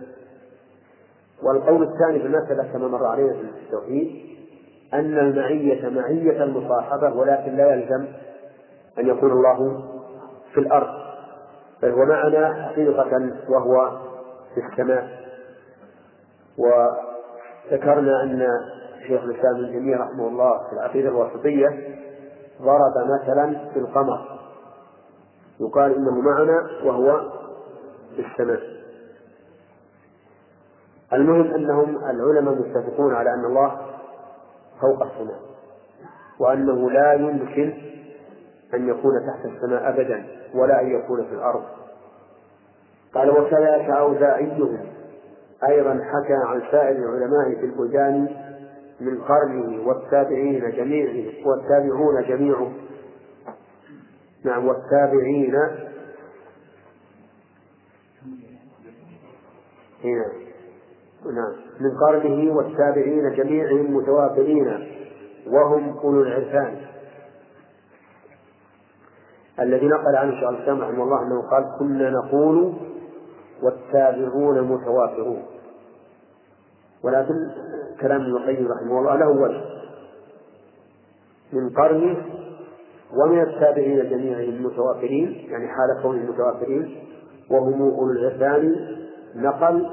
والقول 1.43 1.83
الثاني 1.83 2.21
في 2.21 2.27
المسألة 2.27 2.73
كما 2.73 2.89
مر 2.89 3.07
علينا 3.07 3.33
في 3.33 3.41
التوحيد 3.67 4.29
أن 4.95 5.19
المعية 5.19 5.89
معية 5.89 6.45
المصاحبة 6.45 7.13
ولكن 7.15 7.57
لا 7.57 7.75
يلزم 7.75 8.07
أن 8.99 9.09
يكون 9.09 9.33
الله 9.33 9.85
في 10.55 10.61
الأرض. 10.61 10.98
بل 11.83 11.91
هو 11.91 12.05
معنا 12.05 12.63
حقيقة 12.69 13.31
وهو 13.49 13.99
في 14.55 14.61
السماء. 14.61 15.09
وذكرنا 16.59 18.23
أن 18.23 18.49
شيخ 19.07 19.23
الإسلام 19.23 19.55
ابن 19.57 19.67
تيمية 19.73 19.97
رحمه 19.97 20.29
الله 20.29 20.59
في 20.69 20.73
العقيدة 20.73 21.09
الوسطية 21.09 21.99
ضرب 22.63 22.93
مثلا 23.21 23.71
في 23.73 23.79
القمر 23.79 24.39
يقال 25.61 25.95
إنه 25.95 26.21
معنا 26.21 26.69
وهو 26.85 27.21
في 28.17 28.27
السماء. 28.27 28.61
المهم 31.13 31.55
أنهم 31.55 31.97
العلماء 31.97 32.55
متفقون 32.55 33.15
على 33.15 33.35
أن 33.35 33.45
الله 33.45 33.81
فوق 34.81 35.03
السماء 35.03 35.41
وأنه 36.41 36.91
لا 36.91 37.13
يمكن 37.13 37.75
أن 38.75 38.89
يكون 38.89 39.13
تحت 39.27 39.45
السماء 39.45 39.89
أبدا. 39.89 40.38
ولا 40.55 40.81
أن 40.81 40.91
يكون 40.91 41.25
في 41.25 41.33
الأرض. 41.33 41.65
قال 43.15 43.31
وكذلك 43.31 43.91
أوزاعيهم. 43.91 44.79
أيضا 45.69 45.91
حكى 45.91 46.35
عن 46.35 46.63
سائر 46.71 46.97
العلماء 46.97 47.61
في 47.61 47.67
البلدان 47.67 48.29
من 49.01 49.21
قرنه 49.23 49.89
والتابعين 49.89 50.71
جميعهم 50.71 51.47
والتابعون 51.47 52.23
جميعهم 52.23 52.73
نعم 54.45 54.69
والتابعين. 54.69 55.55
هنا. 60.05 60.33
نعم. 61.25 61.53
من 61.81 61.99
قرنه 61.99 62.57
والتابعين 62.57 63.33
جميعهم 63.35 63.97
متوافرين 63.97 64.89
وهم 65.47 65.99
أولو 65.99 66.23
العرفان. 66.23 66.77
الذي 69.61 69.87
نقل 69.87 70.17
عنه 70.17 70.41
شيخ 70.41 70.49
الإسلام 70.49 70.81
رحمه 70.81 71.05
الله 71.05 71.23
أنه 71.23 71.43
قال 71.51 71.65
كنا 71.79 72.11
نقول 72.11 72.73
والتابعون 73.63 74.63
متوافرون. 74.63 75.43
ولكن 77.05 77.35
كلام 78.01 78.21
ابن 78.21 78.37
القيم 78.37 78.69
رحمه 78.73 78.99
الله 78.99 79.17
له 79.17 79.29
وجه 79.29 79.61
من 81.53 81.71
قرنه 81.71 82.17
ومن 83.17 83.41
التابعين 83.41 84.11
جميعهم 84.11 84.67
متوافرين 84.67 85.47
يعني 85.51 85.69
حال 85.69 86.03
كونهم 86.03 86.31
متوافرين 86.31 86.97
وهم 87.51 87.83
أولو 87.83 88.11
العرفان 88.11 88.77
نقل 89.37 89.87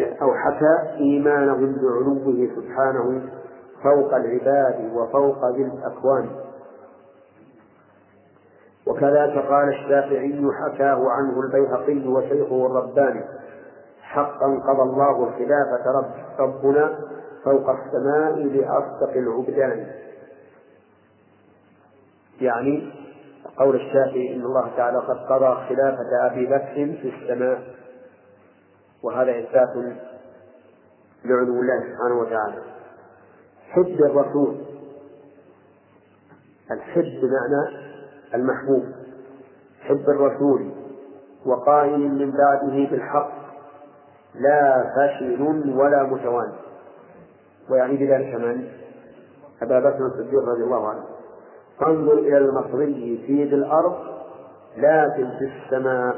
أو 0.00 0.34
حكى 0.34 0.96
إيمانهم 1.00 1.72
بعلوه 1.74 2.48
سبحانه 2.56 3.22
فوق 3.82 4.14
العباد 4.14 4.92
وفوق 4.94 5.50
ذي 5.56 5.62
الأكوان. 5.62 6.28
وكذلك 8.88 9.46
قال 9.46 9.68
الشافعي 9.68 10.42
حكاه 10.62 11.10
عنه 11.10 11.40
البيهقي 11.40 12.08
وشيخه 12.08 12.66
الرباني. 12.66 13.24
حقا 14.02 14.46
قضى 14.46 14.82
الله 14.82 15.28
الخلافة 15.28 15.90
رب 15.98 16.10
ربنا 16.38 16.98
فوق 17.44 17.70
السماء 17.70 18.32
لأصدق 18.38 19.10
العبدان. 19.16 19.86
يعني 22.40 22.92
قول 23.58 23.76
الشافعي 23.76 24.34
إن 24.34 24.40
الله 24.40 24.70
تعالى 24.76 24.98
قد 24.98 25.16
قضى 25.16 25.68
خلافة 25.68 26.26
أبي 26.26 26.46
بكر 26.46 27.00
في 27.02 27.12
السماء. 27.16 27.62
وهذا 29.02 29.38
إثبات 29.38 29.68
لعلو 31.24 31.60
الله 31.60 31.80
سبحانه 31.80 32.20
وتعالى. 32.20 32.62
حب 33.70 34.00
الرسول. 34.00 34.56
الحب 36.70 37.20
بمعنى 37.20 37.87
المحبوب 38.34 38.84
حب 39.80 40.04
الرسول 40.08 40.70
وقائل 41.46 41.98
من 41.98 42.30
بعده 42.30 42.90
بالحق 42.90 43.30
لا 44.34 44.84
فشل 44.96 45.42
ولا 45.76 46.02
متوان. 46.02 46.52
ويعني 47.70 47.96
بذلك 47.96 48.34
من؟ 48.34 48.68
أبا 49.62 49.80
بكر 49.80 50.06
الصديق 50.06 50.48
رضي 50.48 50.64
الله 50.64 50.88
عنه. 50.88 51.04
فانظر 51.80 52.12
إلى 52.12 52.38
المصري 52.38 53.22
في 53.26 53.44
ذي 53.44 53.54
الأرض 53.54 53.96
لكن 54.76 55.30
في 55.38 55.44
السماء 55.44 56.16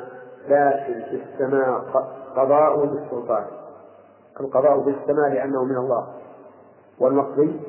لكن 0.48 1.02
في 1.10 1.22
السماء 1.22 1.80
قضاء 2.36 2.86
بالسلطان. 2.86 3.44
القضاء 4.40 4.78
بالسماء 4.78 5.28
لأنه 5.34 5.64
من 5.64 5.76
الله. 5.76 6.06
والمقضي 6.98 7.60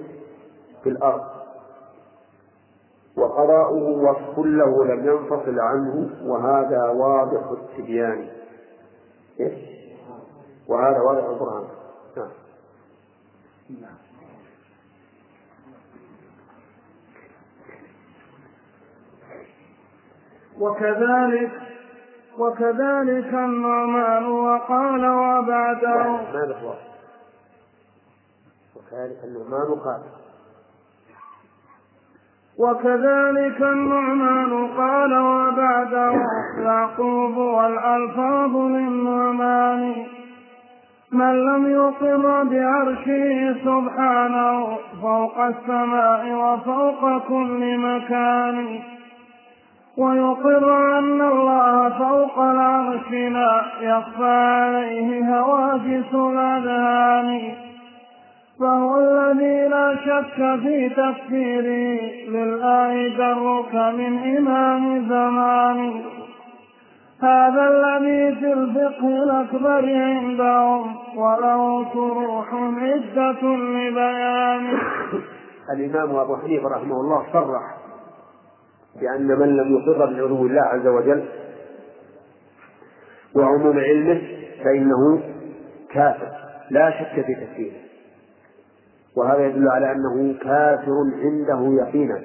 في 0.84 0.90
الأرض. 0.90 1.31
وقضاؤه 3.18 3.88
وصف 3.90 4.40
له 4.40 4.86
لم 4.86 5.06
ينفصل 5.06 5.60
عنه 5.60 6.10
وهذا 6.24 6.90
واضح 6.90 7.52
التبيان. 7.52 8.28
وهذا 10.68 11.00
واضح 11.02 11.24
البرهان 11.24 11.68
نعم. 13.70 13.98
وكذلك 20.60 21.52
وكذلك 22.38 23.34
النعمان 23.34 24.26
وقال 24.26 25.06
وبعده. 25.06 26.22
وكذلك 28.76 29.24
النعمان 29.24 29.80
قال. 29.80 30.21
وكذلك 32.62 33.62
النعمان 33.62 34.68
قال 34.78 35.14
وبعده 35.20 36.14
يعقوب 36.66 37.38
والألفاظ 37.38 38.56
للنعمان 38.56 39.94
من 41.12 41.46
لم 41.46 41.72
يقر 41.72 42.44
بعرشه 42.44 43.54
سبحانه 43.66 44.78
فوق 45.02 45.40
السماء 45.42 46.34
وفوق 46.34 47.28
كل 47.28 47.78
مكان 47.78 48.80
ويقر 49.98 50.98
أن 51.00 51.22
الله 51.22 51.90
فوق 51.90 52.40
العرش 52.40 53.12
لا 53.12 53.62
يخفى 53.82 54.24
عليه 54.26 55.40
هواجس 55.40 56.14
الأذهان 56.14 57.71
فهو 58.62 58.98
الذي 59.00 59.68
لا 59.68 59.96
شك 60.06 60.60
في 60.62 60.90
تفسيره 60.90 62.02
للآية 62.30 63.18
درك 63.18 63.76
من 63.76 64.38
إمام 64.38 65.10
زمان 65.10 66.02
هذا 67.22 67.68
الذي 67.68 68.36
في 68.36 68.54
الفقه 68.54 69.08
الأكبر 69.24 69.96
عندهم 69.96 70.96
وله 71.18 71.86
شروح 71.94 72.54
عدة 72.54 73.42
لبيان 73.42 74.78
الإمام 75.76 76.16
أبو 76.16 76.38
حنيفة 76.38 76.70
رحمه 76.70 76.96
الله 77.02 77.26
صرح 77.34 77.78
بأن 79.02 79.28
من 79.40 79.58
لم 79.58 79.78
يقر 79.78 80.06
بعلو 80.06 80.26
الله 80.26 80.62
عز 80.62 80.88
وجل 80.88 81.26
وعموم 83.36 83.80
علمه 83.80 84.22
فإنه 84.64 85.22
كافر. 85.94 86.32
لا 86.72 86.92
شك 86.92 87.26
في 87.26 87.36
تكفيره 87.36 87.91
وهذا 89.18 89.46
يدل 89.46 89.70
على 89.70 89.92
أنه 89.92 90.40
كافر 90.40 90.94
عنده 91.24 91.84
يقينا. 91.84 92.22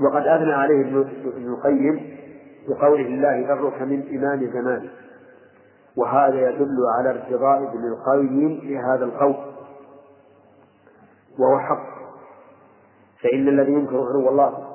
وقد 0.00 0.26
أثنى 0.26 0.52
عليه 0.52 0.80
ابن 0.80 1.54
القيم 1.54 2.16
بقوله 2.68 3.06
الله 3.06 3.46
ذرك 3.48 3.82
من 3.82 4.18
إمام 4.18 4.50
زمانه 4.52 4.90
وهذا 5.96 6.50
يدل 6.50 6.76
على 6.98 7.10
ارتضاء 7.10 7.62
ابن 7.62 7.84
القيم 7.84 8.60
بهذا 8.60 9.04
القول. 9.04 9.34
وهو 11.38 11.58
حق. 11.58 11.94
فإن 13.22 13.48
الذي 13.48 13.72
ينكر 13.72 13.96
علو 13.96 14.28
الله 14.28 14.68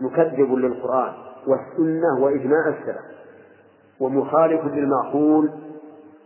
مكذب 0.00 0.54
للقرآن 0.54 1.12
والسنة 1.46 2.24
وإجماع 2.24 2.68
السلف 2.68 3.12
ومخالف 4.00 4.64
للمعقول 4.64 5.50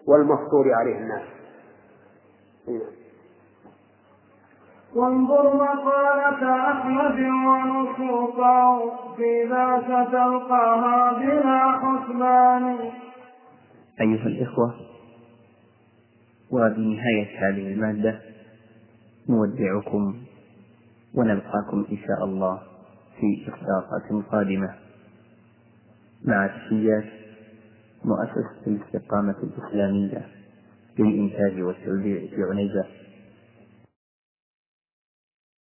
والمفطور 0.07 0.75
عليه 0.75 0.99
الناس. 0.99 1.23
وانظر 4.97 5.57
مقالة 5.57 6.71
أحمد 6.73 7.19
ونصوصه 7.21 8.91
في 9.17 9.49
ذاك 9.51 10.09
تلقاها 10.11 11.13
بلا 11.19 11.73
حسبان. 11.73 12.91
أيها 14.01 14.27
الإخوة 14.27 14.75
وبنهاية 16.51 17.29
هذه 17.39 17.73
المادة. 17.73 18.21
نودعكم 19.29 20.17
ونلقاكم 21.15 21.87
إن 21.93 21.97
شاء 21.97 22.25
الله 22.25 22.61
في 23.21 23.49
إصداقات 23.49 24.25
قادمة. 24.33 24.75
مع 26.25 26.47
تحيات 26.47 27.05
مؤسسة 28.05 28.67
الاستقامة 28.67 29.35
الإسلامية 29.43 30.29
للإنتاج 30.99 31.63
والتوزيع 31.63 32.21
في 32.21 32.43
عنيزة. 32.51 33.06